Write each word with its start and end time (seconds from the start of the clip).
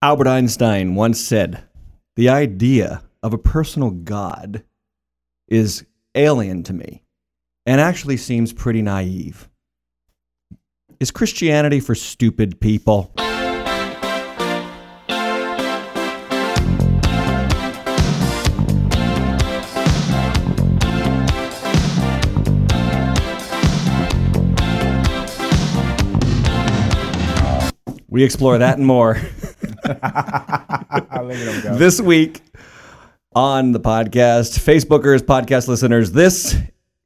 Albert 0.00 0.28
Einstein 0.28 0.94
once 0.94 1.18
said, 1.18 1.64
The 2.14 2.28
idea 2.28 3.02
of 3.20 3.34
a 3.34 3.38
personal 3.38 3.90
God 3.90 4.62
is 5.48 5.84
alien 6.14 6.62
to 6.64 6.72
me 6.72 7.02
and 7.66 7.80
actually 7.80 8.16
seems 8.16 8.52
pretty 8.52 8.80
naive. 8.80 9.48
Is 11.00 11.10
Christianity 11.10 11.80
for 11.80 11.96
stupid 11.96 12.60
people? 12.60 13.12
We 28.08 28.22
explore 28.22 28.58
that 28.58 28.78
and 28.78 28.86
more 28.86 29.20
Look 29.88 30.00
at 30.02 31.22
him 31.24 31.62
go. 31.62 31.76
this 31.76 31.98
week 31.98 32.42
on 33.34 33.72
the 33.72 33.80
podcast. 33.80 34.58
Facebookers, 34.58 35.20
podcast 35.20 35.66
listeners, 35.66 36.12
this 36.12 36.56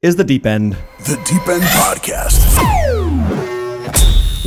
is 0.01 0.17
the 0.17 0.23
deep 0.25 0.45
end. 0.45 0.73
The 0.99 1.15
Deep 1.25 1.47
End 1.47 1.63
Podcast. 1.63 2.43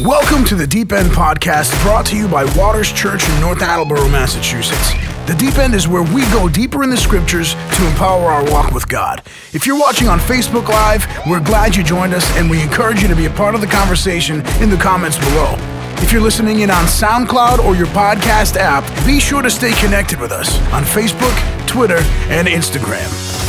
Welcome 0.05 0.45
to 0.45 0.55
the 0.55 0.67
Deep 0.67 0.93
End 0.93 1.09
Podcast, 1.09 1.83
brought 1.83 2.05
to 2.07 2.17
you 2.17 2.29
by 2.29 2.45
Waters 2.59 2.93
Church 2.93 3.27
in 3.27 3.41
North 3.41 3.63
Attleboro, 3.63 4.07
Massachusetts. 4.11 4.93
The 5.27 5.35
Deep 5.39 5.57
End 5.57 5.75
is 5.75 5.89
where 5.89 6.03
we 6.03 6.21
go 6.27 6.47
deeper 6.47 6.85
in 6.85 6.91
the 6.91 6.97
scriptures 6.97 7.55
to 7.55 7.89
empower 7.89 8.31
our 8.31 8.45
walk 8.51 8.73
with 8.73 8.87
God. 8.87 9.23
If 9.55 9.67
you're 9.67 9.79
watching 9.79 10.09
on 10.09 10.19
Facebook 10.19 10.69
Live, 10.69 11.07
we're 11.27 11.41
glad 11.41 11.75
you 11.75 11.83
joined 11.83 12.13
us 12.13 12.31
and 12.37 12.51
we 12.51 12.61
encourage 12.61 13.01
you 13.01 13.09
to 13.09 13.17
be 13.17 13.25
a 13.25 13.31
part 13.31 13.55
of 13.55 13.63
the 13.63 13.67
conversation 13.67 14.45
in 14.61 14.69
the 14.69 14.77
comments 14.77 15.17
below. 15.19 15.57
If 16.03 16.13
you're 16.13 16.21
listening 16.23 16.61
in 16.61 16.71
on 16.71 16.85
SoundCloud 16.85 17.59
or 17.65 17.75
your 17.75 17.87
podcast 17.89 18.57
app, 18.57 18.85
be 19.07 19.19
sure 19.19 19.43
to 19.43 19.51
stay 19.51 19.73
connected 19.81 20.21
with 20.21 20.31
us 20.31 20.61
on 20.73 20.85
Facebook, 20.85 21.35
Twitter, 21.67 21.99
and 22.29 22.47
Instagram. 22.47 23.09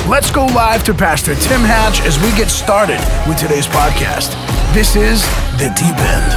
Let's 0.10 0.32
go 0.32 0.46
live 0.46 0.84
to 0.86 0.94
Pastor 0.94 1.36
Tim 1.36 1.60
Hatch 1.62 2.02
as 2.02 2.18
we 2.20 2.30
get 2.38 2.50
started 2.50 3.00
with 3.28 3.38
today's 3.38 3.68
podcast. 3.68 4.32
This 4.74 4.96
is 4.96 5.24
The 5.60 5.68
Deep 5.76 5.98
End. 6.00 6.34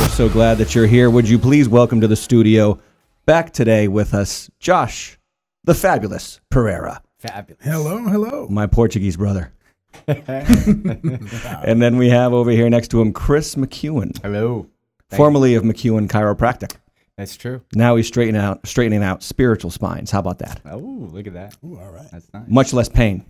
We're 0.00 0.08
so 0.08 0.28
glad 0.28 0.58
that 0.58 0.74
you're 0.74 0.86
here. 0.86 1.08
Would 1.08 1.28
you 1.28 1.38
please 1.38 1.68
welcome 1.68 2.00
to 2.00 2.08
the 2.08 2.16
studio 2.16 2.78
back 3.24 3.52
today 3.52 3.86
with 3.88 4.12
us, 4.14 4.50
Josh, 4.58 5.16
the 5.64 5.74
fabulous 5.74 6.40
Pereira, 6.50 7.02
Fabulous. 7.18 7.62
Hello, 7.64 7.98
hello. 7.98 8.46
my 8.50 8.66
Portuguese 8.66 9.16
brother. 9.16 9.52
and 10.06 11.82
then 11.82 11.96
we 11.96 12.08
have 12.08 12.32
over 12.32 12.50
here 12.50 12.68
next 12.70 12.88
to 12.88 13.00
him 13.00 13.12
Chris 13.12 13.54
McEwen, 13.54 14.20
Hello. 14.22 14.66
Thank 15.08 15.18
formerly 15.18 15.54
of 15.54 15.62
McEwen 15.62 16.08
Chiropractic. 16.08 16.76
That's 17.16 17.36
true. 17.36 17.62
Now 17.74 17.96
he's 17.96 18.06
straightening 18.06 18.40
out 18.40 18.66
straightening 18.66 19.02
out 19.02 19.22
spiritual 19.22 19.70
spines. 19.70 20.10
How 20.10 20.20
about 20.20 20.38
that? 20.38 20.60
Oh, 20.64 20.78
look 20.78 21.26
at 21.26 21.34
that. 21.34 21.56
Ooh, 21.64 21.78
all 21.78 21.90
right. 21.90 22.10
That's 22.10 22.32
nice. 22.32 22.48
Much 22.48 22.72
less 22.72 22.88
pain. 22.88 23.24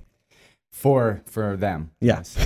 For 0.70 1.22
for 1.26 1.56
them. 1.56 1.90
Yeah. 2.00 2.22
Yes. 2.22 2.36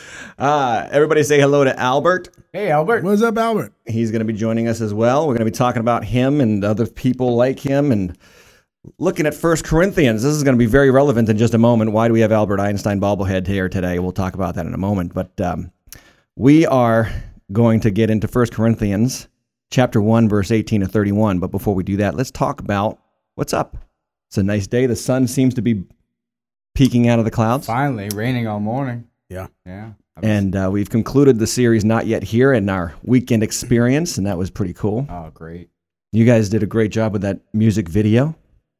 Uh, 0.38 0.88
everybody 0.90 1.22
say 1.22 1.40
hello 1.40 1.62
to 1.64 1.78
Albert. 1.78 2.28
Hey, 2.52 2.70
Albert. 2.70 3.04
What's 3.04 3.22
up, 3.22 3.38
Albert? 3.38 3.72
He's 3.86 4.10
going 4.10 4.20
to 4.20 4.24
be 4.24 4.32
joining 4.32 4.66
us 4.66 4.80
as 4.80 4.92
well. 4.92 5.28
We're 5.28 5.34
going 5.34 5.46
to 5.46 5.52
be 5.52 5.56
talking 5.56 5.80
about 5.80 6.04
him 6.04 6.40
and 6.40 6.64
other 6.64 6.86
people 6.86 7.36
like 7.36 7.60
him 7.60 7.92
and 7.92 8.18
looking 8.98 9.26
at 9.26 9.34
First 9.34 9.64
Corinthians. 9.64 10.22
This 10.22 10.34
is 10.34 10.42
going 10.42 10.54
to 10.54 10.58
be 10.58 10.66
very 10.66 10.90
relevant 10.90 11.28
in 11.28 11.38
just 11.38 11.54
a 11.54 11.58
moment. 11.58 11.92
Why 11.92 12.08
do 12.08 12.14
we 12.14 12.20
have 12.20 12.32
Albert 12.32 12.60
Einstein 12.60 13.00
bobblehead 13.00 13.46
here 13.46 13.68
today? 13.68 13.98
We'll 13.98 14.12
talk 14.12 14.34
about 14.34 14.54
that 14.54 14.66
in 14.66 14.74
a 14.74 14.78
moment. 14.78 15.14
But 15.14 15.40
um, 15.40 15.72
we 16.36 16.66
are 16.66 17.10
going 17.52 17.80
to 17.80 17.90
get 17.90 18.10
into 18.10 18.28
First 18.28 18.52
Corinthians 18.52 19.28
chapter 19.70 20.00
1, 20.00 20.28
verse 20.28 20.50
18 20.50 20.82
to 20.82 20.86
31. 20.86 21.38
But 21.38 21.50
before 21.50 21.74
we 21.74 21.82
do 21.82 21.96
that, 21.98 22.14
let's 22.14 22.30
talk 22.30 22.60
about 22.60 22.98
what's 23.34 23.52
up. 23.52 23.76
It's 24.28 24.38
a 24.38 24.42
nice 24.42 24.66
day. 24.66 24.86
The 24.86 24.96
sun 24.96 25.26
seems 25.26 25.54
to 25.54 25.62
be 25.62 25.84
peeking 26.74 27.08
out 27.08 27.18
of 27.18 27.24
the 27.24 27.30
clouds. 27.30 27.66
Finally, 27.66 28.10
raining 28.14 28.46
all 28.46 28.60
morning. 28.60 29.08
Yeah. 29.28 29.48
Yeah. 29.64 29.92
And 30.22 30.54
uh, 30.54 30.68
we've 30.72 30.90
concluded 30.90 31.38
the 31.38 31.46
series 31.46 31.84
Not 31.84 32.06
Yet 32.06 32.22
Here 32.22 32.52
in 32.52 32.68
our 32.68 32.94
weekend 33.02 33.42
experience, 33.42 34.16
and 34.16 34.26
that 34.26 34.38
was 34.38 34.48
pretty 34.48 34.72
cool. 34.72 35.06
oh, 35.10 35.30
great. 35.34 35.70
You 36.12 36.24
guys 36.24 36.48
did 36.48 36.62
a 36.62 36.66
great 36.66 36.92
job 36.92 37.12
with 37.12 37.22
that 37.22 37.40
music 37.52 37.88
video. 37.88 38.36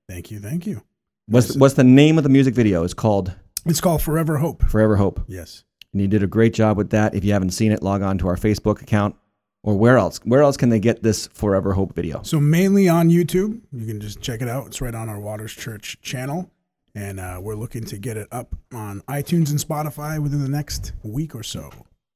Thank 0.09 0.31
you, 0.31 0.39
thank 0.39 0.67
you. 0.67 0.83
What's, 1.27 1.49
Yes. 1.51 1.57
what's 1.57 1.75
the 1.75 1.85
name 1.85 2.19
of 2.19 2.25
the 2.25 2.31
music 2.31 2.55
video? 2.55 2.85
It's 2.85 2.95
called 2.95 3.35
It's 3.67 3.81
called 3.81 4.03
Forever 4.03 4.37
Hope. 4.39 4.63
Forever 4.65 4.97
Hope. 4.97 5.21
Yes. 5.27 5.65
And 5.93 6.03
you 6.03 6.09
did 6.09 6.23
a 6.23 6.27
great 6.27 6.53
job 6.53 6.77
with 6.77 6.91
that. 6.91 7.15
If 7.15 7.25
you 7.25 7.33
haven't 7.33 7.51
seen 7.51 7.73
it, 7.73 7.83
log 7.83 8.03
on 8.03 8.19
to 8.19 8.29
our 8.29 8.37
Facebook 8.37 8.83
account. 8.83 9.17
Or 9.63 9.75
where 9.79 9.97
else? 9.97 10.21
Where 10.25 10.43
else 10.43 10.59
can 10.59 10.69
they 10.69 10.79
get 10.79 11.03
this 11.03 11.27
Forever 11.29 11.73
Hope 11.73 11.95
video? 11.95 12.23
So 12.23 12.39
mainly 12.39 12.87
on 12.91 13.09
YouTube. 13.09 13.63
You 13.73 13.87
can 13.87 13.99
just 14.01 14.21
check 14.21 14.43
it 14.43 14.49
out. 14.49 14.67
It's 14.67 14.83
right 14.83 14.95
on 14.95 15.09
our 15.09 15.19
Waters 15.19 15.55
Church 15.55 15.99
channel. 16.03 16.51
And 16.95 17.19
uh, 17.19 17.39
we're 17.43 17.55
looking 17.55 17.85
to 17.87 17.97
get 17.97 18.19
it 18.19 18.29
up 18.31 18.55
on 18.75 19.01
iTunes 19.09 19.49
and 19.51 19.59
Spotify 19.59 20.19
within 20.23 20.43
the 20.43 20.49
next 20.51 20.93
week 21.03 21.35
or 21.35 21.43
so. 21.43 21.71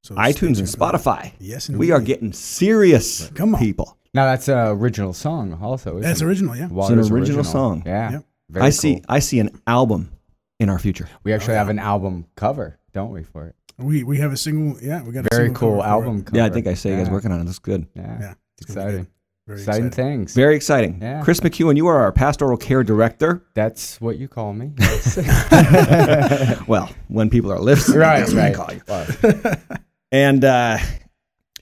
So 0.04 0.14
iTunes 0.14 0.26
and 0.26 0.36
tuned 0.56 0.56
for 0.70 0.76
that. 0.76 0.78
Spotify. 0.94 1.32
Yes, 1.40 1.70
We 1.70 1.90
are 1.90 2.00
getting 2.00 2.32
serious 2.34 3.30
Come 3.30 3.54
on. 3.54 3.60
people. 3.60 3.96
Now 4.18 4.24
that's 4.24 4.48
an 4.48 4.58
original 4.78 5.12
song 5.12 5.56
also. 5.62 5.90
Isn't 5.98 6.02
That's 6.02 6.20
it? 6.22 6.24
original, 6.24 6.56
yeah. 6.56 6.64
It's 6.64 6.70
an 6.72 6.76
Waters 6.76 7.10
original 7.12 7.44
song. 7.44 7.82
Yeah. 7.86 8.10
Yep. 8.12 8.24
Very 8.50 8.66
I 8.66 8.70
see 8.70 8.94
cool. 8.96 9.04
I 9.08 9.18
see 9.20 9.38
an 9.38 9.50
album 9.66 10.10
in 10.58 10.68
our 10.68 10.78
future. 10.80 11.08
We 11.22 11.32
actually 11.32 11.52
Oh, 11.52 11.54
yeah. 11.54 11.58
have 11.60 11.68
an 11.68 11.78
album 11.78 12.26
cover, 12.34 12.78
don't 12.92 13.12
we, 13.12 13.22
for 13.22 13.46
it? 13.46 13.54
We 13.78 14.02
we 14.02 14.18
have 14.18 14.32
a 14.32 14.36
single, 14.36 14.76
yeah, 14.82 15.04
we 15.04 15.12
got 15.12 15.26
a 15.26 15.28
Very 15.30 15.46
single 15.48 15.60
cool 15.60 15.70
cover 15.70 15.82
for 15.82 15.86
it. 15.86 15.90
album 15.92 16.24
cover. 16.24 16.36
Yeah, 16.36 16.46
I 16.46 16.50
think 16.50 16.66
I 16.66 16.74
say 16.74 16.90
you 16.90 16.96
guys 16.96 17.08
working 17.10 17.30
on 17.30 17.40
it. 17.40 17.44
That's 17.44 17.60
good. 17.60 17.86
Yeah. 17.94 18.18
Yeah, 18.20 18.34
It's 18.60 18.66
gonna 18.74 18.80
be 18.80 18.86
exciting. 18.86 18.96
good. 19.04 19.06
Very 19.46 19.58
Exciting 19.60 19.86
excited. 19.86 19.94
things. 20.10 20.34
Very 20.34 20.56
exciting. 20.56 20.98
Yeah. 21.00 21.22
Chris 21.22 21.40
McEwen, 21.40 21.76
you 21.76 21.86
are 21.86 22.00
our 22.02 22.12
pastoral 22.12 22.56
care 22.58 22.82
director. 22.82 23.42
That's 23.54 23.98
what 24.00 24.18
you 24.18 24.26
call 24.28 24.52
me. 24.52 24.72
Well, 26.66 26.90
when 27.08 27.30
people 27.30 27.50
are 27.52 27.60
listening, 27.60 27.98
right, 27.98 28.18
that's 28.20 28.34
what 28.34 28.42
I 28.44 28.52
call 28.52 28.72
you. 28.74 28.82
Well, 28.88 29.54
And 30.12 30.44
uh, 30.44 30.78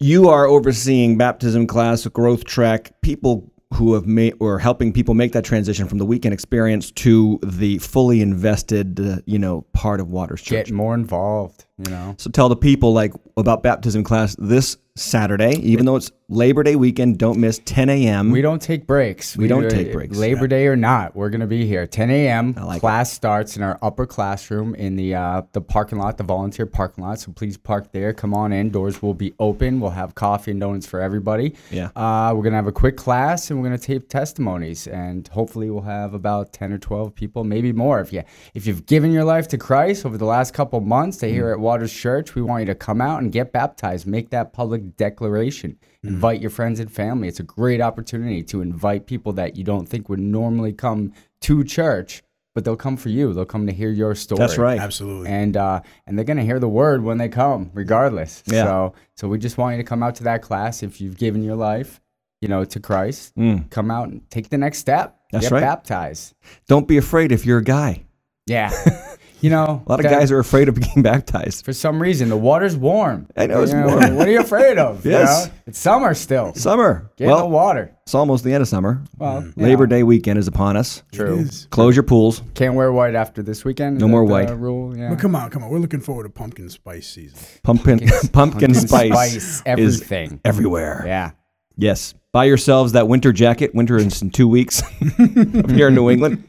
you 0.01 0.29
are 0.29 0.47
overseeing 0.47 1.17
baptism 1.17 1.67
class, 1.67 2.07
growth 2.07 2.45
track, 2.45 2.93
people 3.03 3.51
who 3.75 3.95
have 3.95 4.07
made 4.07 4.35
or 4.39 4.59
helping 4.59 4.93
people 4.93 5.15
make 5.15 5.33
that 5.33 5.45
transition 5.45 5.89
from 5.89 5.99
the 5.99 6.07
weekend 6.07 6.33
experience 6.33 6.91
to 6.93 7.39
the 7.43 7.79
fully 7.79 8.21
invested, 8.21 9.01
uh, 9.01 9.17
you 9.27 9.39
know, 9.39 9.63
part 9.73 10.01
of 10.01 10.09
Waters 10.09 10.41
Church. 10.41 10.67
get 10.67 10.75
more 10.75 10.95
involved, 10.95 11.67
you 11.79 11.91
know. 11.91 12.15
So 12.19 12.31
tell 12.31 12.49
the 12.49 12.57
people 12.57 12.93
like 12.93 13.13
about 13.37 13.63
baptism 13.63 14.03
class 14.05 14.35
this 14.39 14.77
Saturday, 14.99 15.57
even 15.57 15.85
though 15.85 15.97
it's 15.97 16.11
Labor 16.31 16.63
Day 16.63 16.75
weekend. 16.75 17.19
Don't 17.19 17.39
miss 17.39 17.61
10 17.67 17.91
a.m. 17.91 18.31
We 18.31 18.41
don't 18.41 18.63
take 18.63 18.87
breaks. 18.87 19.37
We 19.37 19.47
don't 19.47 19.69
take 19.69 19.93
breaks. 19.93 20.17
Labor 20.17 20.47
Day 20.49 20.67
or 20.69 20.75
not, 20.75 21.15
we're 21.15 21.29
gonna 21.29 21.47
be 21.47 21.67
here. 21.67 21.87
10 21.87 22.11
a.m. 22.11 22.55
like 22.55 22.81
class 22.81 23.13
starts 23.13 23.59
in 23.59 23.63
our 23.63 23.79
upper 23.83 24.07
classroom 24.07 24.75
in 24.75 24.97
the 24.97 25.15
uh, 25.15 25.43
the 25.53 25.61
parking 25.61 25.99
lot, 25.99 26.17
the 26.17 26.25
volunteer 26.25 26.65
parking 26.65 27.05
lot. 27.05 27.21
So 27.21 27.31
please 27.31 27.59
park 27.59 27.93
there. 27.93 28.15
Come 28.15 28.33
on 28.33 28.55
in. 28.55 28.71
Doors 28.71 29.03
will 29.03 29.13
be 29.13 29.35
open. 29.39 29.81
We'll 29.81 29.91
have 29.91 30.15
coffee 30.15 30.53
and 30.53 30.61
donuts 30.61 30.87
for 30.87 31.01
everybody. 31.03 31.55
Yeah. 31.71 31.91
Uh, 31.95 32.33
we're 32.35 32.43
gonna 32.43 32.57
have 32.57 32.67
a 32.67 32.73
quick 32.73 32.97
class 32.97 33.51
and 33.51 33.61
we're 33.61 33.67
gonna 33.67 33.77
tape 33.77 34.09
testimonies 34.09 34.87
and 34.87 35.29
hopefully 35.29 35.69
we'll 35.71 35.83
have 35.83 36.15
about 36.15 36.55
10 36.55 36.73
or 36.73 36.79
12 36.79 37.15
people, 37.15 37.45
maybe 37.45 37.71
more. 37.71 38.01
If 38.01 38.15
you 38.15 38.23
if 38.55 38.67
you've 38.67 38.87
given 38.87 39.13
your 39.13 39.25
life 39.25 39.47
to 39.49 39.59
Christ 39.59 40.07
over 40.07 40.17
the 40.17 40.25
last 40.25 40.55
couple 40.55 40.81
months, 40.81 41.19
to 41.19 41.27
Mm. 41.27 41.31
here 41.33 41.51
at 41.51 41.61
Waters 41.67 41.93
Church, 41.93 42.37
we 42.37 42.43
want 42.43 42.61
you 42.61 42.67
to 42.67 42.77
come 42.77 43.01
out 43.01 43.23
and 43.23 43.33
get 43.33 43.53
baptized. 43.53 44.07
Make 44.07 44.31
that 44.31 44.53
public 44.53 44.97
declaration. 44.97 45.77
Mm. 46.05 46.11
Invite 46.11 46.41
your 46.41 46.51
friends 46.51 46.79
and 46.79 46.91
family. 46.91 47.27
It's 47.27 47.41
a 47.41 47.43
great 47.43 47.81
opportunity 47.81 48.45
to 48.45 48.63
invite 48.63 49.09
people 49.09 49.33
that 49.33 49.57
you 49.57 49.65
don't 49.65 49.89
think 49.89 50.09
would 50.09 50.21
normally 50.21 50.73
come 50.73 51.13
to 51.41 51.65
church, 51.65 52.23
but 52.55 52.65
they'll 52.65 52.77
come 52.77 52.97
for 52.97 53.09
you. 53.09 53.33
They'll 53.33 53.45
come 53.45 53.67
to 53.67 53.73
hear 53.73 53.91
your 53.91 54.15
story. 54.15 54.39
That's 54.39 54.59
right. 54.59 54.79
Absolutely. 54.79 55.29
And 55.29 55.57
uh, 55.57 55.81
and 56.07 56.17
they're 56.17 56.25
gonna 56.25 56.45
hear 56.45 56.61
the 56.61 56.69
word 56.69 57.03
when 57.03 57.19
they 57.19 57.29
come, 57.29 57.73
regardless. 57.75 58.45
Yeah. 58.47 58.63
So 58.63 58.95
so 59.17 59.27
we 59.27 59.37
just 59.39 59.59
want 59.59 59.77
you 59.77 59.83
to 59.83 59.89
come 59.89 60.05
out 60.05 60.15
to 60.17 60.25
that 60.25 60.43
class 60.43 60.85
if 60.85 61.01
you've 61.01 61.19
given 61.19 61.43
your 61.43 61.57
life, 61.57 62.01
you 62.41 62.47
know, 62.47 62.65
to 62.65 62.79
Christ. 62.79 63.35
Mm. 63.35 63.69
Come 63.71 63.91
out 63.91 64.09
and 64.09 64.31
take 64.31 64.51
the 64.51 64.59
next 64.59 64.79
step. 64.79 65.19
That's 65.33 65.47
Get 65.47 65.53
right. 65.53 65.61
baptized. 65.63 66.35
Don't 66.69 66.87
be 66.87 66.97
afraid 66.97 67.33
if 67.33 67.45
you're 67.45 67.59
a 67.59 67.65
guy. 67.65 68.05
Yeah. 68.47 68.71
you 69.41 69.51
know, 69.51 69.83
A 69.87 69.91
lot 69.91 70.01
of 70.01 70.05
guys 70.05 70.31
are 70.33 70.39
afraid 70.39 70.69
of 70.69 70.75
being 70.81 71.03
baptized. 71.03 71.65
For 71.65 71.73
some 71.73 72.01
reason, 72.01 72.29
the 72.29 72.37
water's 72.37 72.77
warm. 72.77 73.27
I 73.37 73.47
know 73.47 73.63
it's 73.63 73.73
You 73.73 73.79
warm. 73.83 74.17
What 74.17 74.27
are 74.29 74.31
you 74.31 74.41
afraid 74.41 74.79
of? 74.79 75.05
you 75.05 75.13
Yes. 75.13 75.47
know? 75.47 75.53
It's 75.67 75.79
summer 75.79 76.15
still. 76.15 76.55
Summer. 76.55 77.11
Get 77.17 77.25
in 77.25 77.31
the 77.31 77.37
well, 77.37 77.51
water. 77.51 77.95
it's 78.05 78.15
almost 78.15 78.45
the 78.45 78.53
end 78.55 78.63
of 78.63 78.69
summer. 78.69 79.03
Well, 79.19 79.43
mm. 79.43 79.57
you 79.57 79.63
Labor 79.65 79.87
know, 79.87 79.97
Day 79.97 80.03
weekend 80.03 80.39
is 80.39 80.49
upon 80.49 80.77
us. 80.77 81.03
True. 81.13 81.47
Close 81.71 81.95
your 81.97 82.03
pools. 82.05 82.43
Can't 82.55 82.75
wear 82.75 82.93
white 82.93 83.15
after 83.15 83.43
this 83.43 83.65
weekend. 83.65 83.97
Is 83.97 84.01
No 84.01 84.09
more 84.09 84.23
that 84.27 84.47
the 84.47 84.53
white. 84.55 84.59
Rule. 84.61 84.97
Yeah. 84.97 85.11
But 85.11 85.19
come 85.19 85.35
on, 85.37 85.51
come 85.51 85.63
on. 85.65 85.71
We're 85.71 85.79
looking 85.79 86.01
forward 86.01 86.25
to 86.25 86.31
pumpkin 86.31 86.69
spice 86.71 87.07
season. 87.09 87.39
Pumpkin, 87.63 88.01
pumpkin, 88.33 88.75
spice, 88.75 89.11
spice, 89.11 89.35
is 89.37 89.63
everything. 89.67 90.41
everywhere. 90.45 91.03
Yeah. 91.07 91.33
Yes. 91.77 92.15
Buy 92.37 92.45
yourselves 92.45 92.93
that 92.93 93.09
winter 93.09 93.33
jacket. 93.33 93.75
Winter 93.75 93.97
is 93.97 94.21
in 94.21 94.29
two 94.29 94.47
weeks 94.47 94.83
up 95.19 95.71
here 95.71 95.89
in 95.89 95.95
New 95.95 96.11
England. 96.11 96.45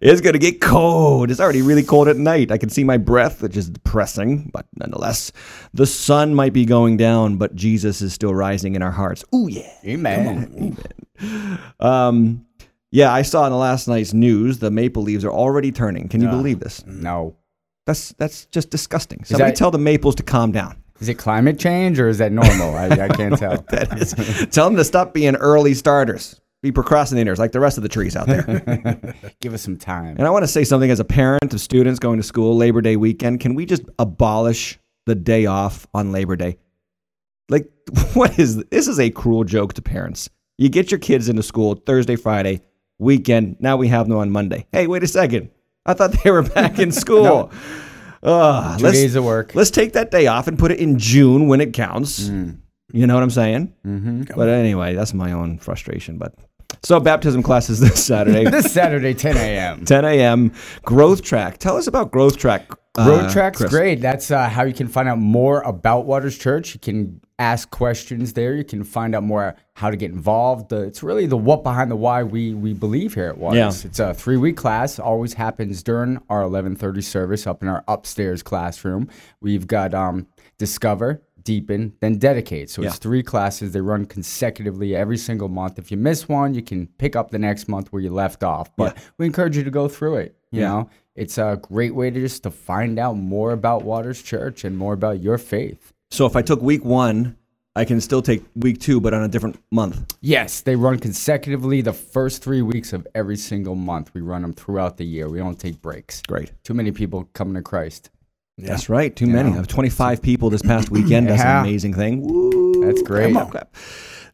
It's 0.00 0.20
going 0.20 0.32
to 0.32 0.40
get 0.40 0.60
cold. 0.60 1.30
It's 1.30 1.38
already 1.38 1.62
really 1.62 1.84
cold 1.84 2.08
at 2.08 2.16
night. 2.16 2.50
I 2.50 2.58
can 2.58 2.68
see 2.68 2.82
my 2.82 2.96
breath, 2.96 3.42
which 3.42 3.56
is 3.56 3.70
depressing, 3.70 4.50
but 4.52 4.66
nonetheless, 4.74 5.30
the 5.72 5.86
sun 5.86 6.34
might 6.34 6.52
be 6.52 6.64
going 6.64 6.96
down, 6.96 7.36
but 7.36 7.54
Jesus 7.54 8.02
is 8.02 8.12
still 8.12 8.34
rising 8.34 8.74
in 8.74 8.82
our 8.82 8.90
hearts. 8.90 9.24
Ooh, 9.32 9.46
yeah. 9.48 9.72
Amen. 9.84 10.76
Um, 11.78 12.44
yeah, 12.90 13.12
I 13.12 13.22
saw 13.22 13.46
in 13.46 13.52
the 13.52 13.58
last 13.58 13.86
night's 13.86 14.12
news 14.12 14.58
the 14.58 14.72
maple 14.72 15.04
leaves 15.04 15.24
are 15.24 15.30
already 15.30 15.70
turning. 15.70 16.08
Can 16.08 16.20
you 16.22 16.26
believe 16.26 16.58
this? 16.58 16.84
No. 16.86 17.36
That's 17.86 18.14
that's 18.14 18.46
just 18.46 18.70
disgusting. 18.70 19.22
Somebody 19.22 19.52
that- 19.52 19.56
tell 19.56 19.70
the 19.70 19.78
maples 19.78 20.16
to 20.16 20.24
calm 20.24 20.50
down. 20.50 20.81
Is 21.02 21.08
it 21.08 21.14
climate 21.14 21.58
change 21.58 21.98
or 21.98 22.08
is 22.08 22.18
that 22.18 22.30
normal? 22.30 22.76
I, 22.76 22.86
I 22.86 23.08
can't 23.16 23.36
tell. 23.36 23.56
That 23.70 24.00
is, 24.00 24.46
tell 24.52 24.66
them 24.66 24.76
to 24.76 24.84
stop 24.84 25.12
being 25.12 25.34
early 25.34 25.74
starters, 25.74 26.40
be 26.62 26.70
procrastinators 26.70 27.38
like 27.38 27.50
the 27.50 27.58
rest 27.58 27.76
of 27.76 27.82
the 27.82 27.88
trees 27.88 28.14
out 28.14 28.28
there. 28.28 29.14
Give 29.40 29.52
us 29.52 29.62
some 29.62 29.76
time. 29.76 30.14
and 30.16 30.28
I 30.28 30.30
want 30.30 30.44
to 30.44 30.48
say 30.48 30.62
something 30.62 30.92
as 30.92 31.00
a 31.00 31.04
parent 31.04 31.52
of 31.52 31.60
students 31.60 31.98
going 31.98 32.18
to 32.18 32.22
school 32.22 32.56
Labor 32.56 32.80
Day 32.80 32.94
weekend. 32.94 33.40
Can 33.40 33.56
we 33.56 33.66
just 33.66 33.82
abolish 33.98 34.78
the 35.06 35.16
day 35.16 35.46
off 35.46 35.88
on 35.92 36.12
Labor 36.12 36.36
Day? 36.36 36.56
Like, 37.48 37.68
what 38.12 38.38
is 38.38 38.62
this? 38.66 38.86
Is 38.86 39.00
a 39.00 39.10
cruel 39.10 39.42
joke 39.42 39.72
to 39.72 39.82
parents. 39.82 40.30
You 40.56 40.68
get 40.68 40.92
your 40.92 41.00
kids 41.00 41.28
into 41.28 41.42
school 41.42 41.74
Thursday, 41.74 42.14
Friday, 42.14 42.62
weekend. 43.00 43.56
Now 43.58 43.76
we 43.76 43.88
have 43.88 44.08
them 44.08 44.18
on 44.18 44.30
Monday. 44.30 44.68
Hey, 44.70 44.86
wait 44.86 45.02
a 45.02 45.08
second. 45.08 45.50
I 45.84 45.94
thought 45.94 46.12
they 46.22 46.30
were 46.30 46.42
back 46.42 46.78
in 46.78 46.92
school. 46.92 47.50
Ugh, 47.52 47.54
2 48.22 48.28
let's- 48.28 48.92
days 48.92 49.14
of 49.16 49.24
work. 49.24 49.54
Let's 49.54 49.70
take 49.70 49.94
that 49.94 50.10
day 50.10 50.26
off 50.26 50.46
and 50.48 50.58
put 50.58 50.70
it 50.70 50.78
in 50.78 50.98
June 50.98 51.48
when 51.48 51.60
it 51.60 51.72
counts. 51.72 52.28
You 52.94 53.06
know 53.06 53.14
what 53.14 53.22
I'm 53.22 53.30
saying? 53.30 53.72
Mm-hmm. 53.86 54.24
But 54.36 54.48
anyway, 54.48 54.94
that's 54.94 55.14
my 55.14 55.32
own 55.32 55.58
frustration. 55.58 56.18
But 56.18 56.34
so 56.82 57.00
baptism 57.00 57.42
classes 57.42 57.80
this 57.80 58.04
Saturday, 58.06 58.44
This 58.44 58.70
Saturday, 58.72 59.14
10 59.14 59.36
a.m. 59.36 59.84
10 59.86 60.04
a.m. 60.04 60.52
Growth 60.84 61.22
Track. 61.22 61.58
Tell 61.58 61.76
us 61.76 61.86
about 61.86 62.10
Growth 62.12 62.36
Track. 62.36 62.70
Road 62.98 63.24
uh, 63.24 63.32
Track's 63.32 63.58
Chris. 63.58 63.70
great. 63.70 64.00
That's 64.00 64.30
uh, 64.30 64.48
how 64.48 64.64
you 64.64 64.74
can 64.74 64.86
find 64.88 65.08
out 65.08 65.18
more 65.18 65.62
about 65.62 66.04
Waters 66.04 66.36
Church. 66.36 66.74
You 66.74 66.80
can 66.80 67.20
ask 67.38 67.70
questions 67.70 68.34
there. 68.34 68.54
You 68.54 68.64
can 68.64 68.84
find 68.84 69.14
out 69.14 69.22
more 69.22 69.56
how 69.74 69.90
to 69.90 69.96
get 69.96 70.10
involved. 70.10 70.68
The, 70.68 70.82
it's 70.82 71.02
really 71.02 71.24
the 71.26 71.38
what 71.38 71.62
behind 71.62 71.90
the 71.90 71.96
why 71.96 72.22
we 72.22 72.52
we 72.52 72.74
believe 72.74 73.14
here 73.14 73.28
at 73.28 73.38
Waters. 73.38 73.84
Yeah. 73.84 73.88
It's 73.88 73.98
a 73.98 74.12
three 74.12 74.36
week 74.36 74.56
class. 74.58 74.98
Always 74.98 75.32
happens 75.34 75.82
during 75.82 76.20
our 76.28 76.42
11:30 76.42 77.02
service 77.02 77.46
up 77.46 77.62
in 77.62 77.68
our 77.68 77.82
upstairs 77.88 78.42
classroom. 78.42 79.08
We've 79.40 79.66
got 79.66 79.94
um, 79.94 80.26
Discover. 80.58 81.22
Deepen, 81.44 81.92
then 82.00 82.18
dedicate. 82.18 82.70
So 82.70 82.82
it's 82.82 82.94
Yeah. 82.94 82.98
three 82.98 83.22
classes. 83.22 83.72
They 83.72 83.80
run 83.80 84.06
consecutively 84.06 84.94
every 84.94 85.16
single 85.18 85.48
month. 85.48 85.78
If 85.78 85.90
you 85.90 85.96
miss 85.96 86.28
one, 86.28 86.54
you 86.54 86.62
can 86.62 86.86
pick 86.98 87.16
up 87.16 87.30
the 87.30 87.38
next 87.38 87.68
month 87.68 87.92
where 87.92 88.02
you 88.02 88.10
left 88.10 88.42
off. 88.44 88.74
But 88.76 88.96
we 89.18 89.26
encourage 89.26 89.56
you 89.56 89.64
to 89.64 89.70
go 89.70 89.88
through 89.88 90.16
it. 90.16 90.36
You 90.50 90.60
Yeah. 90.60 90.68
know, 90.68 90.90
it's 91.16 91.38
a 91.38 91.58
great 91.62 91.94
way 91.94 92.10
to 92.10 92.20
just 92.20 92.42
to 92.44 92.50
find 92.50 92.98
out 92.98 93.16
more 93.16 93.52
about 93.52 93.84
Waters 93.84 94.22
Church 94.22 94.64
and 94.64 94.76
more 94.76 94.92
about 94.94 95.20
your 95.20 95.38
faith. 95.38 95.92
So 96.10 96.26
if 96.26 96.36
I 96.36 96.42
took 96.42 96.60
week 96.62 96.84
one, 96.84 97.36
I 97.74 97.86
can 97.86 98.02
still 98.02 98.20
take 98.20 98.44
week 98.54 98.80
two, 98.80 99.00
but 99.00 99.14
on 99.14 99.22
a 99.22 99.28
different 99.28 99.56
month. 99.70 100.14
Yes, 100.20 100.60
they 100.60 100.76
run 100.76 100.98
consecutively 100.98 101.80
the 101.80 101.94
first 101.94 102.42
three 102.44 102.60
weeks 102.60 102.92
of 102.92 103.06
every 103.14 103.36
single 103.38 103.74
month. 103.74 104.12
We 104.12 104.20
run 104.20 104.42
them 104.42 104.52
throughout 104.52 104.98
the 104.98 105.06
year. 105.06 105.26
We 105.30 105.38
don't 105.38 105.58
take 105.58 105.80
breaks. 105.80 106.20
Great. 106.28 106.52
Too 106.64 106.74
many 106.74 106.92
people 106.92 107.30
coming 107.32 107.54
to 107.54 107.62
Christ. 107.62 108.10
That's 108.68 108.88
right. 108.88 109.14
Too 109.14 109.26
many. 109.26 109.50
I 109.50 109.54
have 109.54 109.66
25 109.68 110.22
people 110.22 110.50
this 110.50 110.62
past 110.62 110.90
weekend. 110.96 111.28
That's 111.28 111.42
Yeah. 111.42 111.60
an 111.60 111.66
amazing 111.66 111.94
thing. 111.94 112.22
Woo. 112.22 112.84
That's 112.86 113.02
great. 113.02 113.36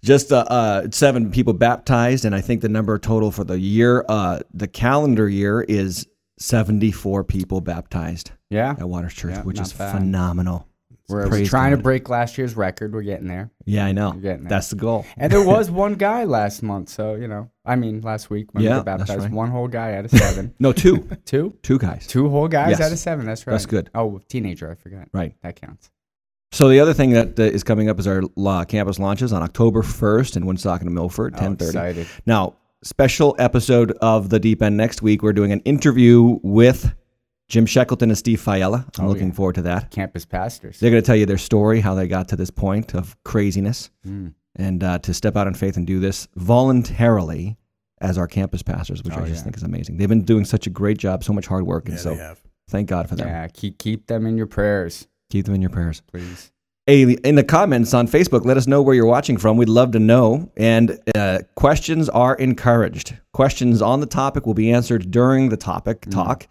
Just 0.04 0.32
uh, 0.32 0.44
uh, 0.48 0.88
seven 0.92 1.30
people 1.32 1.52
baptized, 1.54 2.25
and 2.25 2.34
I 2.34 2.40
think 2.40 2.60
the 2.60 2.69
number 2.69 2.96
total 2.98 3.32
for 3.32 3.42
the 3.44 3.58
year, 3.58 4.04
uh, 4.08 4.40
the 4.54 4.69
calendar 4.69 5.28
year, 5.28 5.62
is 5.62 6.06
74 6.38 7.25
people 7.25 7.60
baptized 7.60 8.30
Yeah, 8.48 8.76
at 8.78 8.88
Waters 8.88 9.14
Church, 9.14 9.32
Yeah, 9.34 9.42
which 9.42 9.58
is 9.60 9.72
bad. 9.72 9.92
phenomenal. 9.96 10.69
We're 11.08 11.28
Praise 11.28 11.49
trying 11.49 11.70
God. 11.72 11.76
to 11.78 11.82
break 11.82 12.08
last 12.08 12.37
year's 12.38 12.56
record. 12.56 12.93
We're 12.93 13.02
getting 13.02 13.28
there. 13.28 13.50
Yeah, 13.64 13.87
I 13.87 13.93
know. 13.93 14.12
getting 14.12 14.43
there. 14.44 14.50
That's 14.50 14.69
the 14.70 14.76
goal. 14.76 15.06
And 15.16 15.32
there 15.32 15.44
was 15.44 15.70
one 15.84 15.94
guy 15.94 16.25
last 16.25 16.62
month. 16.62 16.88
So 16.90 17.14
you 17.14 17.28
know, 17.28 17.50
I 17.64 17.76
mean, 17.76 18.00
last 18.02 18.31
week 18.31 18.52
when 18.52 18.62
we 18.62 18.69
Yeah, 18.69 18.78
were 18.78 18.84
that's 18.84 18.99
baptized, 19.02 19.20
right. 19.22 19.31
one 19.32 19.50
whole 19.50 19.69
guy 19.69 19.94
out 19.94 20.05
of 20.05 20.10
seven. 20.10 20.55
No, 20.60 20.72
two. 20.72 21.08
Two, 21.25 21.55
two 21.62 21.78
guys. 21.78 22.06
two 22.06 22.28
whole 22.28 22.49
guys 22.49 22.70
Yes. 22.70 22.81
out 22.81 22.93
of 22.93 22.99
seven. 22.99 23.26
That's 23.26 23.46
right. 23.46 23.52
That's 23.52 23.66
good. 23.66 23.90
Oh, 23.94 24.20
teenager. 24.28 24.70
I 24.70 24.75
forgot. 24.75 25.08
Right. 25.12 25.34
That 25.43 25.60
counts. 25.60 25.90
So 26.52 26.69
the 26.70 26.81
other 26.81 26.94
thing 26.94 27.10
that 27.10 27.38
uh, 27.38 27.43
is 27.43 27.62
coming 27.62 27.90
up 27.90 27.99
is 28.00 28.06
our 28.06 28.22
uh, 28.38 28.64
campus 28.64 28.99
launches 28.99 29.34
on 29.34 29.43
October 29.43 29.82
1st 29.82 30.37
in 30.38 30.46
Woonsocket 30.46 30.87
and 30.87 30.94
Milford, 30.94 31.34
Oh, 31.37 31.40
10:30. 31.40 31.55
excited. 31.66 32.06
Now, 32.25 32.55
special 32.82 33.37
episode 33.38 33.93
of 34.00 34.31
the 34.31 34.38
Deep 34.40 34.62
End 34.62 34.76
next 34.76 35.02
week. 35.02 35.22
We're 35.22 35.34
doing 35.34 35.52
an 35.52 35.60
interview 35.60 36.38
with 36.43 36.94
Jim 37.48 37.64
Shackleton 37.66 38.10
and 38.10 38.18
Steve 38.18 38.40
Fiella. 38.40 38.84
I'm 38.98 39.06
Oh, 39.06 39.08
looking 39.08 39.28
yeah. 39.28 39.34
forward 39.34 39.54
to 39.56 39.62
that. 39.62 39.90
Campus 39.90 40.24
pastors. 40.26 40.78
They're 40.80 40.90
going 40.90 41.02
to 41.02 41.06
tell 41.06 41.16
you 41.16 41.26
their 41.26 41.38
story, 41.38 41.80
how 41.80 41.94
they 41.94 42.06
got 42.06 42.28
to 42.28 42.36
this 42.36 42.50
point 42.50 42.94
of 42.94 43.16
craziness, 43.24 43.90
Mm. 44.06 44.34
and 44.56 44.84
uh, 44.84 44.98
to 45.00 45.14
step 45.14 45.36
out 45.36 45.46
in 45.46 45.54
faith 45.54 45.76
and 45.76 45.86
do 45.86 45.98
this 46.00 46.28
voluntarily 46.36 47.56
as 48.00 48.18
our 48.18 48.26
campus 48.26 48.62
pastors, 48.62 49.02
which 49.02 49.14
Oh, 49.14 49.20
I 49.22 49.26
just 49.26 49.36
yeah. 49.36 49.42
think 49.44 49.56
is 49.56 49.62
amazing. 49.62 49.96
They've 49.96 50.08
been 50.08 50.22
doing 50.24 50.44
such 50.44 50.66
a 50.66 50.70
great 50.70 50.98
job, 50.98 51.24
so 51.24 51.32
much 51.32 51.46
hard 51.46 51.66
work, 51.66 51.86
and 51.86 51.96
Yeah, 51.96 52.02
so 52.02 52.10
they 52.10 52.16
have. 52.16 52.40
thank 52.68 52.88
God 52.88 53.08
for 53.08 53.16
them. 53.16 53.26
Yeah, 53.26 53.48
keep 53.48 53.78
keep 53.78 54.06
them 54.06 54.26
in 54.26 54.36
your 54.36 54.46
prayers, 54.46 55.08
Keep 55.30 55.46
them 55.46 55.54
in 55.54 55.60
your 55.62 55.70
prayers. 55.70 56.02
please. 56.10 56.52
Hey, 56.86 57.02
in 57.02 57.34
the 57.34 57.44
comments 57.44 57.92
on 57.92 58.08
Facebook, 58.08 58.46
let 58.46 58.56
us 58.56 58.66
know 58.66 58.80
where 58.80 58.94
you're 58.94 59.04
watching 59.04 59.36
from. 59.36 59.58
We'd 59.58 59.68
love 59.68 59.90
to 59.92 59.98
know. 59.98 60.50
And 60.56 60.98
uh, 61.14 61.40
questions 61.54 62.08
are 62.08 62.34
encouraged. 62.36 63.14
Questions 63.34 63.82
on 63.82 64.00
the 64.00 64.06
topic 64.06 64.46
will 64.46 64.54
be 64.54 64.72
answered 64.72 65.10
during 65.10 65.50
the 65.50 65.58
topic 65.58 66.06
talk. 66.08 66.46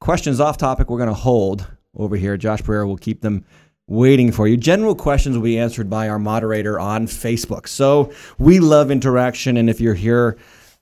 Questions 0.00 0.40
off 0.40 0.56
topic, 0.56 0.88
we're 0.88 0.96
going 0.96 1.10
to 1.10 1.14
hold 1.14 1.66
over 1.94 2.16
here. 2.16 2.38
Josh 2.38 2.62
Pereira 2.62 2.86
will 2.86 2.96
keep 2.96 3.20
them 3.20 3.44
waiting 3.86 4.32
for 4.32 4.48
you. 4.48 4.56
General 4.56 4.94
questions 4.94 5.36
will 5.36 5.44
be 5.44 5.58
answered 5.58 5.90
by 5.90 6.08
our 6.08 6.18
moderator 6.18 6.80
on 6.80 7.06
Facebook. 7.06 7.68
So 7.68 8.10
we 8.38 8.60
love 8.60 8.90
interaction. 8.90 9.58
And 9.58 9.68
if 9.68 9.78
you're 9.78 9.92
here 9.92 10.38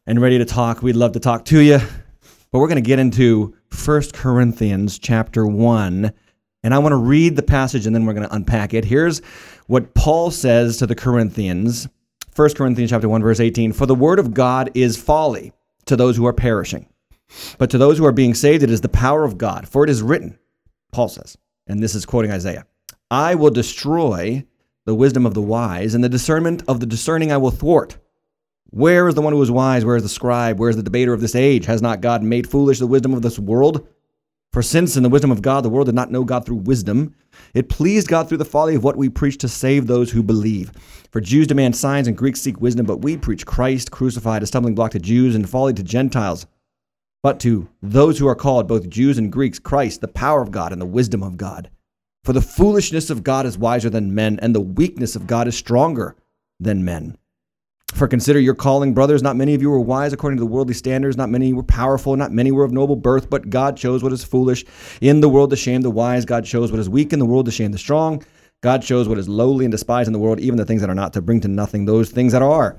and 0.07 0.23
ready 0.23 0.39
to 0.39 0.45
talk, 0.45 0.83
we'd 0.83 0.95
love 0.95 1.13
to 1.13 1.21
talk 1.21 1.45
to 1.47 1.59
you. 1.59 1.79
But 2.53 2.61
we're 2.61 2.69
going 2.69 2.83
to 2.83 2.89
get 2.89 3.01
into 3.01 3.57
1 3.85 4.03
Corinthians 4.13 5.01
chapter 5.01 5.45
1. 5.45 6.13
And 6.63 6.75
I 6.75 6.79
want 6.79 6.93
to 6.93 6.97
read 6.97 7.35
the 7.35 7.43
passage 7.43 7.87
and 7.87 7.97
then 7.97 8.07
we're 8.07 8.15
going 8.15 8.29
to 8.29 8.35
unpack 8.35 8.73
it. 8.73 8.85
Here's 8.85 9.19
what 9.67 9.95
Paul 9.95 10.31
says 10.31 10.77
to 10.77 10.87
the 10.87 10.95
Corinthians 10.95 11.89
1 12.37 12.55
Corinthians 12.55 12.91
chapter 12.91 13.09
1 13.09 13.23
verse 13.23 13.41
18 13.41 13.73
For 13.73 13.87
the 13.87 13.97
word 13.97 14.21
of 14.21 14.33
God 14.33 14.71
is 14.75 14.97
folly 14.97 15.53
to 15.87 15.97
those 15.97 16.17
who 16.17 16.25
are 16.25 16.33
perishing 16.33 16.89
but 17.59 17.71
to 17.71 17.79
those 17.79 17.99
who 17.99 18.07
are 18.07 18.13
being 18.13 18.35
saved 18.35 18.63
it 18.63 18.71
is 18.71 18.81
the 18.81 18.89
power 18.89 19.25
of 19.25 19.39
God 19.39 19.69
for 19.69 19.85
it 19.85 19.91
is 19.91 20.03
written 20.03 20.39
Paul 20.93 21.09
says 21.09 21.37
and 21.67 21.83
this 21.83 21.95
is 21.95 22.07
quoting 22.07 22.31
Isaiah 22.31 22.67
I 23.11 23.35
will 23.35 23.51
destroy 23.51 24.45
the 24.89 24.95
wisdom 24.95 25.27
of 25.27 25.35
the 25.35 25.43
wise 25.43 25.95
and 25.95 26.03
the 26.03 26.09
discernment 26.09 26.63
of 26.67 26.81
the 26.81 26.87
discerning 26.87 27.31
I 27.31 27.37
will 27.37 27.51
thwart. 27.51 27.99
Where 28.71 29.07
is 29.07 29.15
the 29.15 29.21
one 29.21 29.35
who 29.35 29.43
is 29.43 29.51
wise? 29.51 29.85
Where 29.85 29.97
is 29.97 30.03
the 30.03 30.09
scribe? 30.09 30.59
Where 30.59 30.71
is 30.71 30.77
the 30.77 30.83
debater 30.83 31.13
of 31.13 31.21
this 31.21 31.35
age? 31.35 31.67
Has 31.67 31.83
not 31.83 32.01
God 32.01 32.23
made 32.23 32.49
foolish 32.49 32.79
the 32.79 32.87
wisdom 32.87 33.13
of 33.13 33.21
this 33.21 33.39
world? 33.39 33.87
For 34.51 34.63
since 34.63 34.97
in 34.97 35.03
the 35.03 35.11
wisdom 35.11 35.31
of 35.31 35.43
God 35.43 35.63
the 35.63 35.69
world 35.69 35.89
did 35.89 35.95
not 35.95 36.11
know 36.11 36.25
God 36.25 36.47
through 36.47 36.57
wisdom, 36.57 37.15
it 37.53 37.69
pleased 37.69 38.09
God 38.09 38.29
through 38.31 38.39
the 38.39 38.47
folly 38.47 38.75
of 38.75 38.83
what 38.83 38.97
we 38.97 39.11
preach 39.11 39.37
to 39.39 39.49
save 39.49 39.87
those 39.87 40.11
who 40.11 40.23
believe. 40.23 40.73
For 41.13 41.21
Jews 41.21 41.47
demand 41.47 41.77
signs 41.77 42.09
and 42.09 42.17
Greeks 42.17 42.41
seek 42.41 42.59
wisdom, 42.59 42.87
but 42.87 43.03
we 43.03 43.19
preach 43.19 43.45
Christ 43.45 43.91
crucified, 43.91 44.43
a 44.43 44.47
stumbling 44.47 44.75
block 44.75 44.93
to 44.93 44.99
Jews 44.99 45.35
and 45.35 45.49
folly 45.49 45.75
to 45.75 45.83
Gentiles. 45.83 46.47
But 47.23 47.41
to 47.41 47.69
those 47.83 48.19
who 48.19 48.29
are 48.29 48.35
called, 48.35 48.69
both 48.69 48.89
Jews 48.89 49.19
and 49.19 49.33
Greeks, 49.33 49.59
Christ, 49.59 50.01
the 50.01 50.09
power 50.09 50.41
of 50.41 50.51
God 50.51 50.73
and 50.73 50.81
the 50.81 50.87
wisdom 50.87 51.23
of 51.23 51.37
God. 51.37 51.71
For 52.25 52.33
the 52.33 52.41
foolishness 52.41 53.11
of 53.11 53.25
God 53.25 53.47
is 53.47 53.59
wiser 53.59 53.91
than 53.91 54.15
men, 54.15 54.39
and 54.41 54.55
the 54.55 54.61
weakness 54.61 55.17
of 55.17 55.27
God 55.27 55.49
is 55.49 55.57
stronger 55.57 56.17
than 56.61 56.85
men. 56.85 57.17
For 57.95 58.07
consider 58.07 58.39
your 58.39 58.55
calling, 58.55 58.93
brothers. 58.93 59.23
Not 59.23 59.37
many 59.37 59.55
of 59.55 59.63
you 59.63 59.71
were 59.71 59.81
wise 59.81 60.13
according 60.13 60.37
to 60.37 60.43
the 60.43 60.47
worldly 60.47 60.75
standards. 60.75 61.17
Not 61.17 61.31
many 61.31 61.55
were 61.55 61.63
powerful. 61.63 62.15
Not 62.17 62.33
many 62.33 62.53
were 62.53 62.65
of 62.65 62.71
noble 62.71 62.97
birth. 62.97 63.31
But 63.31 63.49
God 63.49 63.79
chose 63.79 64.03
what 64.03 64.13
is 64.13 64.23
foolish 64.23 64.65
in 65.01 65.21
the 65.21 65.29
world 65.29 65.51
to 65.51 65.57
shame 65.57 65.81
the 65.81 65.91
wise. 65.91 66.27
God 66.27 66.45
chose 66.45 66.71
what 66.71 66.81
is 66.81 66.89
weak 66.89 67.15
in 67.15 67.19
the 67.19 67.25
world 67.25 67.47
to 67.47 67.51
shame 67.51 67.73
the 67.73 67.79
strong. 67.79 68.23
God 68.61 68.83
chose 68.83 69.09
what 69.09 69.19
is 69.19 69.29
lowly 69.29 69.65
and 69.65 69.73
despised 69.73 70.09
in 70.09 70.13
the 70.13 70.19
world, 70.19 70.41
even 70.41 70.57
the 70.57 70.65
things 70.65 70.81
that 70.81 70.91
are 70.91 70.95
not, 70.95 71.13
to 71.13 71.23
bring 71.23 71.41
to 71.41 71.49
nothing 71.49 71.85
those 71.85 72.11
things 72.11 72.33
that 72.33 72.43
are, 72.43 72.77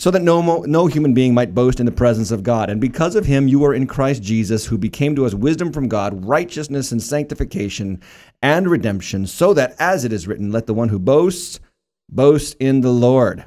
so 0.00 0.10
that 0.10 0.22
no, 0.22 0.40
mo- 0.40 0.64
no 0.66 0.86
human 0.86 1.12
being 1.12 1.34
might 1.34 1.54
boast 1.54 1.78
in 1.78 1.84
the 1.84 1.92
presence 1.92 2.30
of 2.30 2.42
God. 2.42 2.70
And 2.70 2.80
because 2.80 3.14
of 3.14 3.26
him, 3.26 3.46
you 3.48 3.62
are 3.66 3.74
in 3.74 3.86
Christ 3.86 4.22
Jesus, 4.22 4.64
who 4.64 4.78
became 4.78 5.14
to 5.14 5.26
us 5.26 5.34
wisdom 5.34 5.74
from 5.74 5.88
God, 5.88 6.24
righteousness 6.24 6.90
and 6.90 7.02
sanctification 7.02 8.00
and 8.40 8.70
redemption, 8.70 9.26
so 9.26 9.52
that, 9.52 9.76
as 9.78 10.06
it 10.06 10.12
is 10.14 10.26
written, 10.26 10.50
let 10.50 10.66
the 10.66 10.72
one 10.72 10.88
who 10.88 10.98
boasts 10.98 11.60
boast 12.08 12.56
in 12.58 12.80
the 12.80 12.90
Lord. 12.90 13.44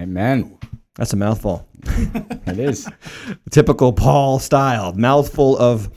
Amen. 0.00 0.58
That's 0.94 1.12
a 1.12 1.16
mouthful. 1.16 1.68
It 2.46 2.58
is. 2.58 2.88
Typical 3.50 3.92
Paul 3.92 4.38
style, 4.38 4.94
mouthful 4.94 5.58
of 5.58 5.90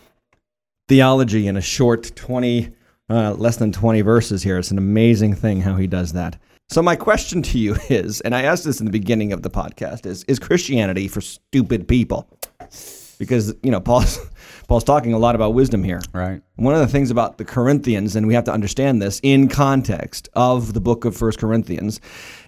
theology 0.89 1.47
in 1.47 1.55
a 1.55 1.61
short 1.61 2.11
20 2.15 2.73
uh, 3.09 3.33
less 3.35 3.55
than 3.55 3.71
20 3.71 4.01
verses 4.01 4.43
here. 4.43 4.57
It's 4.57 4.71
an 4.71 4.77
amazing 4.77 5.35
thing 5.35 5.61
how 5.61 5.77
he 5.77 5.87
does 5.87 6.13
that. 6.13 6.37
So 6.71 6.83
my 6.83 6.95
question 6.95 7.41
to 7.41 7.57
you 7.59 7.75
is, 7.89 8.21
and 8.21 8.35
I 8.35 8.43
asked 8.43 8.63
this 8.63 8.79
in 8.79 8.85
the 8.85 8.91
beginning 8.91 9.33
of 9.33 9.41
the 9.41 9.49
podcast, 9.49 10.05
is 10.05 10.23
is 10.25 10.39
Christianity 10.39 11.07
for 11.07 11.21
stupid 11.21 11.87
people? 11.87 12.29
Because 13.17 13.53
you 13.63 13.71
know 13.71 13.79
Paul's 13.89 14.19
Paul's 14.67 14.83
talking 14.83 15.13
a 15.13 15.17
lot 15.17 15.33
about 15.35 15.55
wisdom 15.55 15.83
here. 15.83 15.99
Right. 16.13 16.41
One 16.57 16.75
of 16.75 16.79
the 16.81 16.87
things 16.87 17.09
about 17.09 17.37
the 17.39 17.45
Corinthians, 17.45 18.15
and 18.15 18.27
we 18.27 18.35
have 18.35 18.43
to 18.43 18.51
understand 18.53 19.01
this 19.01 19.19
in 19.23 19.47
context 19.47 20.29
of 20.33 20.73
the 20.73 20.79
book 20.79 21.05
of 21.05 21.17
First 21.17 21.39
Corinthians, 21.39 21.99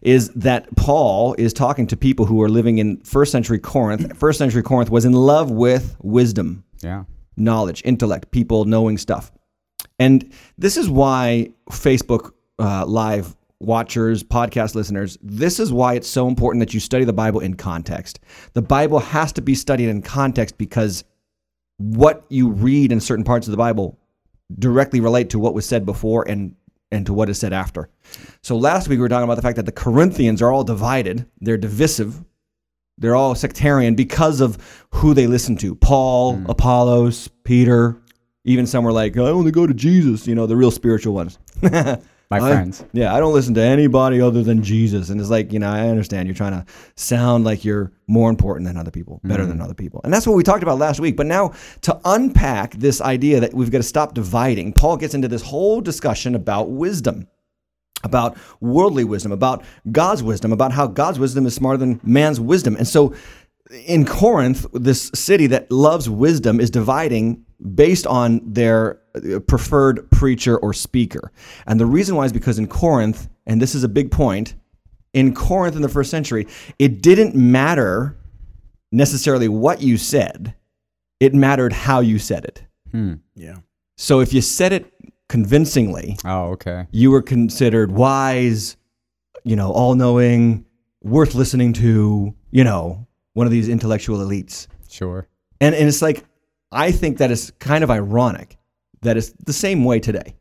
is 0.03 0.29
that 0.29 0.73
Paul 0.75 1.33
is 1.39 1.51
talking 1.51 1.87
to 1.87 1.97
people 1.97 2.25
who 2.25 2.41
are 2.43 2.49
living 2.49 2.77
in 2.77 2.97
first 3.01 3.31
century 3.31 3.57
Corinth. 3.59 4.15
First 4.19 4.37
century 4.37 4.61
Corinth 4.61 4.91
was 4.91 5.03
in 5.03 5.13
love 5.13 5.49
with 5.49 5.95
wisdom, 6.03 6.63
Yeah. 6.83 7.05
knowledge, 7.37 7.81
intellect, 7.85 8.29
people 8.31 8.65
knowing 8.65 8.99
stuff. 8.99 9.31
And 9.97 10.31
this 10.59 10.77
is 10.77 10.87
why 10.89 11.51
Facebook 11.71 12.31
uh, 12.59 12.85
Live 12.85 13.35
watchers, 13.61 14.23
podcast 14.23 14.75
listeners, 14.75 15.17
this 15.21 15.59
is 15.59 15.71
why 15.71 15.93
it's 15.93 16.07
so 16.07 16.27
important 16.27 16.59
that 16.61 16.73
you 16.73 16.79
study 16.79 17.05
the 17.05 17.13
Bible 17.13 17.39
in 17.39 17.55
context. 17.55 18.19
The 18.53 18.61
Bible 18.61 18.99
has 18.99 19.31
to 19.33 19.41
be 19.41 19.55
studied 19.55 19.89
in 19.89 20.01
context 20.01 20.57
because 20.57 21.03
what 21.77 22.25
you 22.29 22.49
read 22.49 22.91
in 22.91 22.99
certain 22.99 23.23
parts 23.23 23.47
of 23.47 23.51
the 23.51 23.57
Bible 23.57 23.99
directly 24.59 24.99
relate 24.99 25.29
to 25.31 25.39
what 25.39 25.53
was 25.53 25.65
said 25.65 25.85
before 25.85 26.27
and 26.27 26.55
and 26.93 27.05
to 27.05 27.13
what 27.13 27.29
is 27.29 27.39
said 27.39 27.53
after. 27.53 27.89
So 28.41 28.57
last 28.57 28.89
week 28.89 28.97
we 28.97 29.01
were 29.01 29.09
talking 29.09 29.23
about 29.23 29.35
the 29.35 29.41
fact 29.41 29.55
that 29.55 29.65
the 29.65 29.71
Corinthians 29.71 30.41
are 30.41 30.51
all 30.51 30.65
divided, 30.65 31.25
they're 31.39 31.57
divisive, 31.57 32.21
they're 32.97 33.15
all 33.15 33.33
sectarian 33.33 33.95
because 33.95 34.41
of 34.41 34.85
who 34.91 35.13
they 35.13 35.25
listen 35.25 35.55
to. 35.57 35.73
Paul, 35.73 36.35
hmm. 36.35 36.45
Apollos, 36.49 37.29
Peter, 37.45 37.97
even 38.43 38.67
some 38.67 38.83
were 38.83 38.91
like, 38.91 39.15
oh, 39.17 39.25
I 39.25 39.29
only 39.29 39.51
go 39.51 39.65
to 39.65 39.73
Jesus, 39.73 40.27
you 40.27 40.35
know, 40.35 40.47
the 40.47 40.57
real 40.57 40.71
spiritual 40.71 41.13
ones. 41.13 41.39
My 42.31 42.37
I- 42.37 42.49
friends. 42.49 42.83
Yeah, 42.93 43.13
I 43.13 43.19
don't 43.19 43.33
listen 43.33 43.53
to 43.55 43.61
anybody 43.61 44.21
other 44.21 44.41
than 44.41 44.63
Jesus. 44.63 45.09
And 45.09 45.19
it's 45.19 45.29
like, 45.29 45.51
you 45.51 45.59
know, 45.59 45.69
I 45.69 45.89
understand 45.89 46.27
you're 46.27 46.35
trying 46.35 46.53
to 46.53 46.65
sound 46.95 47.43
like 47.43 47.65
you're 47.65 47.91
more 48.07 48.29
important 48.29 48.67
than 48.67 48.77
other 48.77 48.89
people, 48.89 49.19
better 49.23 49.45
than 49.45 49.59
mm. 49.59 49.63
other 49.63 49.73
people. 49.73 49.99
And 50.03 50.13
that's 50.13 50.25
what 50.25 50.37
we 50.37 50.43
talked 50.43 50.63
about 50.63 50.79
last 50.79 51.01
week. 51.01 51.17
But 51.17 51.27
now 51.27 51.51
to 51.81 51.99
unpack 52.05 52.73
this 52.75 53.01
idea 53.01 53.41
that 53.41 53.53
we've 53.53 53.69
got 53.69 53.79
to 53.79 53.83
stop 53.83 54.13
dividing, 54.13 54.73
Paul 54.73 54.97
gets 54.97 55.13
into 55.13 55.27
this 55.27 55.41
whole 55.41 55.81
discussion 55.81 56.33
about 56.33 56.71
wisdom. 56.71 57.27
About 58.03 58.35
worldly 58.61 59.03
wisdom, 59.03 59.31
about 59.31 59.63
God's 59.91 60.23
wisdom, 60.23 60.51
about 60.51 60.71
how 60.71 60.87
God's 60.87 61.19
wisdom 61.19 61.45
is 61.45 61.53
smarter 61.53 61.77
than 61.77 61.99
man's 62.03 62.39
wisdom. 62.39 62.75
And 62.75 62.87
so 62.87 63.13
in 63.85 64.05
Corinth, 64.05 64.65
this 64.73 65.11
city 65.13 65.45
that 65.47 65.71
loves 65.71 66.09
wisdom 66.09 66.59
is 66.59 66.71
dividing 66.71 67.45
based 67.75 68.07
on 68.07 68.41
their 68.43 69.00
preferred 69.47 70.09
preacher 70.11 70.57
or 70.57 70.73
speaker. 70.73 71.31
And 71.67 71.79
the 71.79 71.85
reason 71.85 72.15
why 72.15 72.25
is 72.25 72.33
because 72.33 72.57
in 72.59 72.67
Corinth, 72.67 73.27
and 73.45 73.61
this 73.61 73.75
is 73.75 73.83
a 73.83 73.89
big 73.89 74.11
point, 74.11 74.55
in 75.13 75.33
Corinth 75.33 75.75
in 75.75 75.81
the 75.81 75.89
first 75.89 76.09
century, 76.09 76.47
it 76.79 77.01
didn't 77.01 77.35
matter 77.35 78.17
necessarily 78.91 79.47
what 79.47 79.81
you 79.81 79.97
said, 79.97 80.53
it 81.19 81.33
mattered 81.33 81.73
how 81.73 81.99
you 81.99 82.19
said 82.19 82.45
it. 82.45 82.63
Hmm. 82.91 83.15
Yeah. 83.35 83.57
So 83.97 84.19
if 84.19 84.33
you 84.33 84.41
said 84.41 84.73
it 84.73 84.91
convincingly, 85.29 86.17
Oh, 86.25 86.51
okay. 86.51 86.87
you 86.91 87.11
were 87.11 87.21
considered 87.21 87.91
wise, 87.91 88.75
you 89.43 89.55
know, 89.55 89.71
all 89.71 89.95
knowing, 89.95 90.65
worth 91.03 91.35
listening 91.35 91.73
to, 91.73 92.33
you 92.51 92.63
know, 92.63 93.07
one 93.33 93.47
of 93.47 93.51
these 93.51 93.69
intellectual 93.69 94.17
elites. 94.19 94.67
Sure. 94.89 95.27
And, 95.59 95.73
and 95.75 95.87
it's 95.87 96.01
like, 96.01 96.25
I 96.71 96.91
think 96.91 97.17
that 97.19 97.31
is 97.31 97.51
kind 97.59 97.83
of 97.83 97.91
ironic 97.91 98.57
that 99.01 99.17
it's 99.17 99.31
the 99.45 99.53
same 99.53 99.83
way 99.83 99.99
today. 99.99 100.35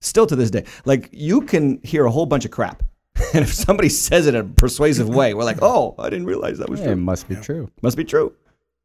Still 0.00 0.26
to 0.26 0.36
this 0.36 0.50
day. 0.50 0.64
Like, 0.84 1.08
you 1.12 1.42
can 1.42 1.80
hear 1.82 2.04
a 2.04 2.10
whole 2.10 2.26
bunch 2.26 2.44
of 2.44 2.50
crap. 2.50 2.82
And 3.34 3.44
if 3.44 3.54
somebody 3.54 3.88
says 3.88 4.26
it 4.26 4.34
in 4.34 4.40
a 4.40 4.44
persuasive 4.44 5.08
way, 5.08 5.32
we're 5.32 5.44
like, 5.44 5.62
oh, 5.62 5.94
I 5.98 6.10
didn't 6.10 6.26
realize 6.26 6.58
that 6.58 6.68
was 6.68 6.80
Yeah, 6.80 6.90
it 6.90 6.96
must 6.96 7.28
be 7.28 7.36
true. 7.36 7.70
Must 7.80 7.96
be 7.96 8.04
true. 8.04 8.34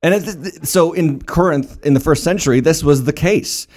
And 0.04 0.14
it, 0.14 0.68
so 0.68 0.94
in 0.94 1.22
Corinth, 1.22 1.86
in 1.86 1.94
the 1.94 2.00
first 2.00 2.24
century, 2.24 2.60
this 2.60 2.84
was 2.84 3.04
the 3.04 3.14
case. 3.14 3.68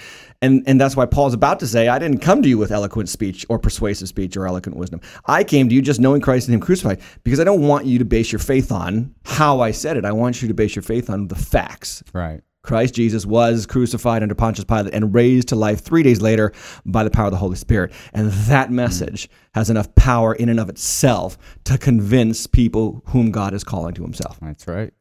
And, 0.43 0.63
and 0.67 0.81
that's 0.81 0.97
why 0.97 1.07
Paul's 1.07 1.35
about 1.35 1.61
to 1.61 1.67
say, 1.67 1.89
I 1.89 1.99
didn't 1.99 2.19
come 2.19 2.41
to 2.43 2.49
you 2.49 2.57
with 2.57 2.71
eloquent 2.71 3.09
speech 3.09 3.45
or 3.49 3.59
persuasive 3.59 4.09
speech 4.09 4.37
or 4.37 4.47
eloquent 4.47 4.77
wisdom. 4.77 5.01
I 5.27 5.45
came 5.45 5.69
to 5.69 5.75
you 5.75 5.83
just 5.83 6.01
knowing 6.01 6.21
Christ 6.21 6.49
and 6.49 6.55
Him 6.55 6.61
crucified 6.61 7.01
because 7.25 7.41
I 7.41 7.45
don't 7.45 7.67
want 7.67 7.87
you 7.87 7.99
to 7.99 8.05
base 8.05 8.33
your 8.33 8.39
faith 8.39 8.73
on 8.73 9.15
how 9.25 9.61
I 9.61 9.71
said 9.71 9.97
it. 9.97 10.05
I 10.05 10.13
want 10.13 10.41
you 10.41 10.49
to 10.49 10.55
base 10.55 10.75
your 10.75 10.83
faith 10.83 11.11
on 11.11 11.29
the 11.29 11.35
facts. 11.37 12.03
Right. 12.13 12.43
Christ 12.63 12.95
Jesus 12.95 13.25
was 13.25 13.67
crucified 13.67 14.23
under 14.23 14.35
Pontius 14.35 14.65
Pilate 14.65 14.95
and 14.95 15.15
raised 15.15 15.49
to 15.49 15.57
life 15.57 15.81
three 15.81 16.03
days 16.03 16.21
later 16.21 16.53
by 16.85 17.05
the 17.05 17.11
power 17.11 17.27
of 17.27 17.33
the 17.33 17.39
Holy 17.39 17.57
Spirit. 17.57 17.93
And 18.13 18.31
that 18.31 18.71
message 18.71 19.29
has 19.55 19.71
enough 19.71 19.95
power 19.95 20.35
in 20.35 20.49
and 20.49 20.61
of 20.61 20.69
itself 20.69 21.39
to 21.65 21.79
convince 21.79 22.47
people 22.47 23.03
whom 23.07 23.31
God 23.31 23.55
is 23.55 23.65
calling 23.65 23.95
to 23.95 24.03
Himself. 24.03 24.39
That's 24.41 24.67
right. 24.69 24.93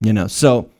You 0.00 0.12
know, 0.12 0.26
so 0.26 0.70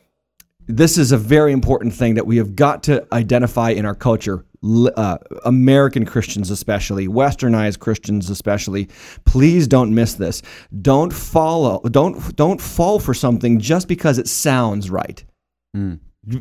this 0.67 0.97
is 0.97 1.12
a 1.12 1.19
very 1.19 1.52
important 1.52 1.93
thing 1.93 2.14
that 2.14 2.26
we 2.26 2.37
have 2.37 2.55
got 2.55 2.85
to 2.85 3.07
identify 3.12 3.71
in 3.71 3.85
our 3.85 3.95
culture. 3.95 4.45
Uh, 4.64 5.19
American 5.45 6.05
Christians, 6.05 6.49
especially 6.49 7.09
Westernized 7.09 7.81
Christians, 7.81 8.31
especially, 8.31 8.88
please 9.25 9.67
don't 9.67 9.93
miss 9.93 10.14
this. 10.14 10.41
Don't 10.83 11.12
follow. 11.12 11.81
Don't 11.81 12.37
don't 12.37 12.61
fall 12.61 13.00
for 13.00 13.12
something 13.12 13.59
just 13.59 13.88
because 13.88 14.19
it 14.19 14.29
sounds 14.29 14.88
right 14.88 15.25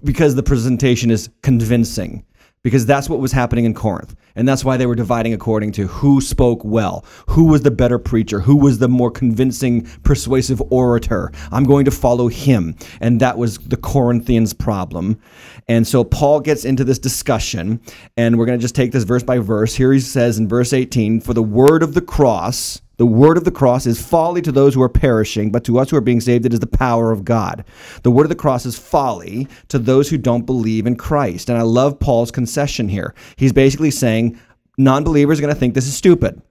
because 0.04 0.36
the 0.36 0.44
presentation 0.44 1.12
is 1.12 1.30
convincing 1.42 2.26
because 2.64 2.86
that's 2.86 3.10
what 3.10 3.20
was 3.20 3.32
happening 3.32 3.66
in 3.66 3.74
Corinth. 3.74 4.16
And 4.36 4.48
that's 4.48 4.64
why 4.64 4.78
they 4.78 4.86
were 4.86 4.96
dividing 4.96 5.34
according 5.34 5.72
to 5.74 5.88
who 5.88 6.22
spoke 6.22 6.64
well, 6.64 7.04
who 7.28 7.46
was 7.46 7.62
the 7.64 7.72
better 7.72 7.98
preacher, 7.98 8.40
who 8.40 8.56
was 8.56 8.78
the 8.78 8.88
more 8.88 9.12
convincing, 9.12 9.88
persuasive 10.04 10.62
orator. 10.72 11.32
I'm 11.52 11.64
going 11.64 11.86
to 11.86 11.92
follow 11.92 12.28
him. 12.28 12.76
And 13.00 13.20
that 13.20 13.38
was 13.38 13.58
the 13.58 13.78
Corinthians' 13.78 14.54
problem. 14.54 15.20
And 15.68 15.88
so 15.88 16.04
Paul 16.04 16.40
gets 16.40 16.64
into 16.64 16.84
this 16.84 17.00
discussion, 17.00 17.82
and 18.16 18.38
we're 18.38 18.46
going 18.46 18.60
to 18.60 18.64
just 18.64 18.76
take 18.76 18.92
this 18.92 19.04
verse 19.04 19.24
by 19.24 19.40
verse. 19.40 19.74
Here 19.76 19.92
he 19.92 20.00
says 20.00 20.38
in 20.38 20.48
verse 20.48 20.72
18 20.74 21.22
For 21.22 21.34
the 21.34 21.44
word 21.44 21.84
of 21.84 21.94
the 21.94 22.02
cross, 22.02 22.82
the 23.02 23.08
word 23.08 23.36
of 23.36 23.46
the 23.46 23.52
cross 23.52 23.88
is 23.88 24.00
folly 24.00 24.44
to 24.44 24.52
those 24.52 24.76
who 24.76 24.82
are 24.84 24.88
perishing, 24.88 25.52
but 25.52 25.64
to 25.64 25.80
us 25.80 25.90
who 25.90 25.98
are 25.98 26.02
being 26.02 26.22
saved, 26.22 26.46
it 26.46 26.54
is 26.54 26.60
the 26.60 26.68
power 26.68 27.12
of 27.12 27.26
God. 27.26 27.66
The 28.04 28.12
word 28.12 28.26
of 28.26 28.30
the 28.30 28.36
cross 28.36 28.64
is 28.64 28.78
folly 28.78 29.48
to 29.70 29.80
those 29.80 30.08
who 30.08 30.20
don't 30.20 30.46
believe 30.46 30.86
in 30.86 30.96
Christ. 30.96 31.50
And 31.50 31.58
I 31.58 31.64
love 31.64 32.00
Paul's 32.00 32.30
concession 32.30 32.88
here. 32.88 33.16
He's 33.38 33.54
basically 33.54 33.90
saying 33.90 34.40
non 34.78 35.04
believers 35.04 35.40
are 35.40 35.42
going 35.42 35.52
to 35.52 35.60
think 35.60 35.74
this 35.74 35.88
is 35.88 35.96
stupid. 35.96 36.44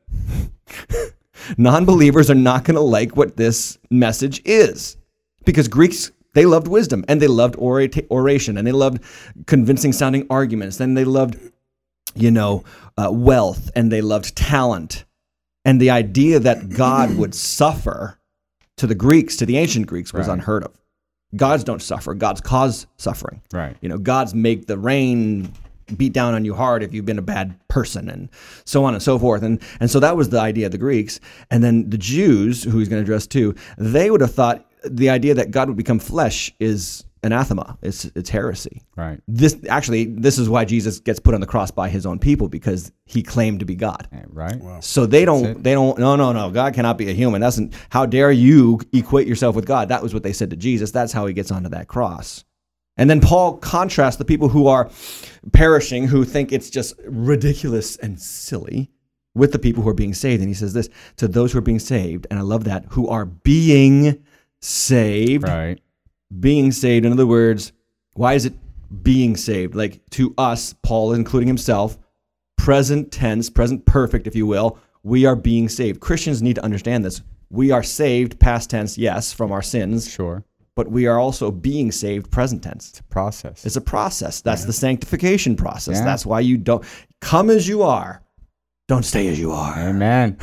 non 1.57 1.85
believers 1.85 2.29
are 2.29 2.35
not 2.35 2.65
going 2.65 2.75
to 2.75 2.81
like 2.81 3.17
what 3.17 3.37
this 3.37 3.79
message 3.89 4.43
is 4.45 4.97
because 5.45 5.69
Greeks. 5.69 6.11
They 6.35 6.47
loved 6.47 6.67
wisdom 6.67 7.05
and 7.07 7.23
they 7.23 7.29
loved 7.29 7.55
oration 7.57 8.59
and 8.59 8.67
they 8.67 8.73
loved 8.73 9.05
convincing 9.47 9.93
sounding 9.93 10.27
arguments. 10.31 10.79
Then 10.79 10.95
they 10.95 11.05
loved, 11.05 11.39
you 12.17 12.33
know, 12.33 12.65
uh, 12.99 13.11
wealth 13.13 13.71
and 13.77 13.93
they 13.93 14.01
loved 14.01 14.35
talent 14.35 15.05
and 15.65 15.81
the 15.81 15.91
idea 15.91 16.39
that 16.41 16.71
God 16.71 17.17
would 17.19 17.35
suffer 17.35 18.19
to 18.77 18.87
the 18.87 18.95
Greeks, 18.95 19.37
to 19.37 19.47
the 19.47 19.57
ancient 19.59 19.87
Greeks, 19.87 20.13
was 20.13 20.27
Right. 20.29 20.35
unheard 20.35 20.65
of. 20.65 20.73
Gods 21.37 21.63
don't 21.65 21.83
suffer. 21.83 22.15
Gods 22.15 22.41
cause 22.41 22.87
suffering. 22.97 23.41
Right. 23.53 23.77
You 23.81 23.89
know, 23.89 23.99
gods 23.99 24.35
make 24.35 24.67
the 24.67 24.77
rain 24.79 25.53
beat 25.97 26.13
down 26.13 26.35
on 26.35 26.45
you 26.45 26.55
hard 26.55 26.83
if 26.83 26.93
you've 26.95 27.05
been 27.05 27.19
a 27.19 27.23
bad 27.23 27.57
person 27.69 28.09
and 28.09 28.29
so 28.65 28.85
on 28.85 28.95
and 28.95 29.03
so 29.03 29.19
forth. 29.19 29.43
And 29.43 29.61
and 29.81 29.91
so 29.91 30.01
that 30.01 30.17
was 30.17 30.29
the 30.31 30.41
idea 30.41 30.67
of 30.67 30.73
the 30.73 30.79
Greeks. 30.79 31.21
And 31.51 31.63
then 31.63 31.89
the 31.91 31.99
Jews, 31.99 32.63
who 32.65 32.79
he's 32.79 32.89
going 32.89 33.01
to 33.01 33.05
address 33.05 33.27
too, 33.27 33.55
they 33.77 34.11
would 34.11 34.21
have 34.21 34.35
thought 34.35 34.67
the 34.85 35.11
idea 35.11 35.35
that 35.35 35.51
God 35.51 35.69
would 35.69 35.77
become 35.77 35.99
flesh 35.99 36.53
is 36.59 37.05
anathema. 37.23 37.77
It's 37.83 38.05
it's 38.15 38.31
heresy 38.31 38.83
Right. 38.97 39.21
this 39.29 39.57
actually 39.69 40.07
this 40.07 40.39
is 40.39 40.49
why 40.49 40.65
Jesus 40.65 41.01
gets 41.01 41.21
put 41.21 41.35
on 41.35 41.41
the 41.41 41.47
cross 41.47 41.71
by 41.71 41.89
his 41.89 42.07
own 42.07 42.19
people 42.19 42.49
because 42.49 42.93
he 43.05 43.23
claimed 43.23 43.61
to 43.61 43.67
be 43.67 43.75
God. 43.77 44.09
Right. 44.29 44.61
So 44.83 45.07
they 45.07 45.25
don't 45.25 45.45
it. 45.45 45.63
they 45.63 45.73
don't 45.75 45.99
no 45.99 46.17
no 46.17 46.33
no 46.33 46.51
God 46.51 46.75
cannot 46.75 46.97
be 46.99 47.11
a 47.11 47.13
human. 47.13 47.41
That's 47.41 47.59
not, 47.59 47.73
how 47.91 48.07
dare 48.07 48.33
you 48.33 48.81
equate 48.93 49.27
yourself 49.29 49.55
with 49.55 49.67
God? 49.67 49.89
That 49.89 50.03
was 50.03 50.15
what 50.15 50.23
they 50.23 50.33
said 50.33 50.51
to 50.51 50.57
Jesus. 50.57 50.91
That's 50.93 51.13
how 51.13 51.27
he 51.27 51.35
gets 51.35 51.51
onto 51.51 51.69
that 51.71 51.89
cross. 51.89 52.45
And 52.97 53.09
then 53.09 53.21
Paul 53.21 53.57
contrasts 53.59 54.17
the 54.19 54.25
people 54.27 54.49
who 54.49 54.67
are 54.67 54.91
perishing 55.53 56.07
who 56.09 56.25
think 56.25 56.53
it's 56.53 56.69
just 56.71 56.95
ridiculous 57.07 57.97
and 57.97 58.21
silly 58.21 58.91
with 59.35 59.53
the 59.53 59.59
people 59.59 59.83
who 59.83 59.89
are 59.89 59.95
being 59.95 60.13
saved 60.15 60.41
and 60.41 60.49
he 60.49 60.55
says 60.55 60.73
this 60.75 60.89
to 61.17 61.29
those 61.29 61.53
who 61.53 61.59
are 61.59 61.63
being 61.63 61.79
saved 61.79 62.27
and 62.31 62.39
I 62.39 62.43
love 62.43 62.65
that 62.65 62.85
who 62.91 63.09
are 63.09 63.25
being 63.25 64.23
saved 64.61 65.45
Right. 65.45 65.81
Being 66.39 66.71
saved. 66.73 67.05
In 67.07 67.13
other 67.13 67.27
words, 67.27 67.73
why 68.15 68.35
is 68.35 68.47
it 68.47 68.55
being 69.03 69.37
saved? 69.37 69.75
Like 69.75 70.01
to 70.11 70.35
us, 70.39 70.75
Paul, 70.83 71.13
including 71.15 71.49
himself, 71.49 71.99
present 72.57 73.11
tense, 73.11 73.49
present 73.51 73.85
perfect, 73.87 74.27
if 74.27 74.35
you 74.37 74.47
will, 74.47 74.79
we 75.03 75.25
are 75.25 75.37
being 75.37 75.69
saved. 75.69 76.01
Christians 76.01 76.43
need 76.43 76.57
to 76.57 76.65
understand 76.65 77.05
this. 77.05 77.23
We 77.51 77.71
are 77.71 77.83
saved, 77.83 78.39
past 78.39 78.71
tense, 78.71 78.97
yes, 78.99 79.33
from 79.33 79.51
our 79.51 79.63
sins, 79.63 80.09
Sure. 80.09 80.45
but 80.77 80.91
we 80.91 81.07
are 81.07 81.19
also 81.19 81.51
being 81.51 81.91
saved 81.91 82.31
present 82.31 82.63
tense. 82.63 82.91
It's 82.91 83.01
a 83.01 83.05
process. 83.05 83.65
It's 83.67 83.77
a 83.77 83.81
process. 83.81 84.41
That's 84.41 84.65
the 84.67 84.73
sanctification 84.73 85.57
process. 85.57 85.97
Yeah. 85.97 86.05
That's 86.05 86.25
why 86.27 86.41
you 86.41 86.57
don't 86.59 86.85
come 87.21 87.51
as 87.51 87.67
you 87.67 87.83
are. 87.83 88.23
Don't 88.91 89.05
stay 89.05 89.29
as 89.29 89.39
you 89.39 89.53
are. 89.53 89.79
Amen. 89.79 90.37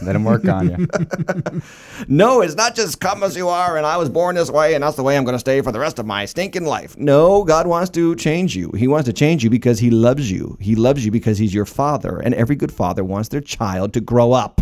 Let 0.00 0.14
him 0.14 0.22
work 0.22 0.46
on 0.46 0.70
you. 0.70 0.86
No, 2.08 2.40
it's 2.40 2.54
not 2.54 2.76
just 2.76 3.00
come 3.00 3.24
as 3.24 3.36
you 3.36 3.48
are 3.48 3.76
and 3.76 3.84
I 3.84 3.96
was 3.96 4.08
born 4.08 4.36
this 4.36 4.48
way 4.48 4.74
and 4.74 4.84
that's 4.84 4.94
the 4.94 5.02
way 5.02 5.16
I'm 5.16 5.24
going 5.24 5.34
to 5.34 5.40
stay 5.40 5.60
for 5.60 5.72
the 5.72 5.80
rest 5.80 5.98
of 5.98 6.06
my 6.06 6.24
stinking 6.24 6.64
life. 6.64 6.96
No, 6.96 7.42
God 7.42 7.66
wants 7.66 7.90
to 7.90 8.14
change 8.14 8.54
you. 8.54 8.70
He 8.76 8.86
wants 8.86 9.06
to 9.06 9.12
change 9.12 9.42
you 9.42 9.50
because 9.50 9.80
he 9.80 9.90
loves 9.90 10.30
you. 10.30 10.56
He 10.60 10.76
loves 10.76 11.04
you 11.04 11.10
because 11.10 11.36
he's 11.38 11.52
your 11.52 11.66
father 11.66 12.20
and 12.20 12.32
every 12.34 12.54
good 12.54 12.70
father 12.70 13.02
wants 13.02 13.28
their 13.28 13.40
child 13.40 13.92
to 13.94 14.00
grow 14.00 14.30
up. 14.30 14.60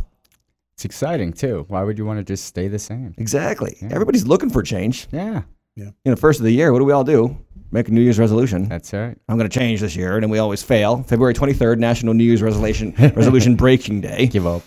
It's 0.72 0.86
exciting 0.86 1.34
too. 1.34 1.66
Why 1.68 1.82
would 1.82 1.98
you 1.98 2.06
want 2.06 2.20
to 2.20 2.24
just 2.24 2.46
stay 2.46 2.66
the 2.66 2.78
same? 2.78 3.14
Exactly. 3.18 3.76
Everybody's 3.90 4.26
looking 4.26 4.48
for 4.48 4.62
change. 4.62 5.06
Yeah, 5.12 5.42
You 5.76 5.92
know, 6.06 6.16
first 6.16 6.40
of 6.40 6.44
the 6.44 6.52
year, 6.52 6.72
what 6.72 6.78
do 6.78 6.86
we 6.86 6.92
all 6.92 7.04
do? 7.04 7.36
Make 7.70 7.88
a 7.88 7.90
New 7.90 8.00
Year's 8.00 8.18
resolution. 8.18 8.68
that's 8.68 8.92
right. 8.92 9.16
I'm 9.28 9.36
going 9.36 9.48
to 9.48 9.58
change 9.58 9.80
this 9.80 9.94
year, 9.94 10.14
and 10.14 10.22
then 10.22 10.30
we 10.30 10.38
always 10.38 10.62
fail. 10.62 11.02
February 11.02 11.34
23rd, 11.34 11.78
National 11.78 12.14
New 12.14 12.24
Year's 12.24 12.42
Resolution 12.42 12.94
Resolution 12.98 13.56
Breaking 13.56 14.00
Day. 14.00 14.26
Give 14.26 14.46
up. 14.46 14.62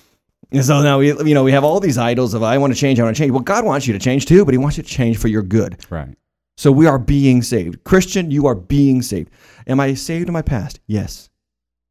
And 0.51 0.63
so 0.63 0.81
now 0.81 0.99
we, 0.99 1.07
you 1.07 1.33
know, 1.33 1.43
we 1.43 1.51
have 1.51 1.63
all 1.63 1.79
these 1.79 1.97
idols 1.97 2.33
of 2.33 2.43
I 2.43 2.57
want 2.57 2.73
to 2.73 2.79
change, 2.79 2.99
I 2.99 3.03
want 3.03 3.15
to 3.15 3.21
change. 3.21 3.31
Well, 3.31 3.41
God 3.41 3.65
wants 3.65 3.87
you 3.87 3.93
to 3.93 3.99
change 3.99 4.25
too, 4.25 4.45
but 4.45 4.53
He 4.53 4.57
wants 4.57 4.77
you 4.77 4.83
to 4.83 4.89
change 4.89 5.17
for 5.17 5.29
your 5.29 5.41
good. 5.41 5.83
Right. 5.89 6.15
So 6.57 6.71
we 6.71 6.85
are 6.85 6.99
being 6.99 7.41
saved. 7.41 7.83
Christian, 7.85 8.29
you 8.29 8.45
are 8.45 8.55
being 8.55 9.01
saved. 9.01 9.31
Am 9.65 9.79
I 9.79 9.93
saved 9.93 10.27
in 10.27 10.33
my 10.33 10.41
past? 10.41 10.79
Yes. 10.85 11.29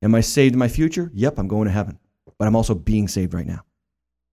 Am 0.02 0.14
I 0.14 0.20
saved 0.20 0.54
in 0.54 0.58
my 0.58 0.68
future? 0.68 1.10
Yep, 1.14 1.38
I'm 1.38 1.48
going 1.48 1.64
to 1.64 1.72
heaven. 1.72 1.98
But 2.38 2.46
I'm 2.46 2.54
also 2.54 2.74
being 2.74 3.08
saved 3.08 3.34
right 3.34 3.46
now. 3.46 3.64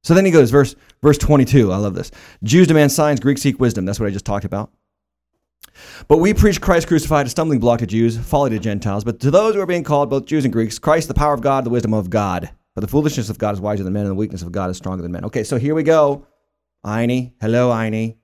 So 0.03 0.13
then 0.13 0.25
he 0.25 0.31
goes, 0.31 0.51
verse 0.51 0.75
verse 1.01 1.17
22. 1.17 1.71
I 1.71 1.77
love 1.77 1.95
this. 1.95 2.11
Jews 2.43 2.67
demand 2.67 2.91
signs, 2.91 3.19
Greeks 3.19 3.41
seek 3.41 3.59
wisdom. 3.59 3.85
That's 3.85 3.99
what 3.99 4.07
I 4.07 4.11
just 4.11 4.25
talked 4.25 4.45
about. 4.45 4.71
But 6.07 6.17
we 6.17 6.33
preach 6.33 6.61
Christ 6.61 6.87
crucified, 6.87 7.25
a 7.25 7.29
stumbling 7.29 7.59
block 7.59 7.79
to 7.79 7.87
Jews, 7.87 8.17
folly 8.17 8.49
to 8.51 8.59
Gentiles. 8.59 9.03
But 9.03 9.19
to 9.21 9.31
those 9.31 9.55
who 9.55 9.61
are 9.61 9.65
being 9.65 9.83
called, 9.83 10.09
both 10.09 10.25
Jews 10.25 10.45
and 10.45 10.53
Greeks, 10.53 10.79
Christ, 10.79 11.07
the 11.07 11.13
power 11.13 11.33
of 11.33 11.41
God, 11.41 11.63
the 11.65 11.69
wisdom 11.69 11.93
of 11.93 12.09
God. 12.09 12.49
For 12.75 12.81
the 12.81 12.87
foolishness 12.87 13.29
of 13.29 13.39
God 13.39 13.55
is 13.55 13.61
wiser 13.61 13.83
than 13.83 13.93
men, 13.93 14.03
and 14.03 14.11
the 14.11 14.15
weakness 14.15 14.43
of 14.43 14.51
God 14.51 14.69
is 14.69 14.77
stronger 14.77 15.01
than 15.01 15.11
men. 15.11 15.25
Okay, 15.25 15.43
so 15.43 15.57
here 15.57 15.73
we 15.73 15.83
go. 15.83 16.27
Einie. 16.85 17.33
Hello, 17.41 17.71
Einie. 17.71 18.17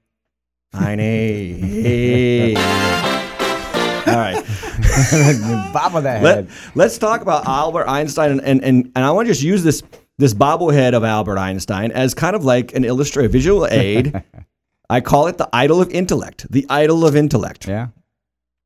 Einie. 0.76 1.60
Hey. 1.60 2.56
All 2.56 4.20
right. 4.20 4.36
Bob 5.74 6.04
that 6.04 6.22
Let, 6.22 6.36
head. 6.36 6.50
let's 6.76 6.98
talk 6.98 7.22
about 7.22 7.48
Albert 7.48 7.88
Einstein. 7.88 8.32
And, 8.32 8.42
and, 8.42 8.64
and, 8.64 8.92
and 8.96 9.06
I 9.06 9.12
want 9.12 9.28
to 9.28 9.32
just 9.32 9.44
use 9.44 9.64
this, 9.64 9.82
this 10.18 10.34
bobblehead 10.34 10.94
of 10.94 11.04
Albert 11.04 11.38
Einstein 11.38 11.92
as 11.92 12.14
kind 12.14 12.36
of 12.36 12.46
like 12.46 12.76
an 12.76 12.86
illustrative 12.86 13.32
visual 13.32 13.66
aid. 13.68 14.24
I 14.94 15.02
call 15.02 15.28
it 15.28 15.38
the 15.38 15.50
idol 15.52 15.82
of 15.82 15.90
intellect. 15.90 16.46
The 16.52 16.66
idol 16.70 17.06
of 17.06 17.16
intellect. 17.16 17.68
Yeah. 17.68 17.88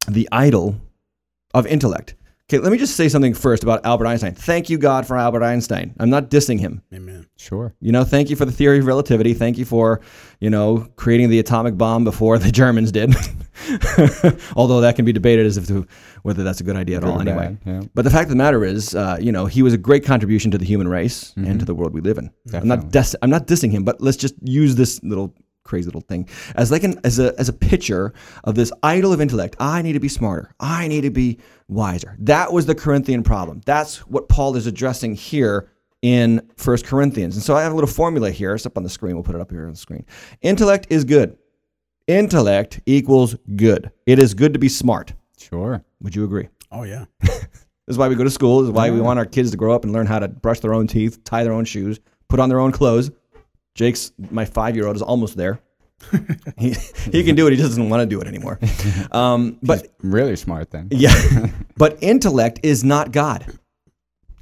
The 0.09 0.27
idol 0.31 0.75
of 1.53 1.65
intellect. 1.67 2.15
Okay, 2.49 2.59
let 2.63 2.71
me 2.71 2.77
just 2.77 2.95
say 2.95 3.09
something 3.09 3.33
first 3.33 3.61
about 3.63 3.85
Albert 3.85 4.07
Einstein. 4.07 4.33
Thank 4.33 4.69
you, 4.69 4.77
God, 4.77 5.05
for 5.05 5.17
Albert 5.17 5.43
Einstein. 5.43 5.93
I'm 5.99 6.09
not 6.09 6.29
dissing 6.29 6.59
him. 6.61 6.81
Amen. 6.93 7.27
Sure. 7.37 7.73
You 7.81 7.91
know, 7.91 8.05
thank 8.05 8.29
you 8.29 8.37
for 8.37 8.45
the 8.45 8.53
theory 8.53 8.79
of 8.79 8.85
relativity. 8.85 9.33
Thank 9.33 9.57
you 9.57 9.65
for, 9.65 9.99
you 10.39 10.49
know, 10.49 10.87
creating 10.95 11.29
the 11.29 11.39
atomic 11.39 11.77
bomb 11.77 12.05
before 12.05 12.39
the 12.39 12.49
Germans 12.51 12.91
did. 12.93 13.13
Although 14.55 14.79
that 14.81 14.95
can 14.95 15.03
be 15.03 15.11
debated 15.11 15.45
as 15.45 15.57
if 15.57 15.67
to 15.67 15.85
whether 16.23 16.43
that's 16.43 16.61
a 16.61 16.63
good 16.63 16.77
idea 16.77 16.97
at 16.97 17.03
all. 17.03 17.17
Good 17.17 17.27
or 17.27 17.31
Anyway, 17.31 17.57
bad, 17.65 17.83
yeah. 17.83 17.87
but 17.93 18.03
the 18.03 18.11
fact 18.11 18.23
of 18.23 18.29
the 18.29 18.35
matter 18.37 18.63
is, 18.63 18.95
uh, 18.95 19.17
you 19.19 19.31
know, 19.33 19.45
he 19.45 19.61
was 19.61 19.73
a 19.73 19.77
great 19.77 20.05
contribution 20.05 20.49
to 20.51 20.57
the 20.57 20.65
human 20.65 20.87
race 20.87 21.33
and 21.35 21.59
to 21.59 21.65
the 21.65 21.75
world 21.75 21.93
we 21.93 22.01
live 22.01 22.17
in. 22.17 22.31
I'm 22.53 22.67
not 22.67 22.79
Mm-hmm. 22.79 22.89
Dis- 22.89 23.15
I'm 23.21 23.29
not 23.29 23.47
dissing 23.47 23.71
him, 23.71 23.83
but 23.83 23.99
let's 24.01 24.17
just 24.17 24.35
use 24.41 24.75
this 24.75 25.01
little 25.03 25.33
crazy 25.67 25.85
little 25.85 26.01
thing 26.01 26.27
as 26.55 26.71
like 26.71 26.83
an 26.83 26.99
as 27.03 27.19
a 27.19 27.37
as 27.39 27.49
a 27.49 27.53
picture 27.53 28.13
of 28.43 28.55
this 28.55 28.71
idol 28.83 29.13
of 29.13 29.21
intellect. 29.21 29.55
I 29.59 29.81
need 29.81 29.93
to 29.93 29.99
be 29.99 30.09
smarter. 30.09 30.53
I 30.59 30.87
need 30.87 31.01
to 31.01 31.11
be 31.11 31.39
wiser. 31.67 32.15
That 32.19 32.51
was 32.51 32.65
the 32.65 32.75
Corinthian 32.75 33.23
problem. 33.23 33.61
That's 33.65 33.97
what 34.07 34.29
Paul 34.29 34.55
is 34.55 34.65
addressing 34.65 35.15
here 35.15 35.69
in 36.01 36.49
First 36.57 36.85
Corinthians. 36.85 37.35
And 37.35 37.43
so 37.43 37.55
I 37.55 37.61
have 37.63 37.71
a 37.71 37.75
little 37.75 37.89
formula 37.89 38.31
here. 38.31 38.55
It's 38.55 38.65
up 38.65 38.77
on 38.77 38.83
the 38.83 38.89
screen. 38.89 39.15
We'll 39.15 39.23
put 39.23 39.35
it 39.35 39.41
up 39.41 39.51
here 39.51 39.65
on 39.65 39.71
the 39.71 39.77
screen. 39.77 40.05
Intellect 40.41 40.87
is 40.89 41.03
good. 41.03 41.37
Intellect 42.07 42.79
equals 42.85 43.35
good. 43.55 43.91
It 44.05 44.19
is 44.19 44.33
good 44.33 44.53
to 44.53 44.59
be 44.59 44.69
smart. 44.69 45.13
Sure. 45.37 45.83
Would 46.01 46.15
you 46.15 46.23
agree? 46.23 46.47
Oh 46.71 46.83
yeah. 46.83 47.05
This 47.87 47.93
is 47.93 47.97
why 47.99 48.09
we 48.09 48.15
go 48.15 48.25
to 48.25 48.29
school. 48.29 48.59
This 48.59 48.67
is 48.67 48.73
why 48.73 48.91
we 48.91 48.99
want 48.99 49.17
our 49.17 49.25
kids 49.25 49.49
to 49.51 49.57
grow 49.57 49.73
up 49.73 49.85
and 49.85 49.93
learn 49.93 50.07
how 50.07 50.19
to 50.19 50.27
brush 50.27 50.59
their 50.59 50.73
own 50.73 50.87
teeth, 50.87 51.23
tie 51.23 51.45
their 51.45 51.53
own 51.53 51.63
shoes, 51.63 52.01
put 52.27 52.37
on 52.37 52.49
their 52.49 52.59
own 52.59 52.73
clothes. 52.73 53.11
Jake's 53.77 54.11
my 54.31 54.43
five 54.43 54.75
year 54.75 54.87
old 54.87 54.95
is 54.95 55.01
almost 55.01 55.37
there. 55.37 55.59
he 56.57 56.75
he 57.11 57.23
can 57.23 57.35
do 57.35 57.47
it. 57.47 57.51
He 57.51 57.57
just 57.57 57.69
doesn't 57.69 57.89
want 57.89 58.01
to 58.01 58.05
do 58.05 58.19
it 58.21 58.27
anymore. 58.27 58.59
Um, 59.11 59.57
but 59.63 59.87
Really 60.03 60.35
smart 60.35 60.69
then. 60.71 60.89
yeah, 60.91 61.47
but 61.77 61.97
intellect 62.01 62.59
is 62.63 62.83
not 62.83 63.11
God, 63.11 63.45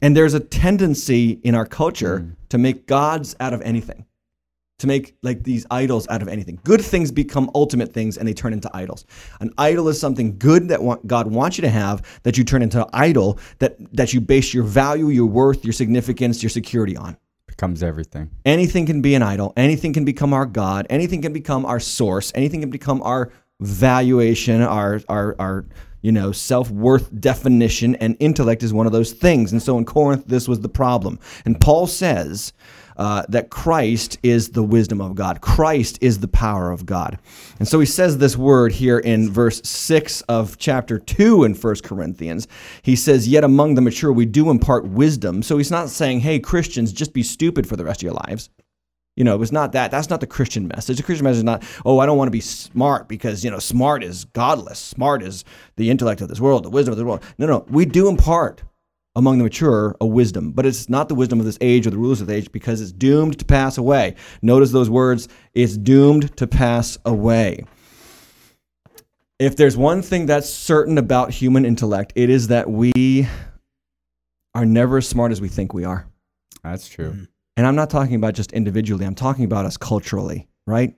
and 0.02 0.16
there's 0.18 0.34
a 0.34 0.40
tendency 0.40 1.40
in 1.44 1.54
our 1.56 1.66
culture 1.66 2.36
to 2.50 2.58
make 2.58 2.88
gods 2.88 3.36
out 3.40 3.54
of 3.54 3.62
anything, 3.62 4.06
to 4.80 4.88
make 4.88 5.16
like 5.24 5.44
these 5.44 5.66
idols 5.72 6.08
out 6.10 6.22
of 6.22 6.28
anything. 6.28 6.60
Good 6.66 6.82
things 6.82 7.10
become 7.12 7.50
ultimate 7.56 7.94
things, 7.94 8.18
and 8.18 8.28
they 8.28 8.34
turn 8.34 8.52
into 8.54 8.70
idols. 8.74 9.06
An 9.40 9.54
idol 9.58 9.88
is 9.88 10.00
something 10.00 10.38
good 10.38 10.68
that 10.70 10.84
wa- 10.84 11.00
God 11.08 11.28
wants 11.28 11.58
you 11.58 11.62
to 11.64 11.70
have 11.70 12.02
that 12.24 12.38
you 12.38 12.44
turn 12.44 12.62
into 12.64 12.84
an 12.84 12.90
idol 12.94 13.40
that 13.60 13.78
that 13.96 14.14
you 14.14 14.20
base 14.20 14.54
your 14.54 14.64
value, 14.66 15.08
your 15.10 15.26
worth, 15.28 15.64
your 15.64 15.74
significance, 15.74 16.44
your 16.44 16.50
security 16.50 16.98
on. 16.98 17.16
Becomes 17.56 17.82
everything. 17.84 18.32
Anything 18.44 18.86
can 18.86 19.02
be 19.02 19.16
an 19.16 19.24
idol. 19.24 19.54
Anything 19.56 19.94
can 19.94 20.04
become 20.04 20.34
our 20.34 20.46
God. 20.46 20.88
Anything 20.90 21.22
can 21.22 21.32
become 21.32 21.66
our 21.66 21.80
source. 21.80 22.32
Anything 22.36 22.60
can 22.60 22.70
become 22.70 23.02
our 23.02 23.32
valuation, 23.62 24.62
our 24.62 25.00
our 25.08 25.36
our 25.40 25.66
you 26.02 26.12
know 26.12 26.34
self 26.34 26.70
worth 26.70 27.18
definition. 27.20 27.96
And 27.96 28.18
intellect 28.20 28.62
is 28.62 28.74
one 28.74 28.86
of 28.88 28.92
those 28.92 29.14
things. 29.14 29.54
And 29.54 29.62
so 29.62 29.78
in 29.78 29.86
Corinth, 29.86 30.26
this 30.28 30.50
was 30.50 30.60
the 30.60 30.70
problem. 30.70 31.20
And 31.46 31.60
Paul 31.60 31.88
says. 31.88 32.54
Uh, 32.98 33.24
that 33.28 33.50
Christ 33.50 34.18
is 34.24 34.52
the 34.52 34.64
wisdom 34.64 35.02
of 35.02 35.16
God. 35.16 35.42
Christ 35.42 35.98
is 36.00 36.20
the 36.20 36.28
power 36.28 36.72
of 36.72 36.86
God. 36.86 37.20
And 37.60 37.68
so 37.68 37.80
he 37.80 37.86
says 37.86 38.18
this 38.18 38.38
word 38.38 38.72
here 38.72 39.00
in 39.00 39.30
verse 39.30 39.62
6 39.64 40.22
of 40.22 40.58
chapter 40.58 40.98
2 40.98 41.44
in 41.44 41.56
1 41.56 41.76
Corinthians. 41.84 42.48
He 42.82 42.96
says, 42.96 43.28
Yet 43.28 43.44
among 43.44 43.76
the 43.76 43.82
mature 43.82 44.14
we 44.14 44.26
do 44.26 44.50
impart 44.50 44.88
wisdom. 44.88 45.44
So 45.44 45.58
he's 45.58 45.72
not 45.72 45.90
saying, 45.90 46.22
Hey, 46.22 46.40
Christians, 46.40 46.94
just 46.94 47.14
be 47.14 47.24
stupid 47.24 47.68
for 47.68 47.76
the 47.76 47.84
rest 47.84 48.00
of 48.00 48.04
your 48.04 48.20
lives. 48.28 48.50
You 49.16 49.24
know, 49.24 49.34
it 49.34 49.40
was 49.40 49.52
not 49.52 49.72
that. 49.72 49.92
That's 49.92 50.10
not 50.10 50.20
the 50.20 50.28
Christian 50.28 50.68
message. 50.68 50.98
The 50.98 51.04
Christian 51.04 51.24
message 51.24 51.38
is 51.38 51.44
not, 51.46 51.64
oh, 51.86 52.00
I 52.00 52.06
don't 52.06 52.18
want 52.18 52.28
to 52.28 52.32
be 52.32 52.42
smart 52.42 53.08
because, 53.08 53.46
you 53.46 53.52
know, 53.52 53.60
smart 53.60 54.04
is 54.04 54.26
godless. 54.26 54.78
Smart 54.78 55.24
is 55.24 55.46
the 55.78 55.90
intellect 55.90 56.20
of 56.20 56.28
this 56.28 56.42
world, 56.42 56.66
the 56.66 56.70
wisdom 56.70 56.92
of 56.92 56.98
this 56.98 57.06
world. 57.06 57.24
No, 57.38 57.48
no. 57.48 57.66
We 57.70 57.86
do 57.86 58.10
impart 58.10 58.64
among 59.16 59.38
the 59.38 59.44
mature 59.44 59.96
a 60.02 60.06
wisdom, 60.06 60.52
but 60.52 60.66
it's 60.66 60.90
not 60.90 61.08
the 61.08 61.16
wisdom 61.16 61.40
of 61.40 61.46
this 61.46 61.58
age 61.62 61.88
or 61.88 61.90
the 61.90 61.98
rulers 61.98 62.22
of 62.22 62.28
the 62.28 62.34
age 62.34 62.52
because 62.52 62.82
it's 62.82 62.92
doomed 62.92 63.40
to 63.40 63.46
pass 63.46 63.78
away. 63.78 64.16
Notice 64.42 64.72
those 64.72 64.90
words 64.90 65.28
it's 65.54 65.78
doomed 65.78 66.36
to 66.38 66.48
pass 66.48 66.98
away. 67.06 67.66
If 69.40 69.56
there's 69.58 69.76
one 69.76 70.02
thing 70.02 70.26
that's 70.26 70.50
certain 70.50 70.98
about 70.98 71.32
human 71.32 71.66
intellect, 71.66 72.14
it 72.16 72.30
is 72.30 72.48
that 72.48 72.70
we 72.70 73.28
are 74.54 74.66
never 74.66 74.98
as 74.98 75.08
smart 75.08 75.32
as 75.32 75.42
we 75.42 75.50
think 75.50 75.74
we 75.74 75.84
are. 75.84 76.08
That's 76.64 76.88
true. 76.88 77.12
Mm. 77.12 77.28
And 77.58 77.68
I'm 77.68 77.76
not 77.76 77.90
talking 77.90 78.16
about 78.16 78.34
just 78.34 78.52
individually, 78.52 79.06
I'm 79.06 79.16
talking 79.16 79.46
about 79.46 79.66
us 79.66 79.78
culturally, 79.78 80.48
right? 80.68 80.96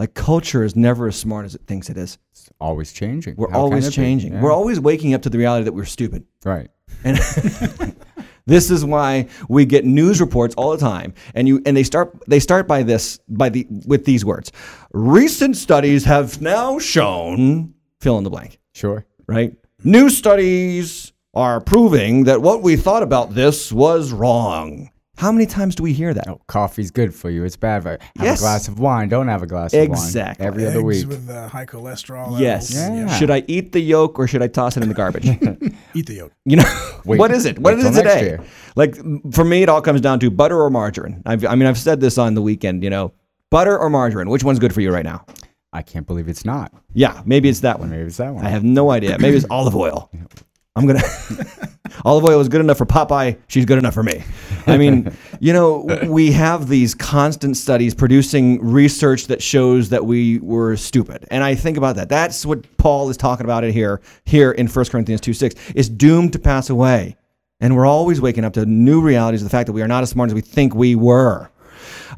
Like 0.00 0.14
culture 0.14 0.64
is 0.64 0.74
never 0.74 1.08
as 1.08 1.16
smart 1.16 1.44
as 1.44 1.54
it 1.54 1.60
thinks 1.66 1.90
it 1.90 1.98
is. 1.98 2.16
It's 2.32 2.48
always 2.58 2.90
changing. 2.90 3.34
We're 3.36 3.50
How 3.50 3.60
always 3.60 3.92
changing. 3.92 4.32
Yeah. 4.32 4.40
We're 4.40 4.50
always 4.50 4.80
waking 4.80 5.12
up 5.12 5.20
to 5.22 5.28
the 5.28 5.36
reality 5.36 5.64
that 5.64 5.74
we're 5.74 5.84
stupid. 5.84 6.24
right. 6.42 6.70
And 7.04 7.18
this 8.46 8.70
is 8.70 8.82
why 8.82 9.28
we 9.50 9.66
get 9.66 9.84
news 9.84 10.18
reports 10.18 10.54
all 10.54 10.70
the 10.70 10.78
time. 10.78 11.12
And 11.34 11.46
you 11.46 11.60
and 11.66 11.76
they 11.76 11.82
start 11.82 12.18
they 12.26 12.40
start 12.40 12.66
by 12.66 12.82
this 12.82 13.18
by 13.28 13.50
the 13.50 13.66
with 13.86 14.06
these 14.06 14.24
words. 14.24 14.50
Recent 14.94 15.58
studies 15.58 16.04
have 16.06 16.40
now 16.40 16.78
shown 16.78 17.74
fill 18.00 18.16
in 18.16 18.24
the 18.24 18.30
blank, 18.30 18.58
Sure. 18.72 19.04
right? 19.28 19.54
New 19.84 20.08
studies 20.08 21.12
are 21.34 21.60
proving 21.60 22.24
that 22.24 22.40
what 22.40 22.62
we 22.62 22.74
thought 22.74 23.02
about 23.02 23.34
this 23.34 23.70
was 23.70 24.12
wrong. 24.12 24.90
How 25.20 25.30
many 25.30 25.44
times 25.44 25.74
do 25.74 25.82
we 25.82 25.92
hear 25.92 26.14
that? 26.14 26.26
Oh, 26.28 26.40
coffee's 26.46 26.90
good 26.90 27.14
for 27.14 27.28
you. 27.28 27.44
It's 27.44 27.54
bad 27.54 27.82
for 27.82 27.92
you. 27.92 27.98
Have 28.16 28.24
Yes. 28.24 28.38
a 28.38 28.42
glass 28.42 28.68
of 28.68 28.78
wine. 28.78 29.10
Don't 29.10 29.28
have 29.28 29.42
a 29.42 29.46
glass 29.46 29.74
of 29.74 29.80
Exactly. 29.80 30.46
wine. 30.46 30.48
Every 30.54 30.62
Eggs 30.64 30.70
other 30.76 30.82
week. 30.82 31.06
with 31.08 31.28
uh, 31.28 31.46
high 31.48 31.66
cholesterol. 31.66 32.40
Yes. 32.40 32.74
levels. 32.74 32.98
Yeah. 32.98 33.18
Should 33.18 33.30
I 33.30 33.44
eat 33.46 33.72
the 33.72 33.80
yolk 33.80 34.18
or 34.18 34.26
should 34.26 34.40
I 34.42 34.46
toss 34.46 34.78
it 34.78 34.82
in 34.82 34.88
the 34.88 34.94
garbage? 34.94 35.26
Eat 35.94 36.06
the 36.06 36.14
yolk. 36.14 36.32
You 36.46 36.56
know, 36.56 36.80
Wait- 37.04 37.18
what 37.18 37.32
is 37.32 37.44
it? 37.44 37.58
What 37.58 37.76
wait 37.76 37.84
is 37.84 37.98
it 37.98 38.02
today? 38.02 38.22
year. 38.22 38.44
Like 38.76 38.96
for 39.34 39.44
me, 39.44 39.62
it 39.62 39.68
all 39.68 39.82
comes 39.82 40.00
down 40.00 40.20
to 40.20 40.30
butter 40.30 40.58
or 40.62 40.70
margarine. 40.70 41.22
I've, 41.26 41.44
I 41.44 41.54
mean, 41.54 41.66
I've 41.68 41.76
said 41.78 42.00
this 42.00 42.16
on 42.16 42.32
the 42.32 42.40
weekend. 42.42 42.82
You 42.82 42.88
know, 42.88 43.12
butter 43.50 43.78
or 43.78 43.90
margarine. 43.90 44.30
Which 44.30 44.42
one's 44.42 44.58
good 44.58 44.72
for 44.72 44.80
you 44.80 44.90
right 44.90 45.04
now? 45.04 45.26
I 45.74 45.82
can't 45.82 46.06
believe 46.06 46.28
it's 46.28 46.46
not. 46.46 46.72
Yeah, 46.94 47.20
maybe 47.26 47.50
it's 47.50 47.60
that 47.60 47.78
one. 47.78 47.90
Maybe 47.90 48.04
it's 48.04 48.16
that 48.16 48.32
one. 48.34 48.46
I 48.46 48.48
have 48.48 48.64
no 48.64 48.90
idea. 48.90 49.18
Maybe 49.18 49.36
it's 49.36 49.46
olive 49.50 49.76
oil. 49.76 50.10
I'm 50.76 50.86
gonna. 50.86 51.02
olive 52.04 52.24
oil 52.24 52.40
is 52.40 52.48
good 52.48 52.60
enough 52.60 52.78
for 52.78 52.86
Popeye. 52.86 53.36
She's 53.48 53.64
good 53.64 53.78
enough 53.78 53.94
for 53.94 54.02
me. 54.02 54.22
I 54.66 54.78
mean, 54.78 55.14
you 55.40 55.52
know, 55.52 55.86
we 56.06 56.32
have 56.32 56.68
these 56.68 56.94
constant 56.94 57.56
studies 57.56 57.94
producing 57.94 58.64
research 58.64 59.26
that 59.26 59.42
shows 59.42 59.88
that 59.90 60.04
we 60.06 60.38
were 60.38 60.76
stupid, 60.76 61.26
and 61.30 61.42
I 61.42 61.54
think 61.54 61.76
about 61.76 61.96
that. 61.96 62.08
That's 62.08 62.46
what 62.46 62.76
Paul 62.76 63.10
is 63.10 63.16
talking 63.16 63.44
about 63.44 63.64
it 63.64 63.72
here. 63.72 64.00
Here 64.24 64.52
in 64.52 64.68
1 64.68 64.84
Corinthians 64.86 65.20
two 65.20 65.34
six 65.34 65.54
is 65.72 65.88
doomed 65.88 66.32
to 66.34 66.38
pass 66.38 66.70
away, 66.70 67.16
and 67.60 67.76
we're 67.76 67.86
always 67.86 68.20
waking 68.20 68.44
up 68.44 68.52
to 68.54 68.64
new 68.66 69.00
realities 69.00 69.42
of 69.42 69.46
the 69.46 69.50
fact 69.50 69.66
that 69.66 69.72
we 69.72 69.82
are 69.82 69.88
not 69.88 70.02
as 70.02 70.10
smart 70.10 70.30
as 70.30 70.34
we 70.34 70.40
think 70.40 70.74
we 70.74 70.94
were. 70.94 71.50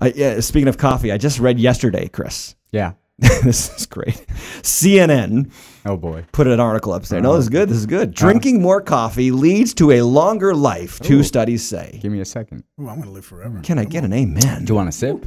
Uh, 0.01 0.11
yeah, 0.15 0.41
speaking 0.41 0.69
of 0.69 0.79
coffee, 0.79 1.13
I 1.13 1.19
just 1.19 1.39
read 1.39 1.59
yesterday, 1.59 2.09
Chris. 2.09 2.55
Yeah. 2.71 2.93
this 3.43 3.71
is 3.79 3.87
great. 3.87 4.25
CNN 4.63 5.51
Oh 5.85 5.97
boy. 5.97 6.25
put 6.33 6.47
an 6.47 6.61
article 6.61 6.93
up 6.93 7.03
there. 7.05 7.19
Oh, 7.19 7.23
"No, 7.23 7.35
this 7.37 7.45
is 7.45 7.49
good. 7.51 7.69
This 7.69 7.77
is 7.79 7.87
good. 7.87 8.09
Uh-huh. 8.09 8.15
Drinking 8.27 8.63
more 8.63 8.81
coffee 8.81 9.31
leads 9.31 9.75
to 9.75 9.91
a 9.93 10.03
longer 10.03 10.55
life." 10.55 10.99
Two 11.01 11.23
studies 11.23 11.63
say. 11.67 11.99
Give 12.03 12.11
me 12.13 12.21
a 12.21 12.25
second. 12.25 12.65
Ooh, 12.81 12.89
I'm 12.89 12.97
going 12.97 13.09
to 13.09 13.11
live 13.11 13.25
forever. 13.27 13.61
Can 13.63 13.79
I 13.79 13.85
get 13.85 14.03
an 14.05 14.13
amen? 14.13 14.65
Do 14.65 14.73
you 14.73 14.77
want 14.77 14.89
a 14.89 14.93
sip? 14.93 15.27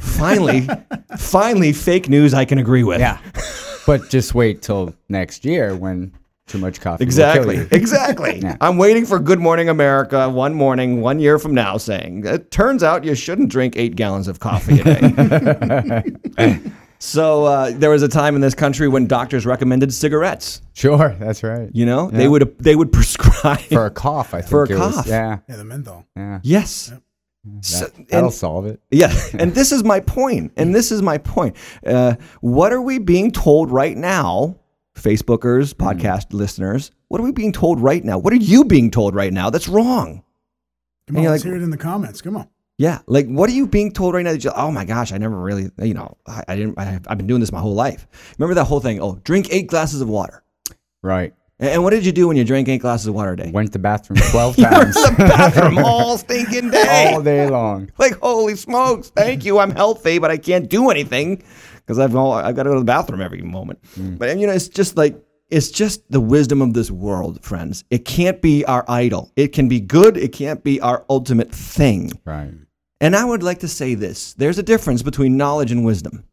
Finally, 0.00 0.68
finally, 1.18 1.72
fake 1.72 2.08
news 2.08 2.34
I 2.34 2.44
can 2.44 2.58
agree 2.58 2.82
with. 2.84 3.00
Yeah. 3.00 3.18
but 3.86 4.08
just 4.10 4.34
wait 4.34 4.60
till 4.62 4.94
next 5.08 5.44
year 5.44 5.76
when 5.76 6.12
too 6.46 6.58
much 6.58 6.80
coffee. 6.80 7.04
will 7.04 7.12
kill 7.12 7.24
Exactly. 7.30 7.56
you. 7.58 7.68
Exactly. 7.70 8.40
Yeah. 8.42 8.56
I'm 8.60 8.76
waiting 8.76 9.06
for 9.06 9.18
Good 9.20 9.38
Morning 9.38 9.68
America 9.68 10.28
one 10.28 10.54
morning, 10.54 11.00
one 11.00 11.20
year 11.20 11.38
from 11.38 11.54
now, 11.54 11.76
saying 11.76 12.24
it 12.26 12.50
turns 12.50 12.82
out 12.82 13.04
you 13.04 13.14
shouldn't 13.14 13.50
drink 13.50 13.74
eight 13.76 13.94
gallons 13.96 14.26
of 14.28 14.40
coffee 14.40 14.80
a 14.80 14.84
day. 16.36 16.62
So 17.00 17.44
uh, 17.44 17.72
there 17.74 17.90
was 17.90 18.02
a 18.02 18.08
time 18.08 18.34
in 18.36 18.40
this 18.40 18.54
country 18.54 18.86
when 18.86 19.06
doctors 19.06 19.44
recommended 19.46 19.92
cigarettes. 19.92 20.62
Sure, 20.74 21.16
that's 21.18 21.42
right. 21.42 21.68
You 21.72 21.86
know, 21.86 22.10
they 22.10 22.28
would 22.28 22.56
they 22.58 22.76
would 22.76 22.92
prescribe 22.98 23.58
For 23.60 23.86
a 23.86 23.90
cough, 23.90 24.34
I 24.34 24.40
think. 24.42 24.50
For 24.50 24.62
a 24.64 24.70
it 24.70 24.78
was. 24.78 24.94
cough. 24.96 25.06
Yeah. 25.06 25.38
Yeah, 25.48 25.56
the 25.56 25.64
menthol. 25.64 26.06
Yeah. 26.16 26.40
yes. 26.42 26.92
So- 27.62 27.86
That, 27.86 28.08
that'll 28.08 28.26
and- 28.26 28.34
solve 28.34 28.66
it. 28.66 28.80
Yeah, 28.90 29.12
and 29.38 29.54
this 29.54 29.72
is 29.72 29.82
my 29.82 30.00
point. 30.00 30.52
And 30.56 30.74
this 30.74 30.92
is 30.92 31.00
my 31.02 31.16
point. 31.18 31.56
Uh, 31.84 32.16
what 32.42 32.70
are 32.72 32.82
we 32.82 32.98
being 32.98 33.30
told 33.32 33.70
right 33.70 33.96
now, 33.96 34.56
Facebookers, 34.94 35.72
podcast 35.74 36.34
listeners? 36.34 36.90
What 37.08 37.18
are 37.20 37.24
we 37.24 37.32
being 37.32 37.52
told 37.52 37.80
right 37.80 38.04
now? 38.04 38.18
What 38.18 38.34
are 38.34 38.36
you 38.36 38.64
being 38.64 38.90
told 38.90 39.14
right 39.14 39.32
now 39.32 39.48
that's 39.48 39.68
wrong? 39.68 40.22
Come 41.06 41.16
on, 41.16 41.24
let's 41.24 41.42
like- 41.42 41.48
hear 41.48 41.56
it 41.56 41.62
in 41.64 41.70
the 41.70 41.78
comments. 41.78 42.20
Come 42.20 42.36
on. 42.36 42.48
Yeah, 42.80 43.00
like 43.06 43.26
what 43.26 43.50
are 43.50 43.52
you 43.52 43.66
being 43.66 43.92
told 43.92 44.14
right 44.14 44.22
now? 44.24 44.32
That 44.32 44.42
you, 44.42 44.50
oh 44.56 44.70
my 44.72 44.86
gosh, 44.86 45.12
I 45.12 45.18
never 45.18 45.36
really, 45.38 45.70
you 45.82 45.92
know, 45.92 46.16
I, 46.26 46.44
I 46.48 46.56
didn't. 46.56 46.78
I, 46.78 46.98
I've 47.08 47.18
been 47.18 47.26
doing 47.26 47.40
this 47.40 47.52
my 47.52 47.60
whole 47.60 47.74
life. 47.74 48.06
Remember 48.38 48.54
that 48.54 48.64
whole 48.64 48.80
thing? 48.80 49.02
Oh, 49.02 49.20
drink 49.22 49.48
eight 49.50 49.66
glasses 49.66 50.00
of 50.00 50.08
water. 50.08 50.42
Right. 51.02 51.34
And, 51.58 51.68
and 51.68 51.82
what 51.82 51.90
did 51.90 52.06
you 52.06 52.12
do 52.12 52.26
when 52.28 52.38
you 52.38 52.44
drank 52.44 52.68
eight 52.70 52.78
glasses 52.78 53.06
of 53.08 53.14
water 53.14 53.32
a 53.32 53.36
day? 53.36 53.50
Went 53.50 53.68
to 53.68 53.72
the 53.72 53.80
bathroom 53.80 54.18
12 54.30 54.56
You 54.56 54.64
were 54.64 54.68
in 54.70 54.74
times 54.76 54.94
the 54.94 55.14
bathroom 55.18 55.78
all 55.84 56.16
stinking 56.16 56.70
day. 56.70 57.12
all 57.12 57.20
day 57.22 57.50
long. 57.50 57.92
like 57.98 58.18
holy 58.20 58.56
smokes 58.56 59.10
thank 59.10 59.44
you 59.44 59.58
i'm 59.58 59.72
healthy 59.72 60.18
but 60.18 60.30
i 60.30 60.38
can't 60.38 60.70
do 60.70 60.88
anything 60.88 61.42
because 61.76 61.98
i've 61.98 62.16
all, 62.16 62.32
i've 62.32 62.56
got 62.56 62.62
to 62.62 62.70
go 62.70 62.74
to 62.76 62.80
the 62.80 62.84
bathroom 62.86 63.20
every 63.20 63.42
moment 63.42 63.78
mm. 63.94 64.16
but 64.18 64.38
you 64.38 64.46
know 64.46 64.54
it's 64.54 64.68
just 64.68 64.96
like 64.96 65.22
it's 65.50 65.70
just 65.70 66.10
the 66.10 66.20
wisdom 66.20 66.62
of 66.62 66.72
this 66.72 66.90
world 66.90 67.44
friends 67.44 67.84
it 67.90 68.06
can't 68.06 68.40
be 68.40 68.64
our 68.64 68.86
idol 68.88 69.30
it 69.36 69.48
can 69.48 69.68
be 69.68 69.80
good 69.80 70.16
it 70.16 70.32
can't 70.32 70.64
be 70.64 70.80
our 70.80 71.04
ultimate 71.10 71.52
thing 71.52 72.10
Right. 72.24 72.54
And 73.00 73.14
i 73.16 73.24
would 73.24 73.42
like 73.42 73.60
to 73.60 73.68
say 73.68 73.94
this 73.94 74.34
there's 74.34 74.58
a 74.58 74.62
difference 74.62 75.02
between 75.02 75.36
knowledge 75.36 75.72
and 75.72 75.84
wisdom 75.84 76.24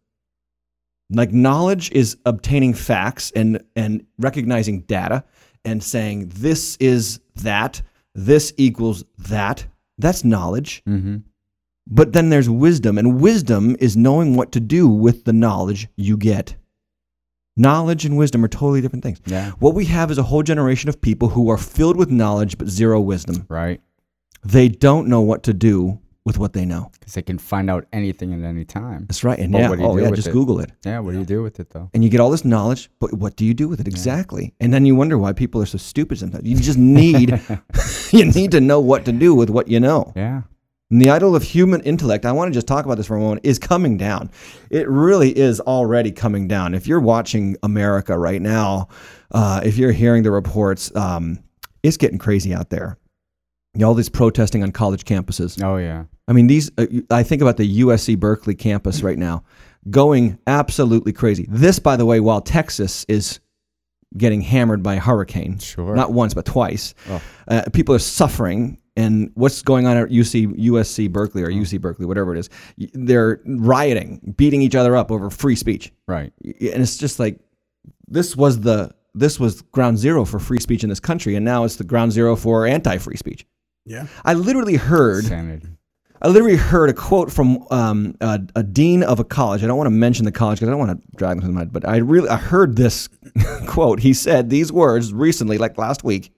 like 1.10 1.32
knowledge 1.32 1.92
is 1.92 2.18
obtaining 2.26 2.74
facts 2.74 3.32
and 3.36 3.64
and 3.76 4.06
recognizing 4.20 4.82
data 4.82 5.24
and 5.64 5.84
saying 5.84 6.30
this 6.36 6.76
is 6.80 7.20
that 7.36 7.82
this 8.14 8.54
equals 8.58 9.04
that 9.18 9.66
that's 9.98 10.24
knowledge 10.24 10.84
Mm-hmm. 10.88 11.18
but 11.88 12.12
then 12.14 12.30
there's 12.30 12.50
wisdom, 12.50 12.98
and 12.98 13.22
wisdom 13.22 13.76
is 13.80 13.96
knowing 13.96 14.36
what 14.36 14.52
to 14.52 14.60
do 14.60 14.88
with 14.90 15.24
the 15.24 15.34
knowledge 15.34 15.88
you 15.96 16.18
get. 16.18 16.56
Knowledge 17.56 18.06
and 18.06 18.18
wisdom 18.18 18.44
are 18.44 18.50
totally 18.50 18.82
different 18.82 19.04
things. 19.04 19.20
Yeah. 19.26 19.52
What 19.60 19.74
we 19.74 19.86
have 19.86 20.12
is 20.12 20.18
a 20.18 20.24
whole 20.24 20.44
generation 20.44 20.90
of 20.90 21.00
people 21.02 21.30
who 21.30 21.50
are 21.50 21.58
filled 21.58 21.98
with 21.98 22.12
knowledge 22.12 22.58
but 22.58 22.68
zero 22.68 23.00
wisdom. 23.00 23.46
Right. 23.50 23.82
They 24.44 24.68
don't 24.70 25.08
know 25.08 25.22
what 25.22 25.44
to 25.44 25.54
do 25.54 26.00
with 26.28 26.38
what 26.38 26.52
they 26.52 26.66
know. 26.66 26.92
Because 27.00 27.14
they 27.14 27.22
can 27.22 27.38
find 27.38 27.70
out 27.70 27.88
anything 27.94 28.34
at 28.34 28.46
any 28.46 28.66
time. 28.66 29.06
That's 29.08 29.24
right. 29.24 29.40
And 29.40 29.54
But 29.54 29.60
yeah, 29.60 29.70
what 29.70 29.78
do 29.78 29.84
you 29.84 29.90
oh 29.90 29.96
do 29.96 30.02
yeah, 30.04 30.10
with 30.10 30.18
just 30.18 30.28
it? 30.28 30.34
Google 30.34 30.60
it. 30.60 30.72
Yeah. 30.86 31.00
What 31.00 31.14
do 31.14 31.20
you 31.20 31.26
do 31.26 31.42
with 31.42 31.62
it, 31.62 31.70
though? 31.70 31.90
And 31.94 32.04
you 32.04 32.10
get 32.10 32.20
all 32.20 32.30
this 32.30 32.44
knowledge, 32.44 32.90
but 33.00 33.14
what 33.14 33.38
do 33.38 33.46
you 33.46 33.54
do 33.54 33.70
with 33.70 33.80
it 33.80 33.88
exactly? 33.88 34.54
And 34.60 34.74
then 34.74 34.86
you 34.86 34.94
wonder 34.94 35.18
why 35.18 35.32
people 35.32 35.62
are 35.62 35.66
so 35.66 35.78
stupid 35.78 36.20
sometimes. 36.20 36.46
You 36.46 36.58
just 36.58 36.78
need 36.78 37.30
you 38.12 38.26
need 38.26 38.52
to 38.52 38.60
know 38.60 38.82
what 38.82 39.06
to 39.06 39.14
do 39.14 39.34
with 39.34 39.50
what 39.50 39.70
you 39.70 39.80
know. 39.80 40.12
Yeah. 40.18 40.42
And 40.92 41.02
the 41.02 41.10
idol 41.10 41.34
of 41.34 41.44
human 41.44 41.82
intellect, 41.82 42.26
I 42.26 42.34
want 42.34 42.50
to 42.50 42.54
just 42.54 42.68
talk 42.68 42.84
about 42.84 42.98
this 42.98 43.08
for 43.08 43.16
a 43.16 43.20
moment, 43.20 43.42
is 43.46 43.58
coming 43.58 43.98
down. 43.98 44.30
It 44.70 44.88
really 44.90 45.38
is 45.38 45.62
already 45.62 46.12
coming 46.12 46.48
down. 46.48 46.74
If 46.74 46.88
you're 46.88 47.00
watching 47.00 47.56
America 47.64 48.18
right 48.18 48.42
now, 48.42 48.90
uh, 49.32 49.62
if 49.64 49.78
you're 49.78 49.92
hearing 49.94 50.24
the 50.24 50.32
reports, 50.32 50.94
um, 50.96 51.40
it's 51.84 51.98
getting 51.98 52.18
crazy 52.18 52.54
out 52.54 52.70
there. 52.70 52.98
All 53.84 53.94
this 53.94 54.10
protesting 54.10 54.64
on 54.64 54.72
college 54.72 55.06
campuses. 55.06 55.62
Oh, 55.62 55.78
yeah. 55.78 56.06
I 56.28 56.34
mean, 56.34 56.48
these. 56.48 56.70
Uh, 56.78 56.86
I 57.10 57.24
think 57.24 57.42
about 57.42 57.58
the 57.58 57.80
USC 57.82 58.20
Berkeley 58.20 58.56
campus 58.56 59.02
right 59.02 59.18
now, 59.18 59.44
going 59.90 60.38
absolutely 60.48 61.14
crazy. 61.14 61.48
This, 61.50 61.80
by 61.80 61.96
the 61.96 62.06
way, 62.06 62.20
while 62.20 62.42
Texas 62.42 63.06
is 63.08 63.40
getting 64.18 64.42
hammered 64.42 64.82
by 64.84 64.96
a 64.96 65.00
hurricane, 65.00 65.60
Sure. 65.60 65.96
not 65.96 66.12
once 66.14 66.34
but 66.34 66.46
twice, 66.46 66.94
Oh. 67.10 67.22
uh, 67.48 67.64
people 67.74 67.94
are 67.96 68.00
suffering. 68.00 68.78
And 68.96 69.30
what's 69.36 69.62
going 69.62 69.86
on 69.86 69.96
at 69.96 70.10
UC, 70.10 70.48
USC 70.58 71.08
Berkeley 71.12 71.44
or 71.44 71.52
UC 71.52 71.78
Berkeley, 71.80 72.08
whatever 72.08 72.34
it 72.36 72.40
is, 72.40 72.50
they're 72.94 73.40
rioting, 73.46 74.34
beating 74.38 74.62
each 74.64 74.74
other 74.74 74.96
up 74.96 75.12
over 75.12 75.30
free 75.30 75.56
speech, 75.56 75.94
Right. 76.08 76.34
And 76.44 76.82
it's 76.82 76.98
just 76.98 77.20
like 77.20 77.40
this 78.08 78.36
was 78.36 78.62
the 78.62 78.92
this 79.14 79.40
was 79.40 79.62
ground 79.72 79.98
zero 80.00 80.26
for 80.26 80.40
free 80.40 80.60
speech 80.60 80.84
in 80.84 80.90
this 80.90 81.00
country, 81.00 81.36
and 81.36 81.44
now 81.46 81.64
it's 81.64 81.76
the 81.76 81.84
ground 81.84 82.12
zero 82.12 82.36
for 82.36 82.66
anti-free 82.66 83.18
speech. 83.18 83.46
Yeah. 83.86 84.08
I 84.26 84.34
literally 84.34 84.76
heard 84.76 85.26
Sanity. 85.26 85.68
I 86.22 86.28
literally 86.30 86.58
heard 86.58 86.90
a 86.90 86.94
quote 86.94 87.32
from 87.32 87.66
um, 87.70 88.16
a, 88.22 88.40
a 88.56 88.64
dean 88.64 89.04
of 89.04 89.20
a 89.20 89.24
college. 89.24 89.64
I 89.64 89.68
don't 89.68 89.78
want 89.78 89.88
to 89.88 89.92
mention 89.92 90.26
the 90.26 90.32
college 90.32 90.60
because 90.60 90.70
I 90.70 90.72
don't 90.72 90.80
want 90.80 91.00
to 91.00 91.18
drag 91.18 91.38
them 91.38 91.42
to 91.42 91.48
the 91.48 91.54
mud, 91.54 91.72
but 91.72 91.88
I 91.88 91.98
really 91.98 92.30
I 92.30 92.38
heard 92.38 92.76
this 92.76 93.10
quote. 93.68 94.00
He 94.00 94.14
said 94.14 94.50
these 94.50 94.72
words 94.72 95.14
recently, 95.14 95.58
like 95.58 95.78
last 95.78 96.04
week. 96.04 96.32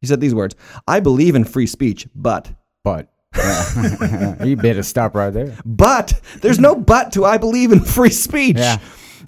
He 0.00 0.06
said 0.06 0.20
these 0.20 0.34
words: 0.34 0.54
"I 0.86 1.00
believe 1.00 1.34
in 1.34 1.44
free 1.44 1.66
speech, 1.66 2.06
but." 2.14 2.52
But 2.82 3.08
yeah. 3.34 4.44
you 4.44 4.56
better 4.56 4.82
stop 4.82 5.14
right 5.14 5.30
there. 5.30 5.56
But 5.64 6.20
there's 6.40 6.58
no 6.58 6.76
but 6.76 7.12
to 7.12 7.24
I 7.24 7.38
believe 7.38 7.72
in 7.72 7.80
free 7.80 8.10
speech. 8.10 8.58
Yeah. 8.58 8.78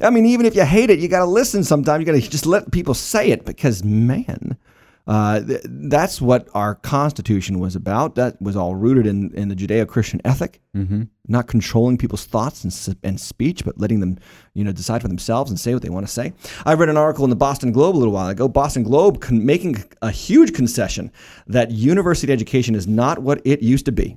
I 0.00 0.11
mean, 0.11 0.26
even 0.26 0.44
if 0.46 0.54
you 0.54 0.64
hate 0.64 0.90
it, 0.90 0.98
you 0.98 1.09
got 1.09 1.20
to 1.20 1.24
listen 1.24 1.64
sometimes. 1.64 2.00
You 2.00 2.06
got 2.06 2.20
to 2.20 2.28
just 2.28 2.46
let 2.46 2.70
people 2.70 2.94
say 2.94 3.30
it 3.30 3.44
because, 3.44 3.82
man, 3.82 4.59
uh, 5.06 5.40
th- 5.40 5.60
that's 5.64 6.20
what 6.20 6.48
our 6.54 6.74
Constitution 6.74 7.60
was 7.60 7.76
about. 7.76 8.16
That 8.16 8.40
was 8.42 8.56
all 8.56 8.74
rooted 8.74 9.06
in, 9.06 9.32
in 9.34 9.48
the 9.48 9.54
Judeo 9.54 9.86
Christian 9.86 10.20
ethic, 10.24 10.60
mm-hmm. 10.74 11.04
not 11.28 11.46
controlling 11.46 11.96
people's 11.96 12.24
thoughts 12.24 12.64
and, 12.64 12.98
and 13.04 13.20
speech, 13.20 13.64
but 13.64 13.78
letting 13.78 14.00
them 14.00 14.18
you 14.54 14.64
know, 14.64 14.72
decide 14.72 15.02
for 15.02 15.08
themselves 15.08 15.50
and 15.50 15.60
say 15.60 15.74
what 15.74 15.82
they 15.82 15.90
want 15.90 16.06
to 16.06 16.12
say. 16.12 16.32
I 16.64 16.74
read 16.74 16.88
an 16.88 16.96
article 16.96 17.24
in 17.24 17.30
the 17.30 17.36
Boston 17.36 17.70
Globe 17.70 17.94
a 17.94 17.98
little 17.98 18.12
while 18.12 18.28
ago. 18.28 18.48
Boston 18.48 18.82
Globe 18.82 19.20
con- 19.20 19.46
making 19.46 19.84
a 20.02 20.10
huge 20.10 20.52
concession 20.52 21.12
that 21.46 21.70
university 21.70 22.32
education 22.32 22.74
is 22.74 22.88
not 22.88 23.20
what 23.20 23.40
it 23.44 23.62
used 23.62 23.86
to 23.86 23.92
be. 23.92 24.16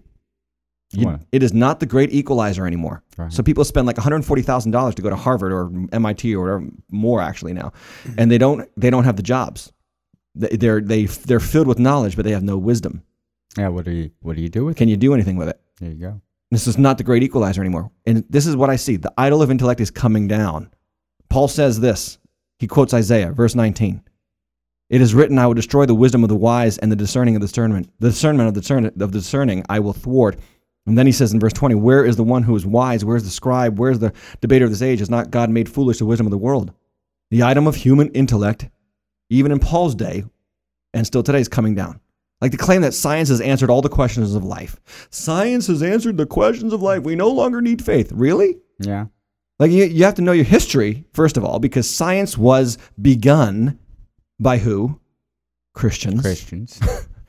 You- 0.91 1.19
it 1.31 1.43
is 1.43 1.53
not 1.53 1.79
the 1.79 1.85
great 1.85 2.11
equalizer 2.11 2.65
anymore. 2.65 3.03
Right. 3.15 3.31
So 3.31 3.43
people 3.43 3.63
spend 3.63 3.85
like 3.85 3.97
$140,000 3.97 4.95
to 4.95 5.01
go 5.03 5.09
to 5.11 5.15
Harvard 5.15 5.53
or 5.53 5.71
MIT 5.91 6.35
or 6.35 6.41
whatever, 6.41 6.67
more 6.89 7.21
actually 7.21 7.53
now, 7.53 7.73
and 8.17 8.31
they 8.31 8.39
don't 8.39 8.67
they 8.75 8.89
don't 8.89 9.03
have 9.03 9.15
the 9.15 9.21
jobs. 9.21 9.71
They- 10.35 10.55
They're 10.57 10.81
they 10.81 11.05
they're 11.05 11.39
filled 11.39 11.67
with 11.67 11.79
knowledge, 11.79 12.15
but 12.15 12.25
they 12.25 12.31
have 12.31 12.43
no 12.43 12.57
wisdom. 12.57 13.03
Yeah. 13.57 13.69
What 13.69 13.85
do 13.85 13.91
you 13.91 14.11
What 14.21 14.35
do 14.35 14.41
you 14.41 14.49
do 14.49 14.65
with 14.65 14.75
it? 14.75 14.77
Can 14.77 14.89
you 14.89 14.97
do 14.97 15.13
anything 15.13 15.35
with 15.37 15.49
it? 15.49 15.59
There 15.79 15.89
you 15.89 15.95
go. 15.95 16.21
This 16.51 16.67
is 16.67 16.77
not 16.77 16.97
the 16.97 17.03
great 17.03 17.23
equalizer 17.23 17.61
anymore. 17.61 17.91
And 18.05 18.23
this 18.29 18.47
is 18.47 18.55
what 18.55 18.69
I 18.69 18.75
see. 18.75 18.95
The 18.97 19.13
idol 19.17 19.41
of 19.41 19.51
intellect 19.51 19.81
is 19.81 19.91
coming 19.91 20.27
down. 20.27 20.71
Paul 21.29 21.47
says 21.47 21.79
this. 21.79 22.17
He 22.57 22.67
quotes 22.67 22.93
Isaiah, 22.93 23.31
verse 23.31 23.53
19. 23.55 24.01
It 24.89 25.01
is 25.01 25.13
written, 25.13 25.37
I 25.37 25.45
will 25.45 25.53
destroy 25.53 25.85
the 25.85 25.93
wisdom 25.93 26.23
of 26.23 26.29
the 26.29 26.35
wise 26.35 26.79
and 26.79 26.91
the 26.91 26.95
discerning 26.95 27.35
of 27.35 27.41
discernment. 27.41 27.91
The 27.99 28.09
discernment 28.09 28.47
of, 28.49 28.55
discern, 28.55 28.85
of 28.85 28.97
the 28.97 29.07
discerning 29.07 29.63
I 29.69 29.79
will 29.79 29.93
thwart. 29.93 30.39
And 30.87 30.97
then 30.97 31.05
he 31.05 31.11
says 31.11 31.31
in 31.31 31.39
verse 31.39 31.53
20, 31.53 31.75
Where 31.75 32.03
is 32.03 32.15
the 32.15 32.23
one 32.23 32.41
who 32.41 32.55
is 32.55 32.65
wise? 32.65 33.05
Where 33.05 33.15
is 33.15 33.23
the 33.23 33.29
scribe? 33.29 33.77
Where 33.77 33.91
is 33.91 33.99
the 33.99 34.11
debater 34.41 34.65
of 34.65 34.71
this 34.71 34.81
age? 34.81 34.99
Has 34.99 35.09
not 35.11 35.29
God 35.29 35.51
made 35.51 35.69
foolish 35.69 35.99
the 35.99 36.05
wisdom 36.07 36.25
of 36.25 36.31
the 36.31 36.37
world? 36.39 36.73
The 37.29 37.43
item 37.43 37.67
of 37.67 37.75
human 37.75 38.09
intellect, 38.09 38.67
even 39.29 39.51
in 39.51 39.59
Paul's 39.59 39.95
day, 39.95 40.23
and 40.93 41.05
still 41.05 41.23
today, 41.23 41.39
is 41.39 41.47
coming 41.47 41.75
down. 41.75 41.99
Like 42.41 42.51
the 42.51 42.57
claim 42.57 42.81
that 42.81 42.93
science 42.93 43.29
has 43.29 43.41
answered 43.41 43.69
all 43.69 43.81
the 43.81 43.89
questions 43.89 44.33
of 44.33 44.43
life. 44.43 44.79
Science 45.09 45.67
has 45.67 45.83
answered 45.83 46.17
the 46.17 46.25
questions 46.25 46.71
of 46.71 46.81
life. 46.81 47.03
We 47.03 47.15
no 47.15 47.29
longer 47.29 47.61
need 47.61 47.83
faith. 47.83 48.11
Really? 48.13 48.57
Yeah. 48.79 49.07
Like 49.59 49.71
you, 49.71 49.83
you 49.83 50.05
have 50.05 50.15
to 50.15 50.21
know 50.21 50.31
your 50.31 50.45
history, 50.45 51.05
first 51.13 51.35
of 51.35 51.43
all, 51.43 51.59
because 51.59 51.89
science 51.89 52.37
was 52.37 52.77
begun 53.01 53.77
by 54.39 54.57
who? 54.57 55.01
Christians, 55.73 56.21
Christians. 56.21 56.79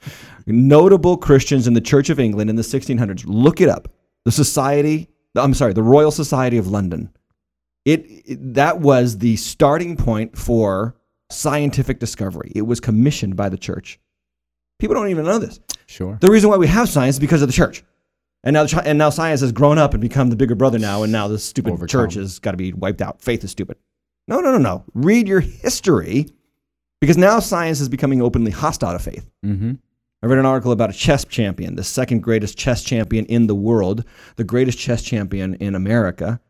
notable 0.46 1.16
Christians 1.16 1.66
in 1.66 1.74
the 1.74 1.80
Church 1.80 2.08
of 2.08 2.20
England 2.20 2.48
in 2.48 2.56
the 2.56 2.62
1600s. 2.62 3.24
Look 3.26 3.60
it 3.60 3.68
up. 3.68 3.92
The 4.24 4.32
Society, 4.32 5.08
I'm 5.34 5.54
sorry, 5.54 5.72
the 5.72 5.82
Royal 5.82 6.10
Society 6.10 6.56
of 6.56 6.68
London. 6.68 7.10
It, 7.84 8.06
it 8.26 8.54
that 8.54 8.80
was 8.80 9.18
the 9.18 9.36
starting 9.36 9.96
point 9.96 10.36
for 10.36 10.94
scientific 11.30 11.98
discovery. 11.98 12.52
It 12.54 12.62
was 12.62 12.80
commissioned 12.80 13.36
by 13.36 13.48
the 13.48 13.58
church. 13.58 13.98
People 14.78 14.94
don't 14.94 15.08
even 15.08 15.24
know 15.24 15.38
this. 15.38 15.60
Sure. 15.86 16.18
The 16.20 16.30
reason 16.30 16.50
why 16.50 16.56
we 16.56 16.66
have 16.66 16.88
science 16.88 17.16
is 17.16 17.20
because 17.20 17.42
of 17.42 17.48
the 17.48 17.52
church. 17.52 17.84
And 18.42 18.54
now, 18.54 18.64
the 18.64 18.82
and 18.84 18.98
now 18.98 19.10
science 19.10 19.42
has 19.42 19.52
grown 19.52 19.76
up 19.76 19.92
and 19.92 20.00
become 20.00 20.30
the 20.30 20.36
bigger 20.36 20.54
brother 20.54 20.78
now, 20.78 21.02
and 21.02 21.12
now 21.12 21.28
the 21.28 21.38
stupid 21.38 21.74
Overcome. 21.74 21.88
church 21.88 22.14
has 22.14 22.38
got 22.38 22.52
to 22.52 22.56
be 22.56 22.72
wiped 22.72 23.02
out. 23.02 23.20
Faith 23.20 23.44
is 23.44 23.50
stupid. 23.50 23.76
No, 24.28 24.40
no, 24.40 24.52
no, 24.52 24.58
no. 24.58 24.84
Read 24.94 25.28
your 25.28 25.40
history 25.40 26.26
because 27.00 27.18
now 27.18 27.38
science 27.40 27.80
is 27.80 27.88
becoming 27.88 28.22
openly 28.22 28.50
hostile 28.50 28.92
to 28.92 28.98
faith. 28.98 29.28
Mm-hmm. 29.44 29.72
I 30.22 30.26
read 30.26 30.38
an 30.38 30.46
article 30.46 30.72
about 30.72 30.90
a 30.90 30.92
chess 30.92 31.24
champion, 31.24 31.76
the 31.76 31.84
second 31.84 32.22
greatest 32.22 32.56
chess 32.56 32.84
champion 32.84 33.24
in 33.26 33.46
the 33.46 33.54
world, 33.54 34.04
the 34.36 34.44
greatest 34.44 34.78
chess 34.78 35.02
champion 35.02 35.54
in 35.54 35.74
America. 35.74 36.40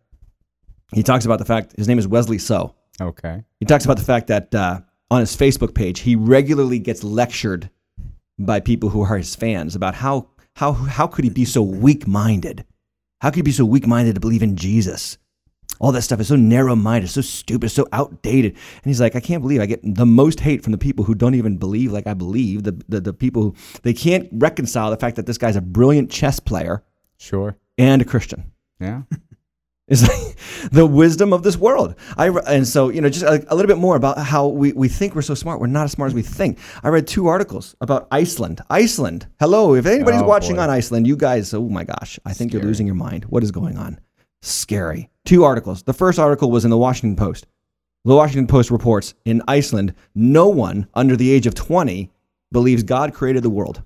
He 0.92 1.02
talks 1.02 1.24
about 1.24 1.38
the 1.38 1.44
fact 1.44 1.76
his 1.76 1.88
name 1.88 1.98
is 1.98 2.06
Wesley 2.06 2.38
So. 2.38 2.74
Okay. 3.00 3.42
He 3.58 3.66
talks 3.66 3.84
about 3.84 3.96
the 3.96 4.04
fact 4.04 4.26
that 4.28 4.54
uh, 4.54 4.80
on 5.10 5.20
his 5.20 5.36
Facebook 5.36 5.74
page, 5.74 6.00
he 6.00 6.16
regularly 6.16 6.78
gets 6.78 7.02
lectured 7.02 7.70
by 8.38 8.60
people 8.60 8.90
who 8.90 9.02
are 9.02 9.16
his 9.16 9.34
fans 9.34 9.74
about 9.74 9.94
how 9.94 10.28
how 10.56 10.72
how 10.72 11.06
could 11.06 11.24
he 11.24 11.30
be 11.30 11.44
so 11.44 11.62
weak-minded? 11.62 12.64
How 13.20 13.30
could 13.30 13.36
he 13.36 13.42
be 13.42 13.52
so 13.52 13.64
weak-minded 13.64 14.14
to 14.14 14.20
believe 14.20 14.42
in 14.42 14.56
Jesus? 14.56 15.18
All 15.78 15.92
that 15.92 16.02
stuff 16.02 16.20
is 16.20 16.28
so 16.28 16.36
narrow-minded, 16.36 17.08
so 17.08 17.22
stupid, 17.22 17.70
so 17.70 17.86
outdated. 17.92 18.52
And 18.52 18.84
he's 18.84 19.00
like, 19.00 19.16
I 19.16 19.20
can't 19.20 19.40
believe 19.42 19.60
I 19.62 19.66
get 19.66 19.80
the 19.82 20.04
most 20.04 20.40
hate 20.40 20.62
from 20.62 20.72
the 20.72 20.78
people 20.78 21.04
who 21.06 21.14
don't 21.14 21.34
even 21.34 21.56
believe 21.56 21.92
like 21.92 22.06
I 22.06 22.14
believe. 22.14 22.64
The 22.64 22.72
the, 22.88 23.00
the 23.00 23.12
people 23.14 23.42
who 23.42 23.54
they 23.82 23.94
can't 23.94 24.28
reconcile 24.32 24.90
the 24.90 24.96
fact 24.98 25.16
that 25.16 25.26
this 25.26 25.38
guy's 25.38 25.56
a 25.56 25.60
brilliant 25.62 26.10
chess 26.10 26.38
player 26.40 26.82
Sure. 27.18 27.56
and 27.78 28.02
a 28.02 28.04
Christian. 28.04 28.52
Yeah. 28.78 29.02
Like 30.62 30.70
the 30.72 30.87
wisdom 30.87 31.33
of 31.33 31.42
this 31.42 31.57
world. 31.57 31.94
I 32.16 32.29
and 32.29 32.66
so 32.66 32.90
you 32.90 33.00
know 33.00 33.09
just 33.09 33.24
a, 33.24 33.44
a 33.53 33.55
little 33.57 33.66
bit 33.66 33.79
more 33.79 33.96
about 33.96 34.18
how 34.18 34.46
we, 34.46 34.72
we 34.72 34.88
think 34.88 35.14
we're 35.14 35.22
so 35.22 35.35
smart. 35.35 35.59
We're 35.61 35.66
not 35.68 35.85
as 35.85 35.92
smart 35.92 36.11
as 36.11 36.14
we 36.14 36.22
think. 36.22 36.59
I 36.83 36.88
read 36.88 37.07
two 37.07 37.26
articles 37.29 37.74
about 37.81 38.07
Iceland. 38.11 38.61
Iceland. 38.70 39.26
Hello, 39.40 39.74
if 39.74 39.87
anybody's 39.87 40.22
Oh, 40.22 40.26
watching 40.26 40.57
boy. 40.57 40.62
on 40.62 40.70
Iceland, 40.70 41.07
you 41.07 41.16
guys. 41.16 41.55
Oh 41.55 41.68
my 41.68 41.85
gosh, 41.85 42.18
I 42.24 42.33
think 42.35 42.53
you're 42.53 42.62
losing 42.62 42.87
your 42.87 42.94
mind. 42.94 43.24
What 43.24 43.42
is 43.42 43.50
going 43.50 43.79
on? 43.79 43.98
Scary. 44.42 45.11
Two 45.24 45.44
articles. 45.44 45.83
The 45.83 45.92
first 45.92 46.18
article 46.18 46.50
was 46.50 46.64
in 46.64 46.70
the 46.70 46.79
Washington 46.79 47.16
Post. 47.16 47.46
The 48.05 48.14
Washington 48.14 48.46
Post 48.46 48.70
reports 48.70 49.14
in 49.24 49.42
Iceland, 49.48 49.94
no 50.14 50.48
one 50.48 50.87
under 50.94 51.16
the 51.16 51.31
age 51.31 51.46
of 51.46 51.55
20 51.55 52.11
believes 52.53 52.83
God 52.83 53.12
created 53.12 53.42
the 53.42 53.50
world. 53.50 53.83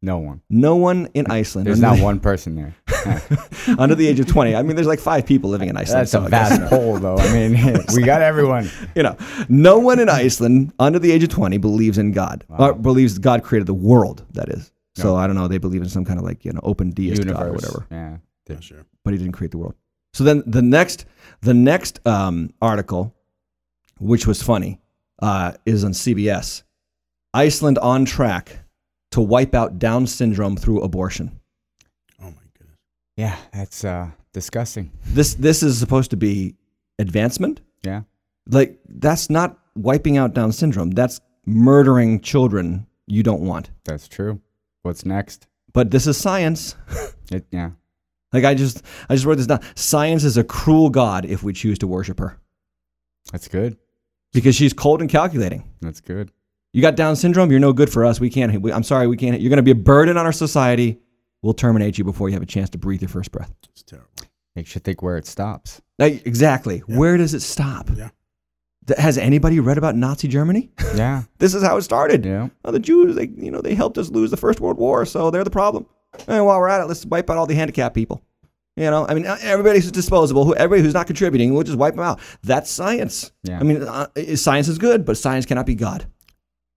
No 0.00 0.18
one. 0.18 0.42
No 0.48 0.76
one 0.76 1.08
in 1.14 1.26
Iceland 1.28 1.66
There's 1.66 1.80
not 1.80 1.98
one 1.98 2.20
person 2.20 2.54
there. 2.54 2.76
The, 3.04 3.76
under 3.78 3.94
the 3.94 4.06
age 4.06 4.20
of 4.20 4.26
20. 4.26 4.54
I 4.54 4.62
mean, 4.62 4.76
there's 4.76 4.86
like 4.88 5.00
five 5.00 5.26
people 5.26 5.50
living 5.50 5.68
in 5.68 5.76
Iceland. 5.76 6.00
That's 6.02 6.10
so 6.12 6.22
a 6.22 6.26
I 6.26 6.30
guess- 6.30 6.58
vast 6.58 6.70
poll, 6.70 6.98
though. 6.98 7.16
I 7.16 7.32
mean, 7.32 7.78
we 7.94 8.02
got 8.02 8.22
everyone. 8.22 8.70
you 8.94 9.02
know, 9.02 9.16
no 9.48 9.78
one 9.78 9.98
in 9.98 10.08
Iceland 10.08 10.72
under 10.78 10.98
the 10.98 11.12
age 11.12 11.22
of 11.22 11.28
20 11.30 11.58
believes 11.58 11.98
in 11.98 12.12
God, 12.12 12.44
or 12.48 12.74
believes 12.74 13.18
God 13.18 13.42
created 13.42 13.66
the 13.66 13.74
world, 13.74 14.24
that 14.32 14.48
is. 14.48 14.72
So 14.96 15.14
I 15.14 15.28
don't 15.28 15.36
know, 15.36 15.46
they 15.46 15.58
believe 15.58 15.82
in 15.82 15.88
some 15.88 16.04
kind 16.04 16.18
of 16.18 16.24
like, 16.24 16.44
you 16.44 16.52
know, 16.52 16.58
open 16.64 16.90
deist 16.90 17.24
God 17.24 17.46
or 17.46 17.52
whatever, 17.52 17.86
Yeah. 17.90 18.16
Yeah, 18.48 18.58
sure. 18.60 18.84
but 19.04 19.12
he 19.14 19.18
didn't 19.18 19.32
create 19.34 19.52
the 19.52 19.58
world. 19.58 19.74
So 20.12 20.24
then 20.24 20.42
the 20.44 20.62
next, 20.62 21.04
the 21.42 21.54
next 21.54 22.04
um, 22.04 22.52
article, 22.60 23.14
which 24.00 24.26
was 24.26 24.42
funny, 24.42 24.80
uh, 25.22 25.52
is 25.66 25.84
on 25.84 25.92
CBS. 25.92 26.62
Iceland 27.34 27.78
on 27.78 28.06
track 28.06 28.58
to 29.12 29.20
wipe 29.20 29.54
out 29.54 29.78
Down 29.78 30.06
syndrome 30.06 30.56
through 30.56 30.80
abortion. 30.80 31.37
Yeah. 33.18 33.36
That's 33.52 33.84
uh, 33.84 34.10
disgusting. 34.32 34.92
This, 35.04 35.34
this 35.34 35.62
is 35.62 35.78
supposed 35.78 36.10
to 36.12 36.16
be 36.16 36.54
advancement. 36.98 37.60
Yeah. 37.82 38.02
Like, 38.48 38.78
that's 38.88 39.28
not 39.28 39.58
wiping 39.74 40.16
out 40.16 40.32
Down 40.32 40.52
syndrome. 40.52 40.92
That's 40.92 41.20
murdering 41.44 42.20
children 42.20 42.86
you 43.06 43.22
don't 43.22 43.42
want. 43.42 43.70
That's 43.84 44.08
true. 44.08 44.40
What's 44.82 45.04
next? 45.04 45.46
But 45.72 45.90
this 45.90 46.06
is 46.06 46.16
science. 46.16 46.74
It, 47.30 47.44
yeah. 47.50 47.72
Like 48.32 48.44
I 48.44 48.54
just 48.54 48.82
I 49.06 49.14
just 49.14 49.26
wrote 49.26 49.36
this 49.36 49.46
down. 49.46 49.60
Science 49.74 50.24
is 50.24 50.38
a 50.38 50.44
cruel 50.44 50.88
god 50.88 51.26
if 51.26 51.42
we 51.42 51.52
choose 51.52 51.78
to 51.80 51.86
worship 51.86 52.18
her. 52.20 52.38
That's 53.32 53.48
good. 53.48 53.76
Because 54.32 54.56
she's 54.56 54.72
cold 54.72 55.02
and 55.02 55.10
calculating. 55.10 55.64
That's 55.82 56.00
good. 56.00 56.32
You 56.72 56.80
got 56.80 56.96
Down 56.96 57.16
syndrome, 57.16 57.50
you're 57.50 57.60
no 57.60 57.74
good 57.74 57.92
for 57.92 58.06
us. 58.06 58.18
We 58.18 58.30
can't 58.30 58.62
we, 58.62 58.72
I'm 58.72 58.82
sorry, 58.82 59.06
we 59.06 59.18
can't 59.18 59.38
you're 59.42 59.50
going 59.50 59.58
to 59.58 59.62
be 59.62 59.72
a 59.72 59.74
burden 59.74 60.16
on 60.16 60.24
our 60.24 60.32
society. 60.32 61.00
We'll 61.42 61.54
terminate 61.54 61.98
you 61.98 62.04
before 62.04 62.28
you 62.28 62.34
have 62.34 62.42
a 62.42 62.46
chance 62.46 62.70
to 62.70 62.78
breathe 62.78 63.00
your 63.02 63.08
first 63.08 63.30
breath. 63.32 63.52
It's 63.70 63.82
terrible. 63.82 64.08
Makes 64.56 64.74
you 64.74 64.80
think 64.80 65.02
where 65.02 65.16
it 65.16 65.26
stops. 65.26 65.80
Like, 65.98 66.26
exactly. 66.26 66.78
Where 66.80 67.16
does 67.16 67.34
it 67.34 67.40
stop? 67.40 67.88
Yeah. 67.96 68.08
Th- 68.86 68.98
Has 68.98 69.18
anybody 69.18 69.60
read 69.60 69.78
about 69.78 69.94
Nazi 69.94 70.26
Germany? 70.26 70.70
Yeah. 70.96 71.22
this 71.38 71.54
is 71.54 71.62
how 71.62 71.76
it 71.76 71.82
started. 71.82 72.24
Yeah. 72.24 72.48
Oh, 72.64 72.72
the 72.72 72.80
Jews, 72.80 73.14
they 73.14 73.28
you 73.36 73.50
know, 73.50 73.60
they 73.60 73.74
helped 73.74 73.98
us 73.98 74.10
lose 74.10 74.30
the 74.30 74.36
First 74.36 74.60
World 74.60 74.78
War, 74.78 75.06
so 75.06 75.30
they're 75.30 75.44
the 75.44 75.50
problem. 75.50 75.86
And 76.26 76.44
while 76.44 76.58
we're 76.58 76.68
at 76.68 76.80
it, 76.80 76.86
let's 76.86 77.04
wipe 77.06 77.30
out 77.30 77.36
all 77.36 77.46
the 77.46 77.54
handicapped 77.54 77.94
people. 77.94 78.22
You 78.76 78.90
know, 78.90 79.06
I 79.08 79.14
mean, 79.14 79.26
everybody's 79.26 79.90
disposable, 79.90 80.44
who 80.44 80.54
everybody 80.54 80.82
who's 80.82 80.94
not 80.94 81.06
contributing, 81.08 81.52
we'll 81.52 81.64
just 81.64 81.76
wipe 81.78 81.94
them 81.94 82.04
out. 82.04 82.20
That's 82.44 82.70
science. 82.70 83.32
Yeah. 83.42 83.58
I 83.58 83.64
mean, 83.64 83.82
uh, 83.82 84.06
science 84.36 84.68
is 84.68 84.78
good, 84.78 85.04
but 85.04 85.18
science 85.18 85.46
cannot 85.46 85.66
be 85.66 85.74
God. 85.74 86.06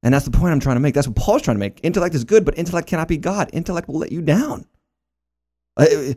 And 0.03 0.13
that's 0.13 0.25
the 0.25 0.31
point 0.31 0.51
I'm 0.51 0.59
trying 0.59 0.77
to 0.77 0.81
make. 0.81 0.95
That's 0.95 1.07
what 1.07 1.15
Paul's 1.15 1.43
trying 1.43 1.55
to 1.55 1.59
make. 1.59 1.79
Intellect 1.83 2.15
is 2.15 2.23
good, 2.23 2.43
but 2.43 2.57
intellect 2.57 2.87
cannot 2.87 3.07
be 3.07 3.17
God. 3.17 3.49
Intellect 3.53 3.87
will 3.87 3.99
let 3.99 4.11
you 4.11 4.21
down. 4.21 4.65
Uh, 5.77 6.13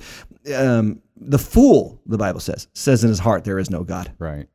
um, 0.54 1.02
the 1.16 1.38
fool, 1.38 2.00
the 2.06 2.18
Bible 2.18 2.40
says, 2.40 2.66
says 2.72 3.04
in 3.04 3.08
his 3.08 3.18
heart 3.18 3.44
there 3.44 3.58
is 3.58 3.70
no 3.70 3.84
God. 3.84 4.12
Right. 4.18 4.48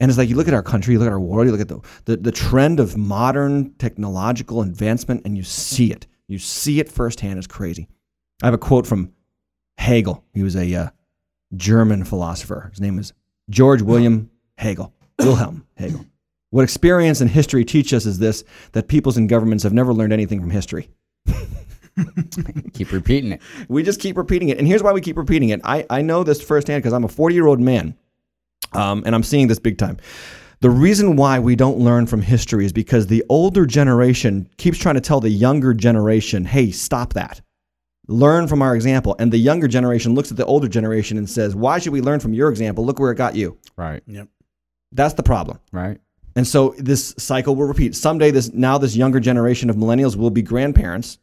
And 0.00 0.10
it's 0.10 0.18
like 0.18 0.28
you 0.28 0.34
look 0.34 0.48
at 0.48 0.54
our 0.54 0.64
country, 0.64 0.94
you 0.94 0.98
look 0.98 1.06
at 1.06 1.12
our 1.12 1.20
world, 1.20 1.46
you 1.46 1.52
look 1.52 1.60
at 1.60 1.68
the, 1.68 1.80
the, 2.06 2.16
the 2.16 2.32
trend 2.32 2.80
of 2.80 2.96
modern 2.96 3.72
technological 3.74 4.62
advancement, 4.62 5.22
and 5.24 5.36
you 5.36 5.44
see 5.44 5.92
it. 5.92 6.08
You 6.26 6.38
see 6.38 6.80
it 6.80 6.90
firsthand. 6.90 7.38
It's 7.38 7.46
crazy. 7.46 7.88
I 8.42 8.46
have 8.46 8.54
a 8.54 8.58
quote 8.58 8.86
from 8.86 9.12
Hegel. 9.78 10.24
He 10.34 10.42
was 10.42 10.56
a 10.56 10.74
uh, 10.74 10.90
German 11.54 12.04
philosopher. 12.04 12.68
His 12.70 12.80
name 12.80 12.98
is 12.98 13.12
George 13.48 13.82
William 13.82 14.30
Hegel. 14.58 14.92
Wilhelm 15.18 15.66
Hegel. 15.76 16.04
What 16.52 16.64
experience 16.64 17.22
and 17.22 17.30
history 17.30 17.64
teach 17.64 17.94
us 17.94 18.04
is 18.04 18.18
this 18.18 18.44
that 18.72 18.86
peoples 18.86 19.16
and 19.16 19.26
governments 19.26 19.64
have 19.64 19.72
never 19.72 19.94
learned 19.94 20.12
anything 20.12 20.38
from 20.38 20.50
history. 20.50 20.90
Keep 22.74 22.92
repeating 22.92 23.32
it. 23.32 23.40
We 23.68 23.82
just 23.82 24.00
keep 24.00 24.18
repeating 24.18 24.50
it. 24.50 24.58
And 24.58 24.66
here's 24.66 24.82
why 24.82 24.92
we 24.92 25.00
keep 25.00 25.16
repeating 25.16 25.48
it. 25.48 25.62
I, 25.64 25.86
I 25.88 26.02
know 26.02 26.24
this 26.24 26.42
firsthand 26.42 26.82
because 26.82 26.92
I'm 26.92 27.04
a 27.04 27.08
40 27.08 27.34
year 27.34 27.46
old 27.46 27.58
man 27.58 27.96
um, 28.74 29.02
and 29.06 29.14
I'm 29.14 29.22
seeing 29.22 29.48
this 29.48 29.58
big 29.58 29.78
time. 29.78 29.96
The 30.60 30.68
reason 30.68 31.16
why 31.16 31.38
we 31.38 31.56
don't 31.56 31.78
learn 31.78 32.06
from 32.06 32.20
history 32.20 32.66
is 32.66 32.72
because 32.72 33.06
the 33.06 33.24
older 33.30 33.64
generation 33.64 34.46
keeps 34.58 34.76
trying 34.76 34.96
to 34.96 35.00
tell 35.00 35.20
the 35.20 35.30
younger 35.30 35.72
generation, 35.72 36.44
hey, 36.44 36.70
stop 36.70 37.14
that. 37.14 37.40
Learn 38.08 38.46
from 38.46 38.60
our 38.60 38.74
example. 38.74 39.16
And 39.18 39.32
the 39.32 39.38
younger 39.38 39.68
generation 39.68 40.14
looks 40.14 40.30
at 40.30 40.36
the 40.36 40.44
older 40.44 40.68
generation 40.68 41.16
and 41.16 41.28
says, 41.28 41.54
why 41.54 41.78
should 41.78 41.94
we 41.94 42.02
learn 42.02 42.20
from 42.20 42.34
your 42.34 42.50
example? 42.50 42.84
Look 42.84 42.98
where 42.98 43.10
it 43.10 43.16
got 43.16 43.36
you. 43.36 43.56
Right. 43.76 44.02
Yep. 44.06 44.28
That's 44.92 45.14
the 45.14 45.22
problem. 45.22 45.58
Right. 45.72 45.98
And 46.36 46.46
so 46.46 46.74
this 46.78 47.14
cycle 47.18 47.54
will 47.56 47.66
repeat. 47.66 47.94
Someday, 47.94 48.30
this 48.30 48.52
now 48.52 48.78
this 48.78 48.96
younger 48.96 49.20
generation 49.20 49.68
of 49.70 49.76
millennials 49.76 50.16
will 50.16 50.30
be 50.30 50.42
grandparents, 50.42 51.18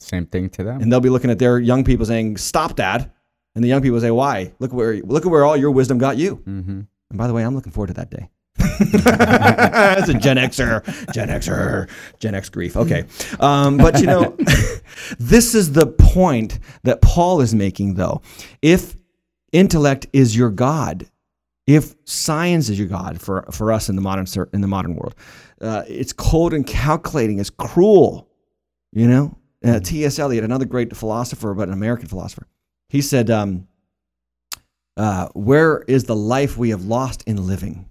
Same 0.00 0.26
thing 0.26 0.50
to 0.50 0.64
them. 0.64 0.80
and 0.82 0.92
they'll 0.92 1.00
be 1.00 1.08
looking 1.10 1.30
at 1.30 1.38
their 1.38 1.58
young 1.58 1.82
people 1.84 2.04
saying, 2.06 2.36
"Stop 2.36 2.76
that," 2.76 3.14
and 3.54 3.64
the 3.64 3.68
young 3.68 3.80
people 3.82 4.00
say, 4.00 4.10
"Why? 4.10 4.52
Look 4.58 4.72
where 4.72 4.96
look 5.02 5.24
at 5.24 5.30
where 5.32 5.44
all 5.44 5.56
your 5.56 5.70
wisdom 5.70 5.98
got 5.98 6.16
you." 6.16 6.36
mm-hmm. 6.36 6.80
And 7.10 7.18
by 7.18 7.26
the 7.26 7.32
way, 7.32 7.42
I'm 7.44 7.54
looking 7.54 7.72
forward 7.72 7.88
to 7.88 7.94
that 7.94 8.10
day. 8.10 8.28
That's 9.04 10.08
a 10.08 10.14
Gen 10.14 10.36
Xer, 10.36 11.12
Gen 11.12 11.28
Xer, 11.28 11.88
Gen 12.18 12.34
X 12.34 12.48
grief. 12.48 12.76
Okay, 12.76 13.04
um, 13.40 13.76
but 13.76 14.00
you 14.00 14.06
know, 14.06 14.36
this 15.18 15.54
is 15.54 15.72
the 15.72 15.86
point 15.86 16.58
that 16.82 17.00
Paul 17.02 17.40
is 17.40 17.54
making, 17.54 17.94
though. 17.94 18.22
If 18.62 18.96
intellect 19.52 20.06
is 20.12 20.36
your 20.36 20.50
god, 20.50 21.06
if 21.66 21.94
science 22.04 22.68
is 22.68 22.78
your 22.78 22.88
god 22.88 23.20
for 23.20 23.46
for 23.50 23.72
us 23.72 23.88
in 23.88 23.96
the 23.96 24.02
modern 24.02 24.26
in 24.52 24.60
the 24.60 24.68
modern 24.68 24.94
world, 24.96 25.14
uh, 25.60 25.82
it's 25.88 26.12
cold 26.12 26.52
and 26.52 26.66
calculating. 26.66 27.38
It's 27.38 27.50
cruel. 27.50 28.28
You 28.92 29.08
know, 29.08 29.36
uh, 29.64 29.80
T.S. 29.80 30.18
Eliot, 30.18 30.44
another 30.44 30.66
great 30.66 30.94
philosopher, 30.96 31.52
but 31.54 31.66
an 31.68 31.74
American 31.74 32.06
philosopher, 32.06 32.46
he 32.88 33.00
said. 33.00 33.30
Um, 33.30 33.66
uh, 34.96 35.26
where 35.34 35.82
is 35.88 36.04
the 36.04 36.14
life 36.14 36.56
we 36.56 36.70
have 36.70 36.84
lost 36.84 37.24
in 37.26 37.46
living? 37.48 37.90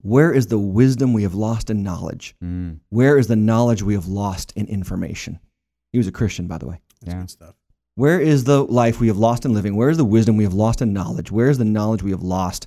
Where 0.00 0.32
is 0.32 0.46
the 0.46 0.58
wisdom 0.58 1.12
we 1.12 1.22
have 1.24 1.34
lost 1.34 1.68
in 1.68 1.82
knowledge? 1.82 2.34
Mm. 2.42 2.80
Where 2.88 3.18
is 3.18 3.26
the 3.26 3.36
knowledge 3.36 3.82
we 3.82 3.92
have 3.92 4.06
lost 4.08 4.52
in 4.56 4.66
information? 4.66 5.38
He 5.92 5.98
was 5.98 6.06
a 6.06 6.12
Christian, 6.12 6.46
by 6.46 6.56
the 6.56 6.66
way. 6.66 6.80
That's 7.02 7.12
Yeah. 7.14 7.20
good 7.20 7.30
stuff. 7.30 7.54
Where 7.96 8.18
is 8.18 8.44
the 8.44 8.64
life 8.64 8.98
we 9.00 9.08
have 9.08 9.18
lost 9.18 9.44
in 9.44 9.52
living? 9.52 9.76
Where 9.76 9.90
is 9.90 9.98
the 9.98 10.04
wisdom 10.06 10.38
we 10.38 10.44
have 10.44 10.54
lost 10.54 10.80
in 10.80 10.94
knowledge? 10.94 11.30
Where 11.30 11.50
is 11.50 11.58
the 11.58 11.66
knowledge 11.66 12.02
we 12.02 12.12
have 12.12 12.22
lost 12.22 12.66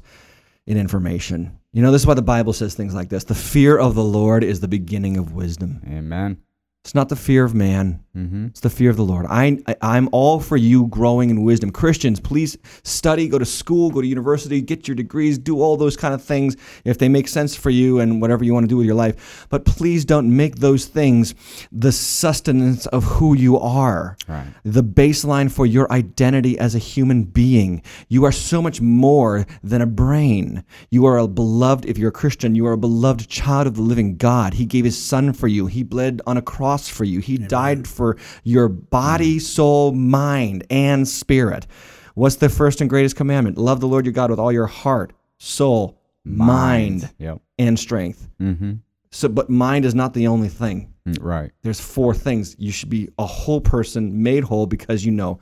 in 0.66 0.78
information. 0.78 1.60
You 1.72 1.82
know, 1.82 1.92
this 1.92 2.04
is 2.04 2.08
why 2.08 2.14
the 2.14 2.22
Bible 2.22 2.54
says 2.54 2.76
things 2.76 2.94
like 2.94 3.10
this 3.10 3.24
The 3.24 3.36
fear 3.36 3.78
of 3.78 3.96
the 3.96 4.04
Lord 4.04 4.44
is 4.44 4.60
the 4.60 4.68
beginning 4.68 5.18
of 5.18 5.34
wisdom. 5.34 5.82
Amen. 5.88 6.38
It's 6.84 6.96
not 6.96 7.10
the 7.10 7.16
fear 7.16 7.44
of 7.44 7.56
man. 7.56 8.03
Mm-hmm. 8.16 8.48
It's 8.48 8.60
the 8.60 8.70
fear 8.70 8.92
of 8.92 8.96
the 8.96 9.04
Lord. 9.04 9.26
I, 9.28 9.58
I 9.66 9.76
I'm 9.82 10.08
all 10.12 10.40
for 10.40 10.56
you 10.56 10.86
growing 10.88 11.32
in 11.32 11.42
wisdom. 11.42 11.72
Christians, 11.72 12.20
please 12.20 12.56
study, 12.84 13.28
go 13.28 13.40
to 13.40 13.46
school, 13.46 13.90
go 13.90 14.02
to 14.02 14.08
university, 14.08 14.62
get 14.62 14.88
your 14.88 14.94
degrees, 14.94 15.40
do 15.40 15.60
all 15.60 15.78
those 15.78 15.98
kind 15.98 16.14
of 16.14 16.24
things 16.24 16.56
if 16.86 17.00
they 17.00 17.10
make 17.10 17.28
sense 17.28 17.56
for 17.56 17.72
you 17.72 18.00
and 18.00 18.22
whatever 18.22 18.44
you 18.44 18.54
want 18.54 18.66
to 18.66 18.68
do 18.68 18.78
with 18.78 18.86
your 18.86 18.94
life. 18.96 19.48
But 19.50 19.66
please 19.66 20.06
don't 20.06 20.36
make 20.36 20.58
those 20.58 20.86
things 20.86 21.34
the 21.72 21.92
sustenance 21.92 22.86
of 22.88 23.04
who 23.04 23.34
you 23.34 23.58
are. 23.58 24.16
Right. 24.28 24.46
The 24.64 24.84
baseline 24.84 25.52
for 25.52 25.66
your 25.66 25.92
identity 25.92 26.60
as 26.60 26.76
a 26.76 26.80
human 26.80 27.24
being. 27.24 27.82
You 28.10 28.26
are 28.26 28.32
so 28.32 28.62
much 28.62 28.80
more 28.80 29.48
than 29.64 29.82
a 29.82 29.88
brain. 29.88 30.64
You 30.92 31.08
are 31.08 31.18
a 31.18 31.28
beloved, 31.28 31.86
if 31.86 31.98
you're 31.98 32.10
a 32.10 32.12
Christian, 32.12 32.54
you 32.54 32.68
are 32.68 32.74
a 32.74 32.78
beloved 32.78 33.28
child 33.28 33.66
of 33.66 33.74
the 33.76 33.82
living 33.82 34.18
God. 34.18 34.54
He 34.54 34.68
gave 34.68 34.86
his 34.86 35.02
son 35.04 35.34
for 35.34 35.48
you. 35.48 35.66
He 35.66 35.82
bled 35.82 36.22
on 36.28 36.38
a 36.38 36.44
cross 36.44 36.88
for 36.88 37.06
you. 37.06 37.20
He 37.20 37.40
died 37.40 37.88
for 37.88 38.03
your 38.44 38.70
body, 38.70 39.40
soul, 39.40 39.92
mind, 39.92 40.66
and 40.70 41.08
spirit. 41.08 41.68
What's 42.16 42.36
the 42.38 42.50
first 42.50 42.82
and 42.82 42.90
greatest 42.90 43.16
commandment? 43.16 43.58
Love 43.58 43.80
the 43.80 43.88
Lord 43.88 44.06
your 44.06 44.14
God 44.14 44.30
with 44.30 44.40
all 44.40 44.52
your 44.52 44.68
heart, 44.68 45.14
soul, 45.40 45.98
mind, 46.24 47.10
Yep. 47.18 47.42
and 47.60 47.78
strength. 47.80 48.30
Mm-hmm. 48.42 48.74
So, 49.12 49.28
but 49.30 49.50
mind 49.50 49.86
is 49.86 49.94
not 49.96 50.14
the 50.14 50.28
only 50.28 50.50
thing. 50.50 50.94
Right. 51.20 51.52
There's 51.64 51.80
four 51.82 52.14
things. 52.14 52.56
You 52.58 52.72
should 52.72 52.90
be 52.90 53.10
a 53.20 53.26
whole 53.26 53.60
person 53.62 54.24
made 54.24 54.44
whole 54.44 54.66
because 54.68 55.06
you 55.06 55.12
know 55.12 55.40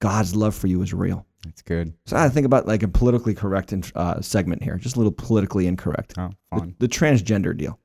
God's 0.00 0.34
love 0.36 0.54
for 0.54 0.66
you 0.66 0.82
is 0.82 0.92
real. 0.92 1.26
That's 1.44 1.62
good. 1.62 1.94
So 2.04 2.16
I 2.18 2.28
think 2.28 2.44
about 2.44 2.66
like 2.66 2.82
a 2.82 2.88
politically 2.88 3.34
correct 3.34 3.72
uh, 3.94 4.20
segment 4.20 4.62
here, 4.62 4.76
just 4.76 4.96
a 4.96 4.98
little 4.98 5.12
politically 5.12 5.66
incorrect. 5.66 6.14
Oh, 6.18 6.30
The, 6.52 6.58
fun. 6.58 6.74
the 6.80 6.88
transgender 6.88 7.56
deal. 7.56 7.78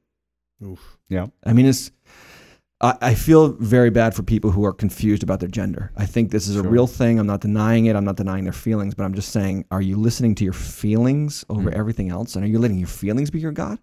Oof. 0.63 0.97
Yep. 1.09 1.31
I 1.45 1.53
mean, 1.53 1.65
it's. 1.67 1.91
I, 2.81 2.97
I 3.01 3.13
feel 3.15 3.49
very 3.53 3.89
bad 3.89 4.13
for 4.13 4.23
people 4.23 4.51
who 4.51 4.65
are 4.65 4.73
confused 4.73 5.23
about 5.23 5.39
their 5.39 5.49
gender. 5.49 5.91
I 5.95 6.05
think 6.05 6.31
this 6.31 6.47
is 6.47 6.55
a 6.57 6.61
Sure. 6.61 6.69
real 6.71 6.87
thing. 6.87 7.19
I'm 7.19 7.27
not 7.27 7.41
denying 7.41 7.85
it. 7.85 7.95
I'm 7.95 8.03
not 8.05 8.17
denying 8.17 8.43
their 8.43 8.53
feelings, 8.53 8.93
but 8.93 9.03
I'm 9.03 9.13
just 9.13 9.29
saying, 9.31 9.65
are 9.71 9.81
you 9.81 9.95
listening 9.97 10.35
to 10.35 10.43
your 10.43 10.53
feelings 10.53 11.45
over 11.49 11.71
Mm. 11.71 11.75
everything 11.75 12.09
else, 12.09 12.35
and 12.35 12.43
are 12.43 12.47
you 12.47 12.59
letting 12.59 12.77
your 12.77 12.87
feelings 12.87 13.29
be 13.31 13.39
your 13.39 13.51
god? 13.53 13.79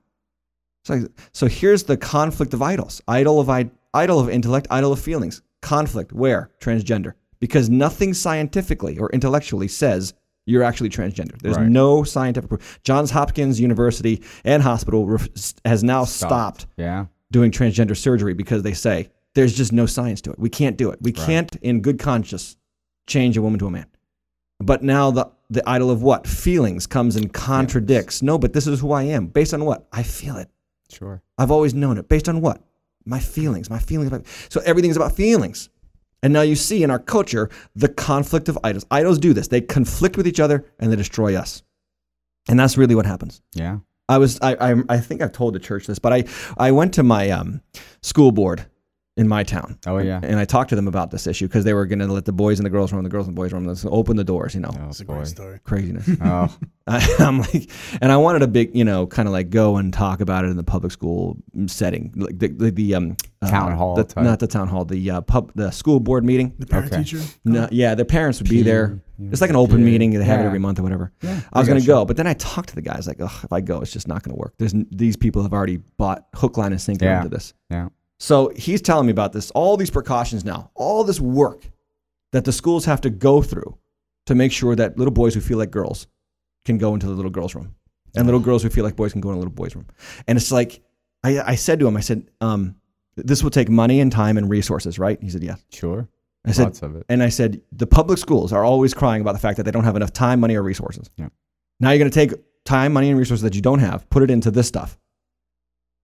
So, 0.84 1.06
so 1.32 1.46
here's 1.46 1.84
the 1.84 1.96
conflict 1.96 2.52
of 2.54 2.60
idols: 2.62 3.00
idol 3.08 3.40
of 3.40 3.48
I, 3.48 3.70
idol 3.94 4.18
of 4.20 4.28
intellect, 4.28 4.66
idol 4.70 4.92
of 4.92 5.00
feelings. 5.00 5.42
Conflict 5.62 6.12
where 6.12 6.50
transgender, 6.60 7.12
because 7.40 7.70
nothing 7.70 8.14
scientifically 8.14 8.98
or 8.98 9.08
intellectually 9.10 9.68
says 9.68 10.12
you're 10.44 10.64
actually 10.64 10.88
transgender. 10.90 11.40
There's 11.40 11.56
Right. 11.56 11.68
no 11.68 12.02
scientific 12.02 12.48
proof. 12.50 12.80
Johns 12.82 13.12
Hopkins 13.12 13.60
University 13.60 14.22
and 14.44 14.60
hospital 14.62 15.06
ref- 15.06 15.28
has 15.64 15.84
now 15.84 16.04
stopped 16.04 16.66
Yeah. 16.76 17.06
Doing 17.32 17.50
transgender 17.50 17.96
surgery 17.96 18.34
because 18.34 18.62
they 18.62 18.74
say 18.74 19.10
there's 19.34 19.54
just 19.56 19.72
no 19.72 19.86
science 19.86 20.20
to 20.22 20.30
it. 20.30 20.38
We 20.38 20.50
can't 20.50 20.76
do 20.76 20.90
it. 20.90 21.00
We 21.02 21.12
can't, 21.12 21.54
in 21.56 21.80
good 21.80 21.98
conscience, 21.98 22.56
change 23.06 23.36
a 23.36 23.42
woman 23.42 23.58
to 23.58 23.66
a 23.66 23.70
man. 23.70 23.86
But 24.60 24.82
now 24.82 25.10
the 25.10 25.32
the 25.50 25.68
idol 25.68 25.90
of 25.90 26.02
what 26.02 26.26
feelings 26.26 26.86
comes 26.86 27.16
and 27.16 27.30
contradicts. 27.32 28.22
No, 28.22 28.38
but 28.38 28.54
this 28.54 28.66
is 28.66 28.80
who 28.80 28.92
I 28.92 29.02
am 29.02 29.26
based 29.26 29.52
on 29.52 29.64
what 29.64 29.86
I 29.92 30.02
feel 30.02 30.36
it. 30.36 30.48
Sure. 30.88 31.22
I've 31.36 31.50
always 31.50 31.74
known 31.74 31.98
it 31.98 32.08
based 32.08 32.28
on 32.28 32.40
what 32.40 32.62
my 33.04 33.18
feelings. 33.18 33.68
My 33.68 33.78
feelings. 33.78 34.08
About, 34.08 34.26
so 34.48 34.60
everything's 34.64 34.96
about 34.96 35.12
feelings. 35.12 35.68
And 36.22 36.32
now 36.32 36.42
you 36.42 36.54
see 36.54 36.82
in 36.82 36.90
our 36.90 37.00
culture 37.00 37.50
the 37.74 37.88
conflict 37.88 38.48
of 38.48 38.58
idols. 38.62 38.86
Idols 38.90 39.18
do 39.18 39.32
this. 39.32 39.48
They 39.48 39.60
conflict 39.60 40.16
with 40.16 40.26
each 40.26 40.40
other 40.40 40.64
and 40.78 40.90
they 40.90 40.96
destroy 40.96 41.34
us. 41.34 41.62
And 42.48 42.58
that's 42.58 42.78
really 42.78 42.94
what 42.94 43.06
happens. 43.06 43.42
Yeah. 43.54 43.78
I 44.08 44.18
was 44.18 44.38
I, 44.42 44.56
I 44.72 44.74
I 44.88 44.98
think 44.98 45.22
I've 45.22 45.32
told 45.32 45.54
the 45.54 45.60
church 45.60 45.86
this, 45.86 45.98
but 45.98 46.12
I 46.12 46.24
I 46.58 46.70
went 46.72 46.94
to 46.94 47.02
my 47.02 47.30
um, 47.30 47.62
school 48.02 48.32
board 48.32 48.66
in 49.18 49.28
my 49.28 49.42
town. 49.42 49.78
Oh, 49.86 49.98
yeah. 49.98 50.20
And 50.22 50.38
I 50.38 50.46
talked 50.46 50.70
to 50.70 50.76
them 50.76 50.88
about 50.88 51.10
this 51.10 51.26
issue 51.26 51.46
because 51.46 51.64
they 51.64 51.74
were 51.74 51.84
going 51.84 51.98
to 51.98 52.06
let 52.06 52.24
the 52.24 52.32
boys 52.32 52.58
and 52.58 52.64
the 52.64 52.70
girls 52.70 52.92
room, 52.94 53.02
the 53.02 53.10
girls 53.10 53.26
and 53.28 53.36
the 53.36 53.40
boys 53.40 53.52
room, 53.52 53.66
let's 53.66 53.84
open 53.84 54.16
the 54.16 54.24
doors, 54.24 54.54
you 54.54 54.60
know, 54.60 54.70
Oh, 54.72 54.78
That's 54.86 55.00
a 55.00 55.04
great 55.04 55.26
story. 55.26 55.60
craziness. 55.64 56.08
Oh, 56.22 56.48
I, 56.86 57.16
I'm 57.20 57.38
like, 57.40 57.70
and 58.00 58.10
I 58.10 58.16
wanted 58.16 58.42
a 58.42 58.48
big, 58.48 58.74
you 58.74 58.84
know, 58.84 59.06
kind 59.06 59.28
of 59.28 59.32
like 59.32 59.50
go 59.50 59.76
and 59.76 59.92
talk 59.92 60.20
about 60.20 60.44
it 60.44 60.48
in 60.48 60.56
the 60.56 60.64
public 60.64 60.90
school 60.92 61.36
setting, 61.66 62.12
like 62.16 62.38
the 62.38 62.48
the, 62.48 62.70
the 62.72 62.94
um 62.96 63.16
Town 63.46 63.72
uh, 63.72 63.76
hall 63.76 63.94
the- 63.96 64.04
type. 64.04 64.24
not 64.24 64.38
the 64.40 64.46
town 64.48 64.66
hall, 64.68 64.84
the 64.84 65.10
uh, 65.10 65.20
pub, 65.20 65.52
the 65.54 65.70
school 65.70 66.00
board 66.00 66.24
meeting. 66.24 66.54
The 66.58 66.66
parent 66.66 66.92
Okay. 66.92 67.02
teacher. 67.04 67.20
No, 67.44 67.68
yeah, 67.70 67.94
their 67.94 68.04
parents 68.04 68.40
would 68.40 68.48
be 68.50 68.62
there. 68.62 68.98
It's 69.30 69.40
like 69.40 69.50
an 69.50 69.56
open 69.56 69.78
yeah, 69.80 69.84
meeting. 69.84 70.10
They 70.18 70.24
have 70.24 70.40
it 70.40 70.44
every 70.44 70.58
month 70.58 70.80
or 70.80 70.82
whatever. 70.82 71.12
Yeah, 71.22 71.40
I 71.52 71.58
was 71.60 71.68
going 71.68 71.80
to 71.80 71.86
go, 71.86 72.04
but 72.04 72.16
then 72.16 72.26
I 72.26 72.34
talked 72.34 72.70
to 72.70 72.74
the 72.74 72.82
guys 72.82 73.06
like, 73.06 73.20
Ugh, 73.20 73.30
if 73.44 73.52
I 73.52 73.60
go, 73.60 73.80
it's 73.80 73.92
just 73.92 74.08
not 74.08 74.22
going 74.24 74.34
to 74.34 74.40
work. 74.40 74.54
There's 74.58 74.74
these 74.90 75.16
people 75.16 75.42
have 75.42 75.52
already 75.52 75.76
bought 75.98 76.26
hook, 76.34 76.56
line, 76.56 76.72
and 76.72 76.80
sinker 76.80 77.04
Yeah. 77.04 77.18
into 77.18 77.28
this. 77.28 77.52
yeah. 77.70 77.88
So 78.22 78.52
he's 78.54 78.80
telling 78.80 79.06
me 79.06 79.10
about 79.10 79.32
this, 79.32 79.50
all 79.50 79.76
these 79.76 79.90
precautions 79.90 80.44
now, 80.44 80.70
all 80.76 81.02
this 81.02 81.18
work 81.18 81.68
that 82.30 82.44
the 82.44 82.52
schools 82.52 82.84
have 82.84 83.00
to 83.00 83.10
go 83.10 83.42
through 83.42 83.76
to 84.26 84.36
make 84.36 84.52
sure 84.52 84.76
that 84.76 84.96
little 84.96 85.12
boys 85.12 85.34
who 85.34 85.40
feel 85.40 85.58
like 85.58 85.72
girls 85.72 86.06
can 86.64 86.78
go 86.78 86.94
into 86.94 87.06
the 87.06 87.14
little 87.14 87.32
girls' 87.32 87.56
room, 87.56 87.74
and 88.14 88.24
little 88.24 88.38
girls 88.38 88.62
who 88.62 88.70
feel 88.70 88.84
like 88.84 88.94
boys 88.94 89.10
can 89.10 89.20
go 89.20 89.30
in 89.30 89.34
a 89.34 89.38
little 89.38 89.52
boys' 89.52 89.74
room. 89.74 89.88
And 90.28 90.38
it's 90.38 90.52
like, 90.52 90.84
I, 91.24 91.40
I 91.40 91.54
said 91.56 91.80
to 91.80 91.88
him, 91.88 91.96
I 91.96 92.00
said, 92.00 92.30
um, 92.40 92.76
this 93.16 93.42
will 93.42 93.50
take 93.50 93.68
money 93.68 93.98
and 93.98 94.12
time 94.12 94.38
and 94.38 94.48
resources, 94.48 95.00
right? 95.00 95.20
He 95.20 95.28
said, 95.28 95.42
yes. 95.42 95.60
Sure. 95.72 96.06
I 96.44 96.52
said, 96.52 96.66
Lots 96.66 96.82
of 96.82 96.94
it. 96.94 97.06
and 97.08 97.24
I 97.24 97.28
said, 97.28 97.60
the 97.72 97.88
public 97.88 98.18
schools 98.18 98.52
are 98.52 98.62
always 98.62 98.94
crying 98.94 99.20
about 99.20 99.32
the 99.32 99.40
fact 99.40 99.56
that 99.56 99.64
they 99.64 99.72
don't 99.72 99.82
have 99.82 99.96
enough 99.96 100.12
time, 100.12 100.38
money, 100.38 100.54
or 100.54 100.62
resources. 100.62 101.10
Yeah. 101.16 101.26
Now 101.80 101.90
you're 101.90 101.98
going 101.98 102.10
to 102.10 102.14
take 102.14 102.40
time, 102.64 102.92
money, 102.92 103.10
and 103.10 103.18
resources 103.18 103.42
that 103.42 103.56
you 103.56 103.62
don't 103.62 103.80
have, 103.80 104.08
put 104.10 104.22
it 104.22 104.30
into 104.30 104.52
this 104.52 104.68
stuff. 104.68 104.96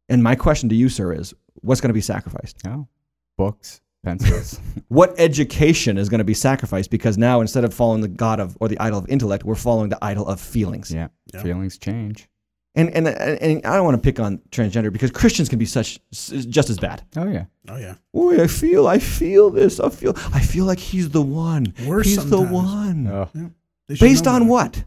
And 0.09 0.23
my 0.23 0.35
question 0.35 0.69
to 0.71 0.75
you, 0.75 0.89
sir, 0.89 1.13
is 1.13 1.35
what's 1.61 1.81
going 1.81 1.91
to 1.91 1.95
be 1.95 2.01
sacrificed? 2.01 2.59
Oh, 2.67 2.87
books, 3.37 3.81
pencils. 4.05 4.61
What 4.89 5.15
education 5.21 5.99
is 5.99 6.09
going 6.09 6.19
to 6.21 6.25
be 6.25 6.33
sacrificed? 6.33 6.91
Because 6.91 7.19
now 7.19 7.43
instead 7.43 7.63
of 7.65 7.75
following 7.75 8.01
the 8.01 8.09
God 8.09 8.41
of 8.41 8.57
or 8.59 8.69
the 8.69 8.79
idol 8.81 8.99
of 8.99 9.09
intellect, 9.11 9.45
we're 9.45 9.55
following 9.55 9.91
the 9.91 9.99
idol 10.03 10.27
of 10.27 10.41
feelings. 10.41 10.91
yeah. 10.91 11.09
Yeah. 11.35 11.43
Feelings 11.43 11.77
change. 11.77 12.27
And, 12.75 12.89
and 12.91 13.07
and 13.09 13.67
I 13.67 13.75
don't 13.77 13.85
want 13.85 13.97
to 13.97 14.01
pick 14.03 14.19
on 14.21 14.39
transgender 14.51 14.91
because 14.93 15.11
Christians 15.11 15.49
can 15.51 15.59
be 15.59 15.67
such 15.67 15.99
just 16.11 16.71
as 16.71 16.79
bad. 16.79 17.03
Oh 17.17 17.27
yeah. 17.29 17.45
Oh 17.69 17.77
yeah. 17.77 17.97
Oh, 18.15 18.41
I 18.41 18.47
feel, 18.47 18.87
I 18.87 18.99
feel 18.99 19.51
this. 19.51 19.79
I 19.81 19.91
feel, 19.91 20.15
I 20.33 20.41
feel 20.41 20.65
like 20.65 20.79
he's 20.79 21.11
the 21.11 21.21
one. 21.23 21.75
Worse 21.87 22.07
he's 22.07 22.25
the 22.31 22.41
one. 22.41 23.09
Oh, 23.09 23.29
They 23.89 23.95
should 23.97 24.01
Based 24.05 24.27
on 24.27 24.43
better. 24.43 24.51
what? 24.51 24.85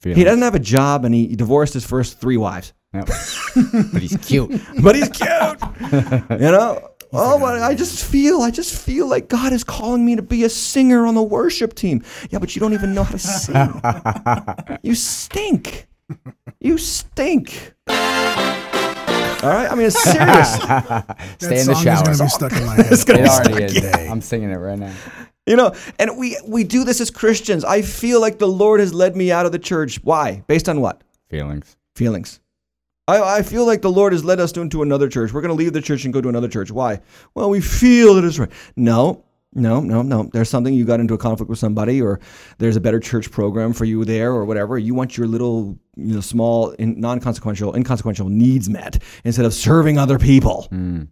feelings. 0.00 0.18
He 0.18 0.24
doesn't 0.24 0.42
have 0.42 0.54
a 0.54 0.58
job 0.60 1.04
and 1.04 1.14
he 1.14 1.34
divorced 1.34 1.74
his 1.74 1.84
first 1.84 2.20
three 2.20 2.36
wives. 2.36 2.72
Yep. 2.92 3.06
but 3.92 4.02
he's 4.02 4.16
cute. 4.18 4.50
But 4.82 4.96
he's 4.96 5.08
cute. 5.08 5.30
you 6.40 6.50
know? 6.50 6.88
Oh, 7.12 7.38
but 7.40 7.60
I 7.60 7.74
just 7.74 8.04
feel, 8.04 8.40
I 8.42 8.50
just 8.52 8.76
feel 8.76 9.08
like 9.08 9.28
God 9.28 9.52
is 9.52 9.64
calling 9.64 10.04
me 10.04 10.14
to 10.16 10.22
be 10.22 10.44
a 10.44 10.48
singer 10.48 11.06
on 11.06 11.14
the 11.16 11.22
worship 11.22 11.74
team. 11.74 12.04
Yeah, 12.30 12.38
but 12.38 12.54
you 12.54 12.60
don't 12.60 12.72
even 12.72 12.94
know 12.94 13.02
how 13.02 13.10
to 13.12 13.18
sing. 13.18 13.82
you 14.82 14.94
stink. 14.94 15.88
You 16.60 16.78
stink. 16.78 17.74
All 17.88 17.94
right? 19.48 19.68
I 19.70 19.74
mean, 19.74 19.86
it's 19.86 20.00
serious. 20.02 20.56
That 20.58 21.16
Stay 21.40 21.60
in 21.60 21.66
the 21.66 21.74
shower. 21.74 22.10
is 22.10 22.18
gonna 22.18 22.24
be 22.24 22.28
stuck 22.30 22.52
in 22.52 22.66
my 22.66 22.74
head. 22.76 22.92
It's 22.92 23.04
gonna 23.04 23.20
It 23.20 23.24
be 23.24 23.28
already 23.30 23.68
stuck 23.78 23.94
is. 23.94 24.00
in. 24.06 24.10
I'm 24.10 24.20
singing 24.20 24.50
it 24.50 24.56
right 24.56 24.78
now. 24.78 24.92
You 25.46 25.56
know, 25.56 25.74
and 25.98 26.16
we 26.16 26.36
we 26.46 26.62
do 26.64 26.84
this 26.84 27.00
as 27.00 27.10
Christians. 27.10 27.64
I 27.64 27.82
feel 27.82 28.20
like 28.20 28.38
the 28.38 28.46
Lord 28.48 28.78
has 28.80 28.92
led 28.94 29.16
me 29.16 29.32
out 29.32 29.46
of 29.46 29.52
the 29.52 29.58
church. 29.58 29.98
Why? 30.04 30.44
Based 30.46 30.68
on 30.68 30.80
what? 30.80 31.02
Feelings. 31.28 31.76
Feelings. 31.96 32.40
I, 33.10 33.38
I 33.38 33.42
feel 33.42 33.66
like 33.66 33.82
the 33.82 33.90
Lord 33.90 34.12
has 34.12 34.24
led 34.24 34.40
us 34.40 34.52
into 34.52 34.82
another 34.82 35.08
church. 35.08 35.32
We're 35.32 35.40
going 35.40 35.50
to 35.50 35.54
leave 35.54 35.72
the 35.72 35.82
church 35.82 36.04
and 36.04 36.14
go 36.14 36.20
to 36.20 36.28
another 36.28 36.48
church. 36.48 36.70
Why? 36.70 37.00
Well, 37.34 37.50
we 37.50 37.60
feel 37.60 38.14
that 38.14 38.24
it's 38.24 38.38
right. 38.38 38.50
No, 38.76 39.24
no, 39.52 39.80
no, 39.80 40.02
no. 40.02 40.30
There's 40.32 40.48
something 40.48 40.72
you 40.72 40.84
got 40.84 41.00
into 41.00 41.14
a 41.14 41.18
conflict 41.18 41.50
with 41.50 41.58
somebody, 41.58 42.00
or 42.00 42.20
there's 42.58 42.76
a 42.76 42.80
better 42.80 43.00
church 43.00 43.30
program 43.30 43.72
for 43.72 43.84
you 43.84 44.04
there, 44.04 44.30
or 44.32 44.44
whatever. 44.44 44.78
You 44.78 44.94
want 44.94 45.16
your 45.16 45.26
little, 45.26 45.78
you 45.96 46.14
know, 46.14 46.20
small, 46.20 46.70
in, 46.72 47.00
non-consequential, 47.00 47.74
inconsequential 47.74 48.28
needs 48.28 48.68
met 48.68 49.02
instead 49.24 49.44
of 49.44 49.52
serving 49.52 49.98
other 49.98 50.18
people. 50.18 50.68
Mm. 50.70 51.08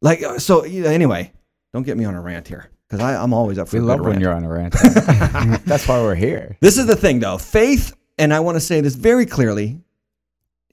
Like 0.00 0.22
uh, 0.22 0.38
so. 0.38 0.64
You 0.64 0.84
know, 0.84 0.90
anyway, 0.90 1.32
don't 1.72 1.82
get 1.82 1.96
me 1.96 2.04
on 2.04 2.14
a 2.14 2.20
rant 2.20 2.46
here 2.46 2.70
because 2.88 3.04
I'm 3.04 3.32
always 3.34 3.58
up 3.58 3.68
for 3.68 3.76
We 3.76 3.82
love 3.82 4.00
when 4.00 4.10
rant. 4.10 4.20
you're 4.20 4.32
on 4.32 4.44
a 4.44 4.48
rant. 4.48 4.74
That's 5.64 5.88
why 5.88 6.00
we're 6.00 6.14
here. 6.14 6.56
This 6.60 6.78
is 6.78 6.86
the 6.86 6.96
thing, 6.96 7.18
though. 7.18 7.38
Faith, 7.38 7.92
and 8.18 8.32
I 8.32 8.38
want 8.40 8.54
to 8.56 8.60
say 8.60 8.80
this 8.80 8.94
very 8.94 9.26
clearly. 9.26 9.80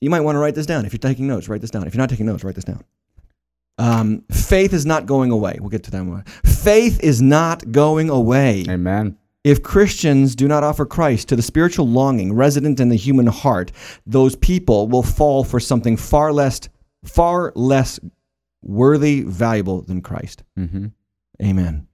You 0.06 0.12
might 0.12 0.22
want 0.22 0.36
to 0.36 0.40
write 0.40 0.54
this 0.54 0.68
down. 0.68 0.86
If 0.86 0.94
you're 0.94 1.00
taking 1.00 1.26
notes, 1.26 1.50
write 1.50 1.62
this 1.62 1.72
down. 1.72 1.88
If 1.88 1.96
you're 1.96 2.00
not 2.00 2.12
taking 2.12 2.28
notes, 2.28 2.44
write 2.44 2.54
this 2.54 2.64
down. 2.64 2.84
Um, 3.80 4.24
faith 4.32 4.72
is 4.72 4.86
not 4.86 5.08
going 5.08 5.32
away. 5.32 5.58
We'll 5.60 5.72
get 5.72 5.82
to 5.86 5.92
that 5.92 6.04
more. 6.04 6.24
Faith 6.46 7.04
is 7.04 7.24
not 7.24 7.72
going 7.72 8.12
away. 8.12 8.66
Amen. 8.70 9.18
If 9.44 9.64
Christians 9.64 10.36
do 10.36 10.48
not 10.48 10.64
offer 10.64 10.86
Christ 10.86 11.30
to 11.30 11.36
the 11.36 11.42
spiritual 11.42 11.88
longing 11.88 12.34
resident 12.34 12.80
in 12.80 12.90
the 12.90 12.96
human 12.96 13.26
heart, 13.26 13.72
those 14.06 14.36
people 14.36 14.88
will 14.88 15.02
fall 15.02 15.44
for 15.44 15.60
something 15.60 15.98
far 15.98 16.32
less, 16.32 16.62
far 17.04 17.52
less 17.56 18.00
worthy, 18.62 19.24
valuable 19.24 19.82
than 19.82 20.04
Christ. 20.04 20.44
Mm-hmm. 20.56 20.86
Amen. 21.42 21.88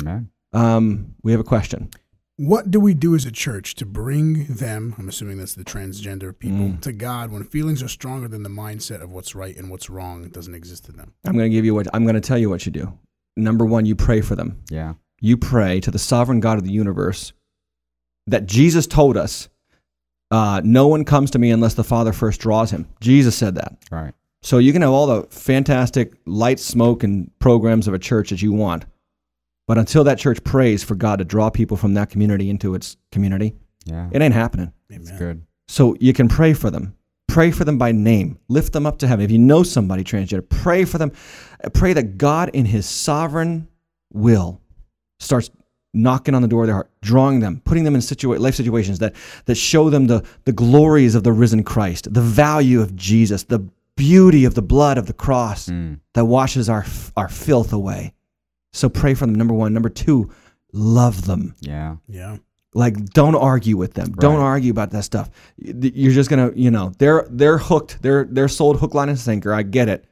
Amen. 0.00 0.30
Um, 0.52 1.16
we 1.24 1.32
have 1.32 1.40
a 1.40 1.44
question. 1.44 1.90
What 2.40 2.70
do 2.70 2.80
we 2.80 2.94
do 2.94 3.14
as 3.14 3.26
a 3.26 3.30
church 3.30 3.74
to 3.74 3.84
bring 3.84 4.46
them, 4.46 4.94
I'm 4.96 5.10
assuming 5.10 5.36
that's 5.36 5.52
the 5.52 5.62
transgender 5.62 6.36
people, 6.36 6.74
to 6.80 6.90
God 6.90 7.30
when 7.30 7.44
feelings 7.44 7.82
are 7.82 7.88
stronger 7.88 8.28
than 8.28 8.44
the 8.44 8.48
mindset 8.48 9.02
of 9.02 9.12
what's 9.12 9.34
right 9.34 9.54
and 9.54 9.70
what's 9.70 9.90
wrong 9.90 10.26
doesn't 10.30 10.54
exist 10.54 10.88
in 10.88 10.96
them? 10.96 11.12
I'm 11.26 11.34
going 11.34 11.50
to 11.50 11.54
give 11.54 11.66
you 11.66 11.74
what 11.74 11.86
I'm 11.92 12.04
going 12.04 12.14
to 12.14 12.20
tell 12.22 12.38
you 12.38 12.48
what 12.48 12.64
you 12.64 12.72
do. 12.72 12.98
Number 13.36 13.66
one, 13.66 13.84
you 13.84 13.94
pray 13.94 14.22
for 14.22 14.36
them. 14.36 14.62
Yeah. 14.70 14.94
You 15.20 15.36
pray 15.36 15.80
to 15.80 15.90
the 15.90 15.98
sovereign 15.98 16.40
God 16.40 16.56
of 16.56 16.64
the 16.64 16.72
universe 16.72 17.34
that 18.26 18.46
Jesus 18.46 18.86
told 18.86 19.18
us, 19.18 19.50
uh, 20.30 20.62
no 20.64 20.88
one 20.88 21.04
comes 21.04 21.30
to 21.32 21.38
me 21.38 21.50
unless 21.50 21.74
the 21.74 21.84
Father 21.84 22.14
first 22.14 22.40
draws 22.40 22.70
him. 22.70 22.88
Jesus 23.02 23.36
said 23.36 23.56
that. 23.56 23.76
Right. 23.90 24.14
So 24.42 24.56
you 24.56 24.72
can 24.72 24.80
have 24.80 24.92
all 24.92 25.06
the 25.06 25.24
fantastic 25.24 26.14
light, 26.24 26.58
smoke, 26.58 27.02
and 27.02 27.30
programs 27.38 27.86
of 27.86 27.92
a 27.92 27.98
church 27.98 28.30
that 28.30 28.40
you 28.40 28.54
want. 28.54 28.86
But 29.70 29.78
until 29.78 30.02
that 30.02 30.18
church 30.18 30.42
prays 30.42 30.82
for 30.82 30.96
God 30.96 31.20
to 31.20 31.24
draw 31.24 31.48
people 31.48 31.76
from 31.76 31.94
that 31.94 32.10
community 32.10 32.50
into 32.50 32.74
its 32.74 32.96
community, 33.12 33.54
Yeah. 33.84 34.08
it 34.10 34.20
ain't 34.20 34.34
happening. 34.34 34.72
It's 34.88 35.12
good. 35.12 35.42
So 35.68 35.94
you 36.00 36.12
can 36.12 36.26
pray 36.26 36.54
for 36.54 36.70
them. 36.72 36.94
Pray 37.28 37.52
for 37.52 37.64
them 37.64 37.78
by 37.78 37.92
name. 37.92 38.38
Lift 38.48 38.72
them 38.72 38.84
up 38.84 38.98
to 38.98 39.06
heaven. 39.06 39.24
If 39.24 39.30
you 39.30 39.38
know 39.38 39.62
somebody 39.62 40.02
transgender, 40.02 40.42
pray 40.48 40.84
for 40.84 40.98
them. 40.98 41.12
Pray 41.72 41.92
that 41.92 42.18
God, 42.18 42.48
in 42.52 42.64
His 42.64 42.84
sovereign 42.84 43.68
will, 44.12 44.60
starts 45.20 45.50
knocking 45.94 46.34
on 46.34 46.42
the 46.42 46.48
door 46.48 46.62
of 46.64 46.66
their 46.66 46.74
heart, 46.74 46.90
drawing 47.00 47.38
them, 47.38 47.62
putting 47.64 47.84
them 47.84 47.94
in 47.94 48.00
situa- 48.00 48.40
life 48.40 48.56
situations 48.56 48.98
that, 48.98 49.14
that 49.44 49.54
show 49.54 49.88
them 49.88 50.08
the, 50.08 50.24
the 50.46 50.52
glories 50.52 51.14
of 51.14 51.22
the 51.22 51.32
risen 51.32 51.62
Christ, 51.62 52.12
the 52.12 52.20
value 52.20 52.80
of 52.80 52.96
Jesus, 52.96 53.44
the 53.44 53.60
beauty 53.96 54.44
of 54.44 54.54
the 54.54 54.62
blood 54.62 54.98
of 54.98 55.06
the 55.06 55.12
cross 55.12 55.68
Mm. 55.68 56.00
that 56.14 56.24
washes 56.24 56.68
our, 56.68 56.84
our 57.16 57.28
filth 57.28 57.72
away. 57.72 58.14
So 58.72 58.88
pray 58.88 59.14
for 59.14 59.26
them, 59.26 59.34
number 59.34 59.54
one. 59.54 59.72
Number 59.74 59.88
two, 59.88 60.30
love 60.72 61.24
them 61.26 61.54
Yeah. 61.60 61.96
Yeah. 62.08 62.36
like 62.74 62.94
don't 63.06 63.34
argue 63.34 63.76
with 63.76 63.94
them 63.94 64.12
don't 64.12 64.38
argue 64.38 64.70
about 64.70 64.90
that 64.92 65.02
stuff 65.02 65.28
you're 65.58 66.12
just 66.12 66.30
gonna 66.30 66.52
you 66.54 66.70
know 66.70 66.92
they're 66.98 67.26
they're 67.28 67.58
hooked 67.58 68.00
they're 68.02 68.24
they're 68.30 68.46
sold 68.46 68.78
hook 68.78 68.94
line 68.94 69.08
and 69.08 69.18
sinker 69.18 69.52
i 69.52 69.64
get 69.64 69.88
it 69.88 70.04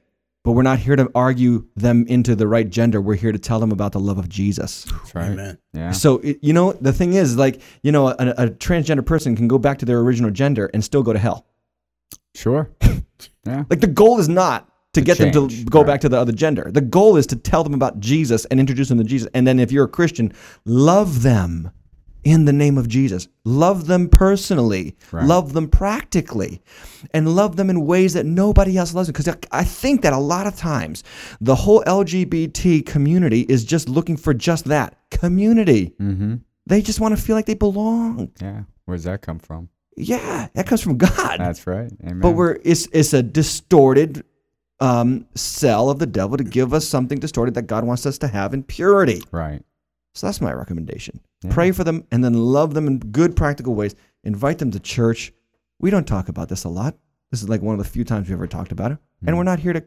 but 0.43 0.53
we're 0.53 0.63
not 0.65 0.81
here 0.81 0.97
to 0.97 1.09
argue 1.15 1.65
them 1.77 2.05
into 2.09 2.35
the 2.35 2.49
right 2.49 2.69
gender 2.71 3.01
we're 3.01 3.15
here 3.15 3.31
to 3.31 3.39
tell 3.39 3.61
them 3.61 3.71
about 3.71 3.93
the 3.93 4.01
love 4.01 4.19
of 4.19 4.29
jesus 4.29 4.83
That's 4.91 5.15
right. 5.15 5.31
Amen. 5.31 5.59
Yeah. 5.73 5.93
so 5.93 6.19
it, 6.19 6.41
you 6.43 6.53
know 6.53 6.73
the 6.73 6.93
thing 6.93 7.13
is 7.15 7.37
like 7.37 7.61
you 7.85 7.93
know 7.93 8.09
a, 8.09 8.15
a 8.19 8.49
transgender 8.49 9.07
person 9.07 9.37
can 9.37 9.47
go 9.47 9.59
back 9.59 9.79
to 9.79 9.87
their 9.87 10.01
original 10.01 10.33
gender 10.33 10.69
and 10.75 10.83
still 10.83 11.05
go 11.05 11.13
to 11.13 11.21
hell 11.21 11.47
Sure. 12.35 12.69
yeah. 13.47 13.63
like 13.71 13.79
the 13.81 13.87
goal 13.87 14.19
is 14.19 14.29
not 14.29 14.69
to 14.95 15.01
To 15.01 15.05
get 15.05 15.19
them 15.19 15.31
to 15.49 15.65
go 15.65 15.81
right. 15.81 15.87
back 15.87 16.01
to 16.03 16.09
the 16.09 16.19
other 16.19 16.33
gender 16.33 16.71
the 16.73 16.81
goal 16.81 17.17
is 17.17 17.27
to 17.29 17.37
tell 17.37 17.63
them 17.63 17.75
about 17.75 18.01
jesus 18.01 18.45
and 18.47 18.59
introduce 18.59 18.89
them 18.89 18.99
to 18.99 19.05
jesus 19.05 19.29
and 19.35 19.47
then 19.47 19.59
if 19.61 19.71
you're 19.71 19.85
a 19.85 19.89
christian 19.89 20.33
love 20.65 21.23
them 21.23 21.71
in 22.25 22.47
the 22.47 22.53
name 22.53 22.79
of 22.79 22.89
jesus 22.89 23.29
love 23.45 23.87
them 23.87 24.09
personally 24.09 24.97
Right. 25.13 25.25
love 25.27 25.53
them 25.53 25.69
practically 25.69 26.63
and 27.13 27.35
love 27.37 27.57
them 27.57 27.69
in 27.71 27.85
ways 27.87 28.15
that 28.15 28.25
nobody 28.27 28.77
else 28.79 28.95
loves 28.95 29.09
them 29.09 29.13
because 29.13 29.35
i 29.53 29.63
think 29.65 30.03
that 30.03 30.13
a 30.15 30.19
lot 30.19 30.47
of 30.47 30.57
times 30.57 31.05
the 31.41 31.55
whole 31.55 31.83
lgbt 31.85 32.87
community 32.87 33.43
is 33.43 33.65
just 33.65 33.89
looking 33.89 34.17
for 34.17 34.33
just 34.35 34.65
that 34.67 34.97
community 35.11 35.95
Mm-hmm. 36.01 36.37
they 36.67 36.81
just 36.83 36.99
want 37.01 37.15
to 37.17 37.23
feel 37.23 37.37
like 37.37 37.47
they 37.47 37.55
belong 37.55 38.31
Yeah. 38.41 38.63
Where 38.87 38.97
does 38.97 39.05
that 39.05 39.21
come 39.21 39.39
from? 39.39 39.69
yeah 39.97 40.49
that 40.55 40.67
comes 40.67 40.81
from 40.81 40.97
god 40.97 41.39
That's 41.41 41.67
right. 41.67 41.91
Amen. 42.05 42.21
but 42.21 42.31
we're 42.33 42.57
it's 42.65 42.89
it's 42.93 43.13
a 43.13 43.23
distorted 43.23 44.25
um, 44.81 45.27
cell 45.35 45.91
of 45.91 45.99
the 45.99 46.07
devil 46.07 46.37
to 46.37 46.45
give 46.45 46.73
us 46.73 46.87
something 46.87 47.19
distorted 47.19 47.55
that 47.55 47.63
God 47.63 47.85
wants 47.85 48.07
us 48.07 48.19
to 48.19 48.29
have 48.29 48.55
in 48.55 48.63
purity. 48.63 49.23
right. 49.31 49.63
So 50.15 50.27
that's 50.27 50.41
my 50.41 50.53
recommendation. 50.53 51.21
Yeah. 51.43 51.53
Pray 51.53 51.71
for 51.71 51.85
them 51.85 52.05
and 52.11 52.25
then 52.25 52.35
love 52.35 52.75
them 52.75 52.89
in 52.89 52.99
good 52.99 53.37
practical 53.37 53.77
ways. 53.77 53.95
Invite 54.25 54.59
them 54.59 54.73
to 54.73 54.81
church. 54.81 55.33
We 55.79 55.91
don't 55.91 56.09
talk 56.09 56.29
about 56.29 56.49
this 56.49 56.65
a 56.65 56.69
lot. 56.69 56.97
This 57.31 57.41
is 57.41 57.49
like 57.49 57.63
one 57.63 57.79
of 57.79 57.85
the 57.85 57.89
few 57.89 58.03
times 58.03 58.27
we 58.29 58.35
ever 58.35 58.49
talked 58.49 58.73
about 58.73 58.91
it. 58.91 58.99
And 59.25 59.37
we're 59.37 59.45
not 59.45 59.61
here 59.61 59.73
to 59.75 59.85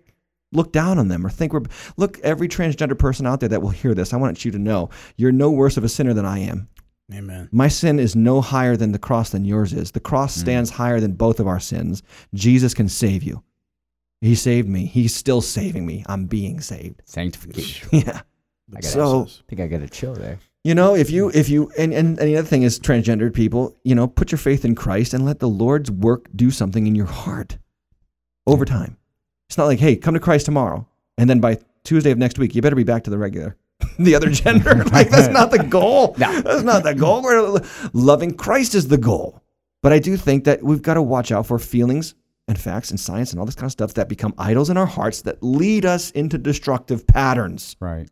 look 0.53 0.71
down 0.71 0.99
on 0.99 1.09
them 1.09 1.25
or 1.25 1.29
think 1.29 1.51
we're 1.51 1.63
look 1.97 2.17
every 2.19 2.47
transgender 2.47 2.97
person 2.97 3.25
out 3.25 3.41
there 3.41 3.49
that 3.49 3.61
will 3.61 3.71
hear 3.71 3.93
this. 3.93 4.13
I 4.13 4.17
want 4.17 4.45
you 4.45 4.51
to 4.51 4.59
know 4.59 4.89
you're 5.17 5.33
no 5.33 5.51
worse 5.51 5.75
of 5.75 5.83
a 5.83 5.89
sinner 5.89 6.13
than 6.13 6.25
I 6.25 6.39
am. 6.39 6.69
Amen. 7.13 7.49
My 7.51 7.67
sin 7.67 7.99
is 7.99 8.15
no 8.15 8.39
higher 8.39 8.77
than 8.77 8.93
the 8.93 8.99
cross 8.99 9.31
than 9.31 9.43
yours 9.43 9.73
is. 9.73 9.91
The 9.91 9.99
cross 9.99 10.33
stands 10.33 10.69
higher 10.69 11.01
than 11.01 11.13
both 11.13 11.41
of 11.41 11.47
our 11.47 11.59
sins. 11.59 12.03
Jesus 12.33 12.73
can 12.73 12.87
save 12.87 13.23
you. 13.23 13.43
He 14.21 14.35
saved 14.35 14.69
me. 14.69 14.85
He's 14.85 15.15
still 15.15 15.41
saving 15.41 15.85
me. 15.85 16.03
I'm 16.07 16.25
being 16.25 16.61
saved. 16.61 17.01
Sanctification. 17.05 17.89
Yeah. 18.05 18.21
I 18.75 18.79
So- 18.81 19.23
I 19.23 19.27
think 19.49 19.59
I 19.61 19.67
got 19.67 19.81
a 19.81 19.89
chill 19.89 20.13
there. 20.13 20.39
You 20.63 20.75
know, 20.75 20.95
if 20.95 21.09
you 21.09 21.29
if 21.33 21.49
you 21.49 21.71
and, 21.75 21.91
and, 21.91 22.19
and 22.19 22.27
the 22.29 22.37
other 22.37 22.47
thing 22.47 22.61
is 22.61 22.79
transgendered 22.79 23.33
people, 23.33 23.75
you 23.83 23.95
know, 23.95 24.05
put 24.07 24.31
your 24.31 24.37
faith 24.37 24.63
in 24.63 24.75
Christ 24.75 25.13
and 25.15 25.25
let 25.25 25.39
the 25.39 25.49
Lord's 25.49 25.89
work 25.89 26.27
do 26.35 26.51
something 26.51 26.85
in 26.85 26.93
your 26.93 27.07
heart 27.07 27.57
over 28.45 28.63
time. 28.63 28.95
It's 29.49 29.57
not 29.57 29.65
like, 29.65 29.79
hey, 29.79 29.95
come 29.95 30.13
to 30.13 30.19
Christ 30.19 30.45
tomorrow, 30.45 30.87
and 31.17 31.27
then 31.27 31.39
by 31.39 31.57
Tuesday 31.83 32.11
of 32.11 32.19
next 32.19 32.37
week, 32.37 32.53
you 32.53 32.61
better 32.61 32.75
be 32.75 32.83
back 32.83 33.03
to 33.05 33.09
the 33.09 33.17
regular, 33.17 33.57
the 33.99 34.13
other 34.13 34.29
gender. 34.43 34.83
like 34.85 35.09
that's 35.09 35.33
not 35.33 35.49
the 35.49 35.63
goal. 35.63 36.13
That's 36.17 36.61
not 36.61 36.83
the 36.83 36.93
goal. 36.93 37.23
We're, 37.23 37.59
loving 37.93 38.37
Christ 38.37 38.75
is 38.75 38.87
the 38.87 38.99
goal. 38.99 39.41
But 39.81 39.93
I 39.93 39.99
do 39.99 40.15
think 40.15 40.43
that 40.43 40.61
we've 40.61 40.83
got 40.83 40.93
to 40.93 41.01
watch 41.01 41.31
out 41.31 41.47
for 41.47 41.57
feelings 41.57 42.13
and 42.51 42.59
facts 42.59 42.91
and 42.91 42.99
science 42.99 43.31
and 43.31 43.39
all 43.39 43.45
this 43.45 43.55
kind 43.55 43.65
of 43.65 43.71
stuff 43.71 43.93
that 43.93 44.09
become 44.09 44.33
idols 44.37 44.69
in 44.69 44.77
our 44.77 44.85
hearts 44.85 45.21
that 45.21 45.41
lead 45.41 45.85
us 45.85 46.11
into 46.11 46.37
destructive 46.37 47.07
patterns. 47.07 47.77
Right. 47.79 48.07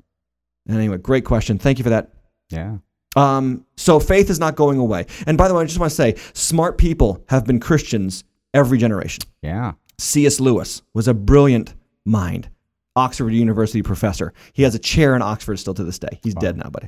And 0.66 0.78
anyway, 0.78 0.98
great 0.98 1.26
question. 1.26 1.60
Thank 1.60 1.78
you 1.78 1.84
for 1.84 1.90
that. 1.90 2.14
Yeah. 2.50 2.78
Um, 3.16 3.66
so 3.76 4.00
faith 4.00 4.30
is 4.30 4.40
not 4.40 4.56
going 4.56 4.78
away. 4.78 5.08
And 5.28 5.38
by 5.38 5.48
the 5.48 5.54
way, 5.54 5.64
I 5.64 5.66
just 5.66 5.78
want 5.80 5.90
to 5.90 5.96
say, 5.96 6.16
smart 6.34 6.78
people 6.78 7.24
have 7.28 7.46
been 7.46 7.60
Christians 7.60 8.24
every 8.54 8.78
generation. 8.78 9.24
Yeah. 9.42 9.74
C.S. 9.98 10.40
Lewis 10.40 10.84
was 10.94 11.10
a 11.10 11.14
brilliant 11.14 11.76
mind, 12.06 12.50
Oxford 12.96 13.34
University 13.34 13.82
professor. 13.82 14.34
He 14.54 14.64
has 14.64 14.74
a 14.74 14.80
chair 14.80 15.16
in 15.18 15.22
Oxford 15.22 15.58
still 15.58 15.74
to 15.74 15.84
this 15.84 16.00
day. 16.00 16.20
He's 16.24 16.36
dead 16.36 16.56
now, 16.56 16.70
but 16.70 16.86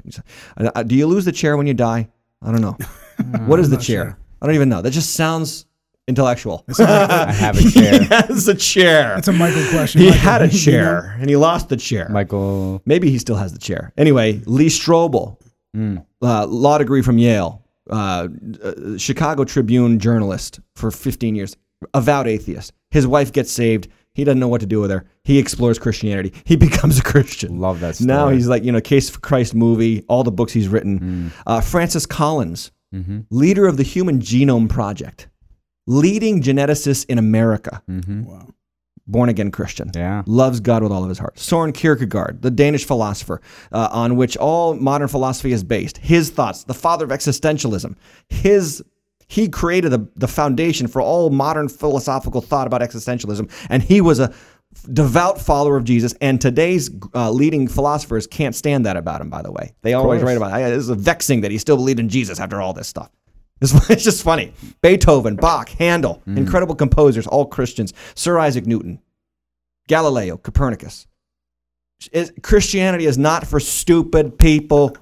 uh, 0.58 0.84
do 0.84 0.96
you 0.96 1.06
lose 1.06 1.26
the 1.26 1.34
chair 1.34 1.58
when 1.58 1.68
you 1.68 1.74
die? 1.74 2.08
I 2.42 2.52
don't 2.52 2.62
know. 2.62 2.78
what 3.46 3.60
is 3.60 3.70
the 3.70 3.76
chair? 3.76 4.04
sure. 4.04 4.18
I 4.42 4.46
don't 4.46 4.56
even 4.56 4.70
know. 4.70 4.82
That 4.82 4.92
just 4.92 5.16
sounds 5.16 5.66
intellectual. 6.08 6.66
I 6.80 7.32
have 7.32 7.58
a 7.58 7.70
chair. 7.70 8.00
he 8.00 8.06
has 8.06 8.48
a 8.48 8.56
chair. 8.56 9.16
That's 9.16 9.28
a 9.28 9.34
Michael 9.34 9.64
question. 9.70 10.02
he 10.02 10.08
Michael, 10.08 10.22
had 10.22 10.42
a 10.42 10.46
you 10.48 10.52
know? 10.52 10.58
chair 10.58 11.18
and 11.20 11.30
he 11.30 11.36
lost 11.36 11.70
the 11.70 11.78
chair. 11.78 12.08
Michael. 12.10 12.82
Maybe 12.86 13.10
he 13.10 13.18
still 13.18 13.36
has 13.38 13.54
the 13.54 13.60
chair. 13.60 13.94
Anyway, 13.98 14.42
Lee 14.46 14.68
Strobel, 14.68 15.38
Mm. 15.76 16.06
uh, 16.22 16.46
law 16.48 16.78
degree 16.78 17.02
from 17.02 17.18
Yale, 17.18 17.64
uh, 17.90 18.28
uh, 18.62 18.98
Chicago 18.98 19.46
Tribune 19.46 20.00
journalist 20.00 20.60
for 20.76 20.92
15 20.92 21.34
years, 21.34 21.56
avowed 21.94 22.28
atheist. 22.28 22.74
His 22.90 23.08
wife 23.08 23.32
gets 23.32 23.50
saved. 23.54 23.88
He 24.14 24.26
doesn't 24.26 24.40
know 24.40 24.50
what 24.50 24.60
to 24.60 24.68
do 24.68 24.82
with 24.82 24.92
her. 24.92 25.06
He 25.24 25.38
explores 25.40 25.80
Christianity. 25.80 26.34
He 26.44 26.56
becomes 26.68 27.00
a 27.00 27.04
Christian. 27.04 27.60
Love 27.62 27.80
that 27.80 27.96
story. 27.96 28.08
Now 28.08 28.28
he's 28.28 28.50
like, 28.50 28.66
you 28.66 28.74
know, 28.74 28.82
Case 28.82 29.10
for 29.10 29.22
Christ 29.22 29.56
movie, 29.56 30.04
all 30.10 30.26
the 30.26 30.32
books 30.32 30.52
he's 30.52 30.68
written. 30.68 31.00
Mm. 31.00 31.42
Uh, 31.48 31.62
Francis 31.62 32.06
Collins, 32.06 32.72
Mm-hmm. 32.94 33.20
leader 33.30 33.68
of 33.68 33.78
the 33.78 33.84
Human 33.84 34.20
Genome 34.20 34.68
Project, 34.68 35.30
leading 35.88 36.42
geneticist 36.42 37.06
in 37.08 37.18
America, 37.18 37.82
Mm-hmm. 37.90 38.24
Wow. 38.26 38.48
born 39.08 39.30
again 39.30 39.52
Christian 39.52 39.92
Yeah. 39.96 40.24
loves 40.26 40.60
God 40.60 40.84
with 40.84 40.92
all 40.92 41.04
of 41.04 41.10
his 41.10 41.20
heart. 41.20 41.38
Soren 41.40 41.74
Kierkegaard, 41.74 42.42
the 42.42 42.52
Danish 42.52 42.86
philosopher, 42.86 43.42
uh, 43.72 43.90
on 43.92 44.16
which 44.16 44.38
all 44.38 44.76
modern 44.76 45.08
philosophy 45.08 45.52
is 45.52 45.64
based. 45.64 45.98
His 45.98 46.30
thoughts, 46.30 46.64
the 46.64 46.74
father 46.74 47.06
of 47.06 47.12
existentialism, 47.12 47.96
his 48.30 48.84
he 49.28 49.48
created 49.48 49.90
the, 49.94 50.08
the 50.18 50.28
foundation 50.28 50.88
for 50.88 51.02
all 51.02 51.30
modern 51.30 51.70
philosophical 51.70 52.42
thought 52.42 52.68
about 52.68 52.82
existentialism, 52.82 53.50
and 53.70 53.82
he 53.82 54.02
was 54.02 54.20
a 54.20 54.34
devout 54.92 55.40
follower 55.40 55.78
of 55.78 55.86
Jesus. 55.86 56.14
And 56.20 56.40
today's 56.42 56.90
uh, 57.16 57.32
leading 57.32 57.68
philosophers 57.70 58.28
can't 58.28 58.54
stand 58.56 58.86
that 58.86 58.98
about 58.98 59.22
him. 59.22 59.30
By 59.30 59.42
the 59.42 59.52
way, 59.52 59.74
they 59.84 59.94
always 59.94 60.22
write 60.22 60.36
about. 60.38 60.60
It. 60.60 60.70
This 60.76 60.90
is 60.90 60.90
vexing 60.90 61.42
that 61.42 61.52
he 61.52 61.58
still 61.58 61.78
believed 61.78 62.00
in 62.00 62.10
Jesus 62.10 62.40
after 62.42 62.62
all 62.62 62.74
this 62.74 62.88
stuff. 62.90 63.10
It's, 63.62 63.74
it's 63.90 64.04
just 64.04 64.24
funny. 64.24 64.54
Beethoven, 64.82 65.36
Bach, 65.36 65.70
Handel, 65.70 66.22
hmm. 66.26 66.38
incredible 66.38 66.76
composers, 66.76 67.28
all 67.28 67.46
Christians. 67.46 67.94
Sir 68.16 68.40
Isaac 68.40 68.66
Newton, 68.66 69.00
Galileo, 69.88 70.38
Copernicus. 70.38 71.08
Is- 72.12 72.34
Christianity 72.42 73.06
is 73.06 73.18
not 73.18 73.46
for 73.46 73.60
stupid 73.60 74.38
people. 74.38 74.96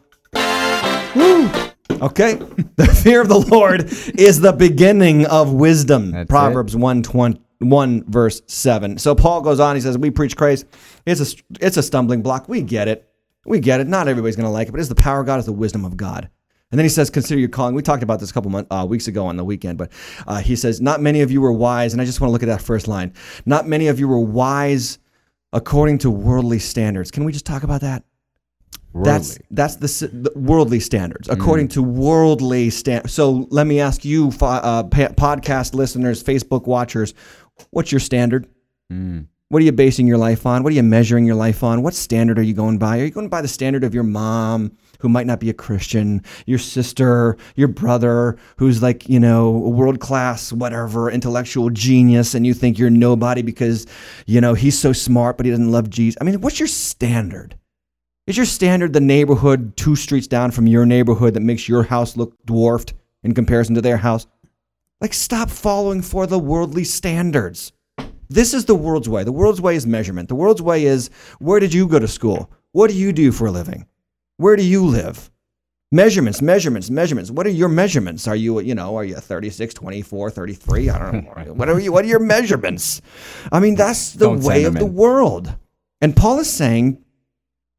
Woo. 1.16 1.50
Okay? 2.02 2.40
The 2.80 2.88
fear 2.88 3.22
of 3.22 3.28
the 3.28 3.40
Lord 3.40 3.92
is 4.18 4.40
the 4.40 4.54
beginning 4.54 5.26
of 5.26 5.52
wisdom. 5.52 6.12
That's 6.12 6.30
Proverbs 6.30 6.78
1, 6.78 7.04
1 7.60 8.04
verse 8.10 8.42
7. 8.48 8.98
So 8.98 9.16
Paul 9.16 9.42
goes 9.42 9.60
on, 9.60 9.76
he 9.76 9.82
says, 9.82 9.98
We 9.98 10.12
preach 10.12 10.38
Christ. 10.38 10.66
It's 11.06 11.20
a, 11.20 11.38
it's 11.60 11.76
a 11.76 11.84
stumbling 11.84 12.22
block. 12.22 12.48
We 12.48 12.62
get 12.62 12.88
it. 12.88 13.10
We 13.46 13.60
get 13.60 13.82
it. 13.82 13.88
Not 13.88 14.08
everybody's 14.08 14.38
going 14.38 14.46
to 14.46 14.52
like 14.52 14.70
it, 14.70 14.72
but 14.72 14.80
it's 14.80 14.88
the 14.88 14.96
power 14.96 15.20
of 15.20 15.26
God, 15.26 15.40
it's 15.40 15.46
the 15.46 15.52
wisdom 15.52 15.84
of 15.84 15.98
God. 15.98 16.30
And 16.72 16.78
then 16.78 16.86
he 16.86 16.90
says, 16.90 17.10
Consider 17.10 17.40
your 17.40 17.50
calling. 17.50 17.74
We 17.76 17.82
talked 17.82 18.04
about 18.04 18.20
this 18.20 18.30
a 18.30 18.34
couple 18.34 18.52
month, 18.52 18.68
uh, 18.70 18.86
weeks 18.88 19.08
ago 19.08 19.26
on 19.26 19.38
the 19.38 19.44
weekend, 19.44 19.78
but 19.78 19.92
uh, 20.28 20.40
he 20.40 20.56
says, 20.56 20.80
Not 20.82 21.02
many 21.02 21.22
of 21.22 21.32
you 21.32 21.42
were 21.42 21.52
wise. 21.52 21.94
And 21.94 22.02
I 22.02 22.06
just 22.06 22.22
want 22.22 22.30
to 22.30 22.32
look 22.32 22.44
at 22.44 22.48
that 22.48 22.62
first 22.62 22.88
line. 22.88 23.14
Not 23.46 23.68
many 23.68 23.88
of 23.88 24.00
you 24.00 24.08
were 24.08 24.20
wise 24.20 25.00
according 25.52 25.98
to 26.00 26.12
worldly 26.12 26.60
standards. 26.60 27.10
Can 27.12 27.24
we 27.24 27.32
just 27.32 27.46
talk 27.46 27.64
about 27.64 27.82
that? 27.82 28.04
That's 28.94 29.30
Worldly. 29.30 29.46
that's 29.52 29.76
the, 29.76 30.08
the 30.08 30.32
worldly 30.36 30.80
standards 30.80 31.30
according 31.30 31.68
to 31.70 31.84
worldly 31.84 32.72
stand. 32.72 33.10
So 33.12 33.48
let 33.52 33.68
me 33.68 33.80
ask 33.80 34.04
you, 34.04 34.30
uh, 34.42 34.84
podcast 34.84 35.76
listeners, 35.76 36.24
Facebook 36.24 36.66
watchers, 36.66 37.14
what's 37.70 37.92
your 37.92 38.00
standard? 38.00 38.48
What 39.52 39.64
are 39.64 39.66
you 39.66 39.72
basing 39.72 40.06
your 40.06 40.20
life 40.20 40.46
on? 40.46 40.62
What 40.62 40.74
are 40.74 40.76
you 40.76 40.84
measuring 40.84 41.26
your 41.26 41.34
life 41.34 41.64
on? 41.64 41.82
What 41.82 41.96
standard 41.96 42.38
are 42.38 42.44
you 42.44 42.54
going 42.54 42.78
by? 42.78 43.00
Are 43.00 43.06
you 43.06 43.10
going 43.10 43.30
by 43.30 43.42
the 43.42 43.48
standard 43.48 43.84
of 43.84 43.96
your 43.96 44.04
mom, 44.04 44.78
who 45.00 45.10
might 45.10 45.26
not 45.26 45.40
be 45.40 45.50
a 45.50 45.56
Christian, 45.56 46.22
your 46.46 46.60
sister, 46.60 47.36
your 47.56 47.68
brother, 47.68 48.38
who's 48.58 48.84
like, 48.84 49.10
you 49.10 49.20
know, 49.20 49.48
a 49.48 49.70
world 49.70 50.00
class, 50.00 50.54
whatever, 50.54 51.10
intellectual 51.10 51.72
genius, 51.72 52.36
and 52.36 52.46
you 52.46 52.54
think 52.54 52.78
you're 52.78 52.92
nobody 52.92 53.42
because, 53.42 53.88
you 54.28 54.40
know, 54.40 54.54
he's 54.54 54.78
so 54.78 54.94
smart, 54.94 55.36
but 55.36 55.48
he 55.48 55.52
doesn't 55.52 55.72
love 55.72 55.90
Jesus? 55.90 56.20
I 56.22 56.26
mean, 56.26 56.42
what's 56.42 56.60
your 56.60 56.68
standard? 56.68 57.58
Is 58.28 58.38
your 58.38 58.46
standard 58.46 58.94
the 58.94 59.02
neighborhood 59.02 59.76
two 59.76 59.96
streets 59.96 60.28
down 60.28 60.52
from 60.52 60.68
your 60.68 60.86
neighborhood 60.86 61.34
that 61.34 61.40
makes 61.40 61.68
your 61.68 61.82
house 61.82 62.16
look 62.16 62.36
dwarfed 62.46 62.94
in 63.24 63.34
comparison 63.34 63.74
to 63.74 63.82
their 63.82 63.98
house? 63.98 64.28
Like, 65.02 65.16
stop 65.16 65.50
following 65.50 66.04
for 66.04 66.28
the 66.28 66.38
worldly 66.38 66.84
standards. 66.84 67.72
This 68.30 68.54
is 68.54 68.66
the 68.66 68.76
world's 68.76 69.10
way. 69.10 69.24
The 69.24 69.32
world's 69.32 69.60
way 69.60 69.76
is 69.76 69.88
measurement. 69.88 70.30
The 70.30 70.36
world's 70.36 70.62
way 70.62 70.86
is 70.86 71.10
where 71.40 71.60
did 71.60 71.74
you 71.74 71.88
go 71.88 72.00
to 72.00 72.08
school? 72.08 72.52
What 72.72 72.90
do 72.90 72.96
you 72.96 73.12
do 73.12 73.32
for 73.32 73.48
a 73.48 73.52
living? 73.52 73.88
Where 74.38 74.56
do 74.56 74.64
you 74.64 74.86
live? 74.86 75.32
Measurements, 75.92 76.40
measurements, 76.40 76.92
measurements. 76.92 77.32
What 77.32 77.48
are 77.48 77.50
your 77.50 77.68
measurements? 77.68 78.28
Are 78.28 78.36
you, 78.36 78.60
you 78.60 78.76
know, 78.76 78.96
are 78.96 79.04
you 79.04 79.16
36, 79.16 79.74
24, 79.74 80.30
33? 80.30 80.90
I 80.90 81.00
don't 81.00 81.24
know. 81.26 81.54
What 81.56 81.68
are 81.68 81.80
you 81.80 81.92
what 81.92 82.06
are 82.06 82.08
your 82.08 82.20
measurements? 82.20 83.02
I 83.52 83.60
mean, 83.60 83.74
that's 83.74 84.14
the 84.14 84.28
Don't 84.28 84.42
way 84.42 84.66
of 84.66 84.76
them 84.76 84.84
the 84.84 84.92
world. 84.92 85.56
And 86.00 86.16
Paul 86.16 86.40
is 86.40 86.50
saying, 86.50 87.04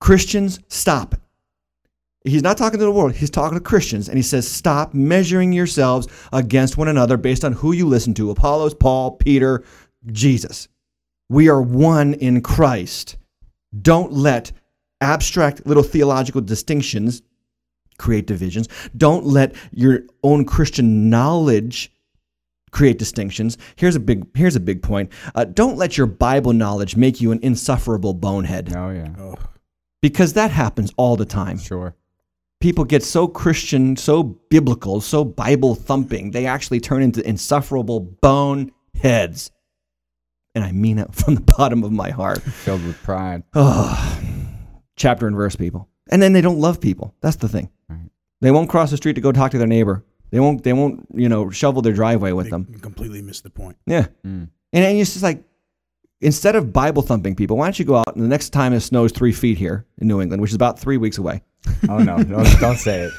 Christians, 0.00 0.58
stop 0.66 1.14
it. 1.14 1.20
He's 2.24 2.42
not 2.42 2.58
talking 2.58 2.78
to 2.78 2.84
the 2.84 2.90
world. 2.90 3.12
He's 3.14 3.30
talking 3.30 3.56
to 3.56 3.64
Christians. 3.64 4.08
And 4.08 4.18
he 4.18 4.22
says, 4.22 4.46
stop 4.46 4.92
measuring 4.92 5.52
yourselves 5.52 6.06
against 6.32 6.76
one 6.76 6.88
another 6.88 7.16
based 7.16 7.44
on 7.44 7.52
who 7.52 7.72
you 7.72 7.86
listen 7.86 8.12
to 8.14 8.30
Apollos, 8.30 8.74
Paul, 8.74 9.12
Peter, 9.12 9.64
Jesus. 10.06 10.68
We 11.28 11.48
are 11.48 11.62
one 11.62 12.14
in 12.14 12.40
Christ. 12.42 13.16
Don't 13.80 14.12
let 14.12 14.52
abstract 15.00 15.66
little 15.66 15.82
theological 15.82 16.40
distinctions 16.40 17.22
create 17.98 18.26
divisions. 18.26 18.68
Don't 18.96 19.24
let 19.24 19.54
your 19.70 20.00
own 20.22 20.44
Christian 20.44 21.10
knowledge 21.10 21.92
create 22.72 22.98
distinctions. 22.98 23.58
Here's 23.76 23.96
a 23.96 24.00
big 24.00 24.26
here's 24.36 24.56
a 24.56 24.60
big 24.60 24.82
point. 24.82 25.12
Uh, 25.34 25.44
don't 25.44 25.76
let 25.76 25.96
your 25.98 26.06
Bible 26.06 26.52
knowledge 26.52 26.96
make 26.96 27.20
you 27.20 27.32
an 27.32 27.40
insufferable 27.42 28.14
bonehead 28.14 28.72
Oh 28.74 28.90
yeah, 28.90 29.34
because 30.02 30.32
that 30.32 30.50
happens 30.50 30.92
all 30.96 31.16
the 31.16 31.24
time 31.24 31.58
sure. 31.58 31.94
people 32.60 32.84
get 32.84 33.02
so 33.02 33.28
Christian, 33.28 33.96
so 33.96 34.22
biblical, 34.22 35.00
so 35.00 35.24
Bible 35.24 35.74
thumping, 35.74 36.30
they 36.30 36.46
actually 36.46 36.80
turn 36.80 37.02
into 37.02 37.26
insufferable 37.28 38.00
bone 38.00 38.72
heads. 38.94 39.50
And 40.54 40.64
I 40.64 40.72
mean 40.72 40.98
it 40.98 41.14
from 41.14 41.36
the 41.36 41.40
bottom 41.40 41.84
of 41.84 41.92
my 41.92 42.10
heart. 42.10 42.42
Filled 42.42 42.84
with 42.84 43.00
pride. 43.02 43.42
Oh, 43.54 44.20
chapter 44.96 45.26
and 45.26 45.36
verse 45.36 45.56
people. 45.56 45.88
And 46.10 46.20
then 46.20 46.32
they 46.32 46.40
don't 46.40 46.58
love 46.58 46.80
people. 46.80 47.14
That's 47.20 47.36
the 47.36 47.48
thing. 47.48 47.70
Right. 47.88 48.10
They 48.40 48.50
won't 48.50 48.68
cross 48.68 48.90
the 48.90 48.96
street 48.96 49.14
to 49.14 49.20
go 49.20 49.32
talk 49.32 49.52
to 49.52 49.58
their 49.58 49.66
neighbor. 49.66 50.04
They 50.30 50.40
won't 50.40 50.62
they 50.62 50.72
won't, 50.72 51.06
you 51.14 51.28
know, 51.28 51.50
shovel 51.50 51.82
their 51.82 51.92
driveway 51.92 52.32
with 52.32 52.50
them. 52.50 52.66
Completely 52.80 53.22
missed 53.22 53.42
the 53.42 53.50
point. 53.50 53.76
Yeah. 53.86 54.06
Mm. 54.24 54.48
And 54.72 54.84
then 54.84 54.96
it's 54.96 55.12
just 55.12 55.22
like, 55.22 55.42
instead 56.20 56.54
of 56.54 56.72
Bible 56.72 57.02
thumping 57.02 57.34
people, 57.34 57.56
why 57.56 57.66
don't 57.66 57.78
you 57.78 57.84
go 57.84 57.96
out 57.96 58.14
and 58.14 58.24
the 58.24 58.28
next 58.28 58.50
time 58.50 58.72
it 58.72 58.80
snows 58.80 59.10
three 59.12 59.32
feet 59.32 59.58
here 59.58 59.86
in 59.98 60.06
New 60.06 60.20
England, 60.20 60.40
which 60.40 60.52
is 60.52 60.54
about 60.54 60.78
three 60.78 60.96
weeks 60.96 61.18
away, 61.18 61.42
Oh 61.88 61.98
no, 61.98 62.16
no, 62.18 62.44
don't 62.60 62.76
say 62.76 63.08
it. 63.08 63.12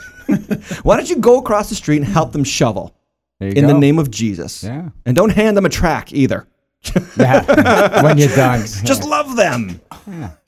why 0.83 0.95
don't 0.95 1.09
you 1.09 1.17
go 1.17 1.39
across 1.39 1.69
the 1.69 1.75
street 1.75 1.97
and 1.97 2.05
help 2.05 2.31
them 2.31 2.43
shovel 2.43 2.95
in 3.39 3.53
go. 3.53 3.67
the 3.67 3.73
name 3.73 3.99
of 3.99 4.09
Jesus? 4.11 4.63
Yeah. 4.63 4.89
And 5.05 5.15
don't 5.15 5.31
hand 5.31 5.57
them 5.57 5.65
a 5.65 5.69
track 5.69 6.13
either. 6.13 6.47
Yeah. 7.17 8.01
when 8.03 8.17
you're 8.17 8.35
done. 8.35 8.61
Just 8.61 9.03
love 9.03 9.35
them. 9.35 9.81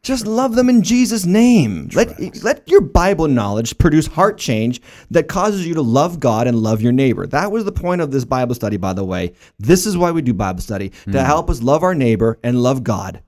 Just 0.01 0.25
love 0.25 0.55
them 0.55 0.69
in 0.69 0.83
Jesus' 0.83 1.25
name. 1.25 1.89
Let, 1.93 2.43
let 2.43 2.67
your 2.67 2.81
Bible 2.81 3.27
knowledge 3.27 3.77
produce 3.77 4.07
heart 4.07 4.37
change 4.37 4.81
that 5.11 5.27
causes 5.27 5.65
you 5.65 5.73
to 5.75 5.81
love 5.81 6.19
God 6.19 6.47
and 6.47 6.57
love 6.57 6.81
your 6.81 6.91
neighbor. 6.91 7.27
That 7.27 7.51
was 7.51 7.65
the 7.65 7.71
point 7.71 8.01
of 8.01 8.11
this 8.11 8.25
Bible 8.25 8.55
study, 8.55 8.77
by 8.77 8.93
the 8.93 9.05
way. 9.05 9.33
This 9.59 9.85
is 9.85 9.95
why 9.95 10.11
we 10.11 10.21
do 10.21 10.33
Bible 10.33 10.61
study 10.61 10.89
to 10.89 11.11
hmm. 11.11 11.17
help 11.17 11.49
us 11.49 11.61
love 11.61 11.83
our 11.83 11.95
neighbor 11.95 12.39
and 12.43 12.61
love 12.61 12.83
God. 12.83 13.21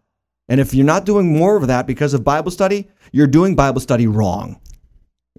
And 0.47 0.59
if 0.59 0.73
you're 0.73 0.85
not 0.85 1.05
doing 1.05 1.31
more 1.31 1.55
of 1.55 1.67
that 1.67 1.87
because 1.87 2.13
of 2.13 2.23
Bible 2.23 2.51
study, 2.51 2.87
you're 3.11 3.27
doing 3.27 3.55
Bible 3.55 3.81
study 3.81 4.07
wrong. 4.07 4.59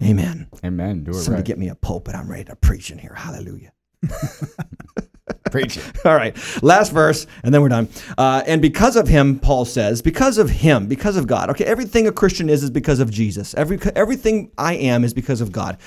Amen. 0.03 0.47
Amen. 0.63 1.03
Do 1.03 1.11
it 1.11 1.15
Somebody 1.15 1.41
right. 1.41 1.45
get 1.45 1.57
me 1.57 1.69
a 1.69 1.75
pulpit. 1.75 2.13
I'm 2.15 2.29
ready 2.29 2.43
to 2.45 2.55
preach 2.55 2.91
in 2.91 2.97
here. 2.97 3.13
Hallelujah. 3.15 3.71
Preach 5.51 5.77
it. 5.77 6.05
All 6.05 6.15
right, 6.15 6.35
last 6.63 6.91
verse, 6.91 7.27
and 7.43 7.53
then 7.53 7.61
we're 7.61 7.69
done. 7.69 7.89
Uh, 8.17 8.43
and 8.45 8.61
because 8.61 8.95
of 8.95 9.07
him, 9.07 9.39
Paul 9.39 9.65
says, 9.65 10.01
because 10.01 10.37
of 10.37 10.49
him, 10.49 10.87
because 10.87 11.17
of 11.17 11.27
God. 11.27 11.49
Okay, 11.49 11.65
everything 11.65 12.07
a 12.07 12.11
Christian 12.11 12.49
is 12.49 12.63
is 12.63 12.69
because 12.69 12.99
of 12.99 13.11
Jesus. 13.11 13.53
Every 13.55 13.79
everything 13.95 14.51
I 14.57 14.75
am 14.75 15.03
is 15.03 15.13
because 15.13 15.41
of 15.41 15.51
God. 15.51 15.77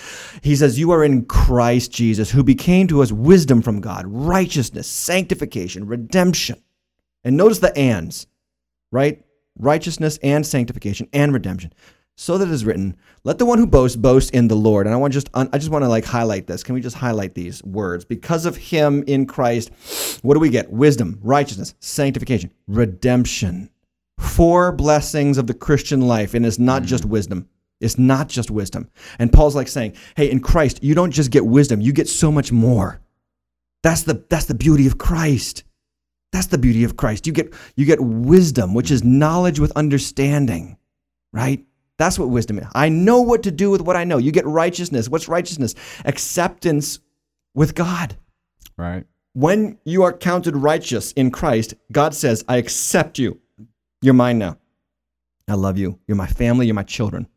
He 0.43 0.57
says, 0.57 0.78
"You 0.78 0.91
are 0.91 1.05
in 1.05 1.24
Christ 1.24 1.93
Jesus, 1.93 2.30
who 2.30 2.43
became 2.43 2.86
to 2.88 3.03
us 3.03 3.12
wisdom 3.12 3.62
from 3.62 3.80
God, 3.80 4.05
righteousness, 4.07 4.86
sanctification, 4.86 5.86
redemption." 5.86 6.62
And 7.24 7.36
notice 7.36 7.59
the 7.59 7.76
ands, 7.76 8.26
right? 8.91 9.22
Righteousness 9.59 10.18
and 10.22 10.47
sanctification 10.47 11.09
and 11.12 11.32
redemption. 11.32 11.72
So 12.21 12.37
that 12.37 12.49
it 12.49 12.53
is 12.53 12.66
written, 12.66 12.99
let 13.25 13.39
the 13.39 13.47
one 13.47 13.57
who 13.57 13.66
boasts 13.66 13.97
boast 13.97 14.33
in 14.33 14.47
the 14.47 14.55
Lord. 14.55 14.87
And 14.87 14.93
I 14.93 14.99
want 14.99 15.14
just 15.14 15.31
I 15.33 15.57
just 15.57 15.71
want 15.71 15.85
to 15.85 15.89
like 15.89 16.05
highlight 16.05 16.47
this. 16.47 16.62
Can 16.62 16.75
we 16.75 16.83
just 16.83 16.97
highlight 16.97 17.35
these 17.35 17.64
words? 17.64 18.05
Because 18.05 18.45
of 18.45 18.59
him 18.59 19.03
in 19.07 19.25
Christ, 19.25 19.71
what 20.21 20.35
do 20.35 20.41
we 20.41 20.51
get? 20.51 20.71
Wisdom, 20.71 21.18
righteousness, 21.23 21.75
sanctification, 21.81 22.53
redemption. 22.68 23.71
Four 24.18 24.71
blessings 24.71 25.39
of 25.39 25.47
the 25.47 25.55
Christian 25.55 26.03
life. 26.03 26.35
And 26.35 26.45
it's 26.45 26.59
not 26.59 26.83
just 26.83 27.05
mm. 27.05 27.09
wisdom. 27.09 27.49
It's 27.81 27.99
not 27.99 28.29
just 28.29 28.51
wisdom. 28.51 28.91
And 29.18 29.33
Paul's 29.33 29.57
like 29.57 29.68
saying, 29.68 29.97
hey, 30.14 30.31
in 30.31 30.41
Christ, 30.41 30.85
you 30.85 30.95
don't 30.95 31.12
just 31.12 31.31
get 31.31 31.47
wisdom, 31.47 31.81
you 31.81 31.95
get 31.95 32.07
so 32.07 32.31
much 32.31 32.53
more. 32.53 33.01
That's 33.83 34.03
the 34.03 34.27
that's 34.29 34.45
the 34.45 34.55
beauty 34.55 34.87
of 34.87 34.99
Christ. 34.99 35.64
That's 36.33 36.49
the 36.49 36.59
beauty 36.59 36.85
of 36.85 36.99
Christ. 36.99 37.27
You 37.27 37.33
get 37.33 37.55
you 37.77 37.87
get 37.87 37.99
wisdom, 37.99 38.75
which 38.75 38.91
is 38.91 39.03
knowledge 39.03 39.59
with 39.59 39.73
understanding, 39.75 40.77
right? 41.33 41.64
That's 42.01 42.19
what 42.19 42.31
wisdom 42.31 42.59
is. 42.59 42.67
I 42.75 42.89
know 42.89 43.21
what 43.21 43.43
to 43.43 43.51
do 43.51 43.71
with 43.71 43.83
what 43.83 43.95
I 43.95 44.05
know. 44.05 44.17
You 44.17 44.33
get 44.33 44.47
righteousness. 44.47 45.07
What's 45.07 45.29
righteousness? 45.29 45.75
Acceptance 46.07 46.99
with 47.55 47.75
God. 47.75 48.17
Right. 48.79 49.05
When 49.35 49.79
you 49.85 50.03
are 50.05 50.13
counted 50.15 50.57
righteous 50.57 51.13
in 51.13 51.31
Christ, 51.31 51.75
God 51.93 52.15
says, 52.15 52.43
I 52.49 52.57
accept 52.57 53.19
you. 53.19 53.39
You're 54.01 54.15
mine 54.15 54.39
now. 54.39 54.57
I 55.47 55.57
love 55.57 55.77
you. 55.77 55.99
You're 56.09 56.17
my 56.17 56.27
family. 56.27 56.65
You're 56.65 56.75
my 56.75 56.85
children. 56.85 57.29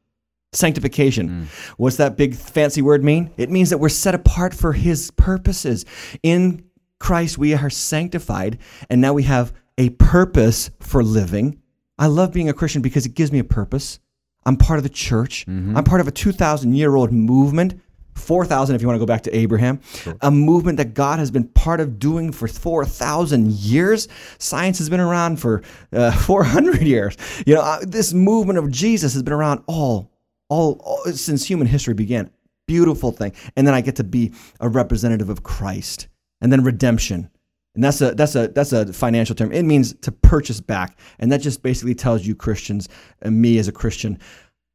Sanctification. 0.54 1.30
Mm. 1.30 1.74
What's 1.76 1.98
that 1.98 2.16
big 2.16 2.34
fancy 2.34 2.82
word 2.82 3.04
mean? 3.04 3.34
It 3.36 3.50
means 3.50 3.70
that 3.70 3.80
we're 3.80 3.90
set 3.90 4.16
apart 4.16 4.54
for 4.54 4.72
his 4.72 5.12
purposes. 5.12 5.84
In 6.24 6.64
Christ, 7.00 7.38
we 7.38 7.54
are 7.54 7.70
sanctified, 7.70 8.60
and 8.90 9.02
now 9.02 9.12
we 9.12 9.24
have 9.24 9.52
a 9.78 9.90
purpose 9.90 10.72
for 10.80 11.04
living. 11.04 11.60
I 12.00 12.08
love 12.08 12.32
being 12.32 12.48
a 12.48 12.54
Christian 12.54 12.82
because 12.82 13.06
it 13.06 13.14
gives 13.14 13.34
me 13.34 13.40
a 13.40 13.44
purpose. 13.44 14.00
I'm 14.46 14.58
part 14.58 14.78
of 14.80 14.84
the 14.84 14.90
church. 14.90 15.46
I'm 15.48 15.84
part 15.84 16.02
of 16.02 16.08
a 16.08 16.12
2,000 16.12 16.74
year 16.76 16.96
old 16.96 17.12
movement. 17.12 17.80
4,000 18.16 18.76
if 18.76 18.82
you 18.82 18.88
want 18.88 18.96
to 18.96 19.00
go 19.00 19.08
back 19.08 19.24
to 19.24 19.36
Abraham, 19.36 19.80
a 20.22 20.30
movement 20.30 20.78
that 20.78 20.94
God 20.94 21.18
has 21.18 21.32
been 21.32 21.46
part 21.46 21.80
of 21.80 21.98
doing 21.98 22.32
for 22.32 22.48
4,000 22.48 23.52
years. 23.52 24.08
Science 24.38 24.78
has 24.78 24.88
been 24.90 25.00
around 25.00 25.40
for 25.40 25.64
uh, 25.92 26.12
400 26.22 26.82
years. 26.84 27.18
You 27.48 27.56
know, 27.56 27.62
uh, 27.62 27.80
this 27.82 28.14
movement 28.14 28.60
of 28.60 28.70
Jesus 28.70 29.14
has 29.14 29.24
been 29.24 29.34
around 29.34 29.64
all, 29.66 30.12
all, 30.48 30.80
all 30.84 31.04
since 31.12 31.44
human 31.50 31.66
history 31.66 31.96
began. 31.96 32.30
Beautiful 32.68 33.12
thing. 33.12 33.34
And 33.58 33.66
then 33.66 33.74
I 33.74 33.82
get 33.82 33.96
to 33.96 34.04
be 34.04 34.32
a 34.60 34.70
representative 34.70 35.30
of 35.30 35.42
Christ. 35.44 36.08
And 36.40 36.52
then 36.52 36.64
redemption. 36.64 37.30
And 37.76 37.84
that's 37.84 38.02
a 38.02 38.14
that's 38.14 38.36
a 38.36 38.48
that's 38.50 38.72
a 38.72 38.94
financial 38.94 39.36
term. 39.36 39.52
It 39.52 39.64
means 39.64 39.94
to 40.02 40.12
purchase 40.12 40.62
back. 40.62 40.98
And 41.20 41.32
that 41.32 41.42
just 41.42 41.64
basically 41.64 41.96
tells 41.96 42.26
you 42.26 42.36
Christians 42.36 42.88
and 43.22 43.42
me 43.42 43.58
as 43.58 43.68
a 43.68 43.72
Christian, 43.72 44.20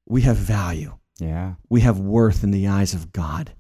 we 0.09 0.23
have 0.23 0.37
value 0.37 0.97
Yeah. 1.21 1.55
we 1.71 1.81
have 1.83 2.01
worth 2.01 2.43
in 2.43 2.51
the 2.51 2.67
eyes 2.67 2.95
of 2.95 3.13
God. 3.13 3.53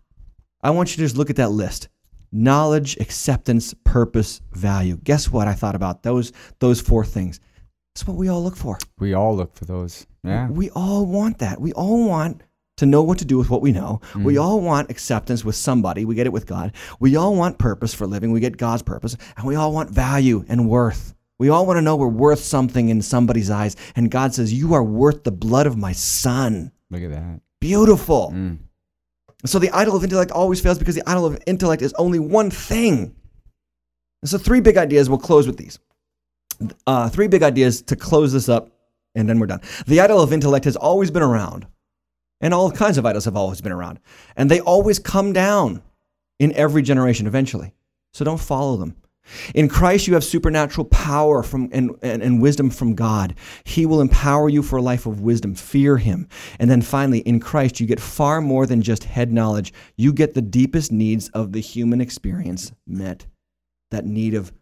I 0.62 0.70
want 0.70 0.90
you 0.90 0.96
to 0.96 1.02
just 1.02 1.16
look 1.16 1.30
at 1.30 1.36
that 1.36 1.50
list. 1.50 1.88
Knowledge, 2.32 2.96
acceptance, 2.98 3.74
purpose, 3.84 4.40
value. 4.52 4.98
Guess 5.02 5.30
what 5.30 5.48
I 5.48 5.54
thought 5.54 5.74
about 5.76 6.02
those 6.02 6.32
those 6.58 6.80
four 6.80 7.04
things? 7.04 7.40
That's 7.94 8.06
what 8.06 8.16
we 8.16 8.28
all 8.28 8.42
look 8.42 8.56
for. 8.56 8.78
We 8.98 9.14
all 9.14 9.34
look 9.36 9.54
for 9.54 9.64
those. 9.64 10.06
Yeah. 10.24 10.48
We 10.50 10.68
all 10.70 11.06
want 11.06 11.38
that. 11.38 11.60
We 11.60 11.72
all 11.72 12.06
want 12.06 12.42
to 12.78 12.86
know 12.86 13.02
what 13.02 13.18
to 13.18 13.24
do 13.24 13.38
with 13.38 13.50
what 13.50 13.62
we 13.62 13.72
know. 13.72 14.00
We 14.24 14.38
all 14.38 14.60
want 14.60 14.90
acceptance 14.90 15.44
with 15.44 15.54
somebody. 15.54 16.04
We 16.04 16.14
get 16.14 16.26
it 16.26 16.32
with 16.32 16.46
God. 16.46 16.72
We 16.98 17.16
all 17.16 17.36
want 17.36 17.58
purpose 17.58 17.94
for 17.94 18.06
living. 18.06 18.32
We 18.32 18.40
get 18.40 18.56
God's 18.56 18.82
purpose. 18.82 19.16
And 19.36 19.46
we 19.46 19.54
all 19.54 19.72
want 19.72 19.90
value 19.90 20.44
and 20.48 20.68
worth. 20.68 21.14
We 21.38 21.50
all 21.50 21.66
want 21.66 21.76
to 21.76 21.82
know 21.82 21.94
we're 21.94 22.08
worth 22.08 22.40
something 22.40 22.88
in 22.88 23.00
somebody's 23.02 23.50
eyes. 23.50 23.76
And 23.94 24.10
God 24.10 24.34
says, 24.34 24.52
You 24.52 24.74
are 24.74 24.82
worth 24.82 25.22
the 25.24 25.30
blood 25.30 25.66
of 25.66 25.76
my 25.76 25.92
son. 25.92 26.72
Look 26.90 27.02
at 27.02 27.10
that. 27.10 27.40
Beautiful. 27.60 28.32
Mm. 28.34 28.58
So 29.44 29.58
the 29.58 29.70
idol 29.70 29.94
of 29.94 30.02
intellect 30.02 30.32
always 30.32 30.60
fails 30.60 30.78
because 30.78 30.96
the 30.96 31.08
idol 31.08 31.26
of 31.26 31.38
intellect 31.46 31.82
is 31.82 31.92
only 31.94 32.18
one 32.18 32.50
thing. 32.50 33.14
And 34.22 34.28
so, 34.28 34.38
three 34.38 34.60
big 34.60 34.76
ideas. 34.76 35.08
We'll 35.08 35.18
close 35.18 35.46
with 35.46 35.56
these. 35.56 35.78
Uh, 36.86 37.08
three 37.08 37.28
big 37.28 37.44
ideas 37.44 37.82
to 37.82 37.94
close 37.94 38.32
this 38.32 38.48
up, 38.48 38.70
and 39.14 39.28
then 39.28 39.38
we're 39.38 39.46
done. 39.46 39.60
The 39.86 40.00
idol 40.00 40.20
of 40.20 40.32
intellect 40.32 40.64
has 40.64 40.74
always 40.74 41.10
been 41.12 41.22
around, 41.22 41.66
and 42.40 42.54
all 42.54 42.70
kinds 42.70 42.98
of 42.98 43.06
idols 43.06 43.24
have 43.24 43.36
always 43.36 43.60
been 43.60 43.72
around, 43.72 43.98
and 44.36 44.50
they 44.50 44.60
always 44.60 44.98
come 44.98 45.32
down 45.32 45.82
in 46.38 46.52
every 46.52 46.82
generation 46.82 47.26
eventually. 47.26 47.74
So 48.12 48.24
don't 48.24 48.40
follow 48.40 48.76
them. 48.76 48.96
In 49.54 49.68
Christ, 49.68 50.06
you 50.06 50.14
have 50.14 50.24
supernatural 50.24 50.86
power 50.86 51.42
from, 51.42 51.68
and, 51.72 51.90
and, 52.02 52.22
and 52.22 52.40
wisdom 52.40 52.70
from 52.70 52.94
God. 52.94 53.34
He 53.64 53.86
will 53.86 54.00
empower 54.00 54.48
you 54.48 54.62
for 54.62 54.76
a 54.76 54.82
life 54.82 55.06
of 55.06 55.20
wisdom. 55.20 55.54
Fear 55.54 55.98
Him. 55.98 56.28
And 56.58 56.70
then 56.70 56.82
finally, 56.82 57.20
in 57.20 57.40
Christ, 57.40 57.80
you 57.80 57.86
get 57.86 58.00
far 58.00 58.40
more 58.40 58.66
than 58.66 58.82
just 58.82 59.04
head 59.04 59.32
knowledge. 59.32 59.72
You 59.96 60.12
get 60.12 60.34
the 60.34 60.42
deepest 60.42 60.92
needs 60.92 61.28
of 61.30 61.52
the 61.52 61.60
human 61.60 62.00
experience 62.00 62.72
met 62.86 63.26
that 63.90 64.04
need 64.04 64.34
of 64.34 64.52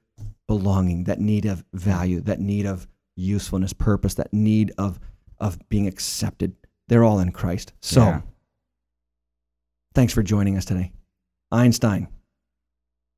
belonging, 0.47 1.05
that 1.05 1.20
need 1.20 1.45
of 1.45 1.64
value, 1.72 2.20
that 2.22 2.41
need 2.41 2.66
of 2.66 2.87
usefulness, 3.16 3.72
purpose, 3.72 4.14
that 4.14 4.33
need 4.33 4.72
of, 4.79 4.99
of 5.39 5.59
being 5.68 5.87
accepted. 5.87 6.55
They're 6.89 7.05
all 7.05 7.18
in 7.20 7.32
Christ. 7.32 7.72
So, 7.80 8.01
Yeah. 8.01 8.20
thanks 9.95 10.12
for 10.12 10.22
joining 10.22 10.57
us 10.57 10.64
today. 10.64 10.93
Einstein, 11.51 12.09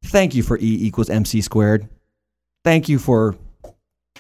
thank 0.07 0.35
you 0.35 0.43
for 0.43 0.57
E 0.59 0.87
equals 0.87 1.11
MC 1.11 1.41
squared. 1.41 1.89
Thank 2.65 2.89
you 2.89 2.99
for 2.99 3.37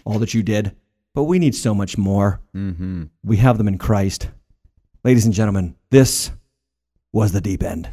all 0.04 0.18
that 0.18 0.34
you 0.34 0.42
did. 0.42 0.74
But 1.14 1.24
we 1.24 1.38
need 1.38 1.54
so 1.54 1.74
much 1.74 1.98
more. 1.98 2.40
Mm-hmm. 2.54 3.04
We 3.24 3.38
have 3.38 3.58
them 3.58 3.68
in 3.68 3.78
Christ. 3.78 4.28
Ladies 5.04 5.24
and 5.24 5.34
gentlemen, 5.34 5.74
this 5.90 6.30
was 7.12 7.32
the 7.32 7.40
deep 7.40 7.62
end. 7.62 7.88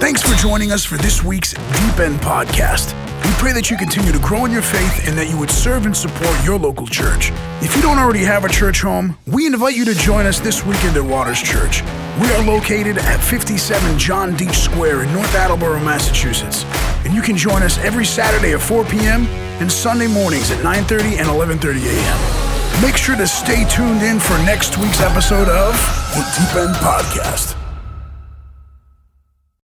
Thanks 0.00 0.22
for 0.22 0.34
joining 0.36 0.72
us 0.72 0.84
for 0.84 0.96
this 0.96 1.22
week's 1.22 1.52
Deep 1.52 1.98
End 2.00 2.18
Podcast. 2.20 2.94
We 3.24 3.30
pray 3.36 3.52
that 3.52 3.70
you 3.70 3.76
continue 3.76 4.12
to 4.12 4.18
grow 4.18 4.44
in 4.44 4.50
your 4.50 4.62
faith 4.62 5.06
and 5.08 5.16
that 5.16 5.28
you 5.28 5.38
would 5.38 5.50
serve 5.50 5.86
and 5.86 5.96
support 5.96 6.34
your 6.44 6.58
local 6.58 6.86
church. 6.86 7.30
If 7.60 7.76
you 7.76 7.82
don't 7.82 7.98
already 7.98 8.24
have 8.24 8.44
a 8.44 8.48
church 8.48 8.80
home, 8.80 9.16
we 9.26 9.46
invite 9.46 9.76
you 9.76 9.84
to 9.84 9.94
join 9.94 10.26
us 10.26 10.40
this 10.40 10.64
weekend 10.64 10.96
at 10.96 11.04
Waters 11.04 11.40
Church. 11.40 11.82
We 12.20 12.30
are 12.32 12.42
located 12.44 12.98
at 12.98 13.20
57 13.20 13.98
John 13.98 14.34
Dietsch 14.36 14.54
Square 14.56 15.02
in 15.02 15.12
North 15.12 15.34
Attleboro, 15.34 15.80
Massachusetts. 15.80 16.64
And 17.04 17.14
you 17.14 17.22
can 17.22 17.36
join 17.36 17.62
us 17.62 17.78
every 17.78 18.04
Saturday 18.04 18.52
at 18.52 18.60
4 18.60 18.84
p.m. 18.84 19.26
and 19.60 19.70
Sunday 19.70 20.06
mornings 20.06 20.50
at 20.50 20.58
9:30 20.64 21.18
and 21.18 21.28
11:30 21.28 21.84
a.m. 21.86 22.82
Make 22.82 22.96
sure 22.96 23.16
to 23.16 23.26
stay 23.26 23.64
tuned 23.68 24.02
in 24.02 24.18
for 24.18 24.36
next 24.44 24.78
week's 24.78 25.00
episode 25.00 25.48
of 25.48 25.72
the 26.14 26.24
Deep 26.36 26.56
End 26.56 26.74
Podcast. 26.76 27.59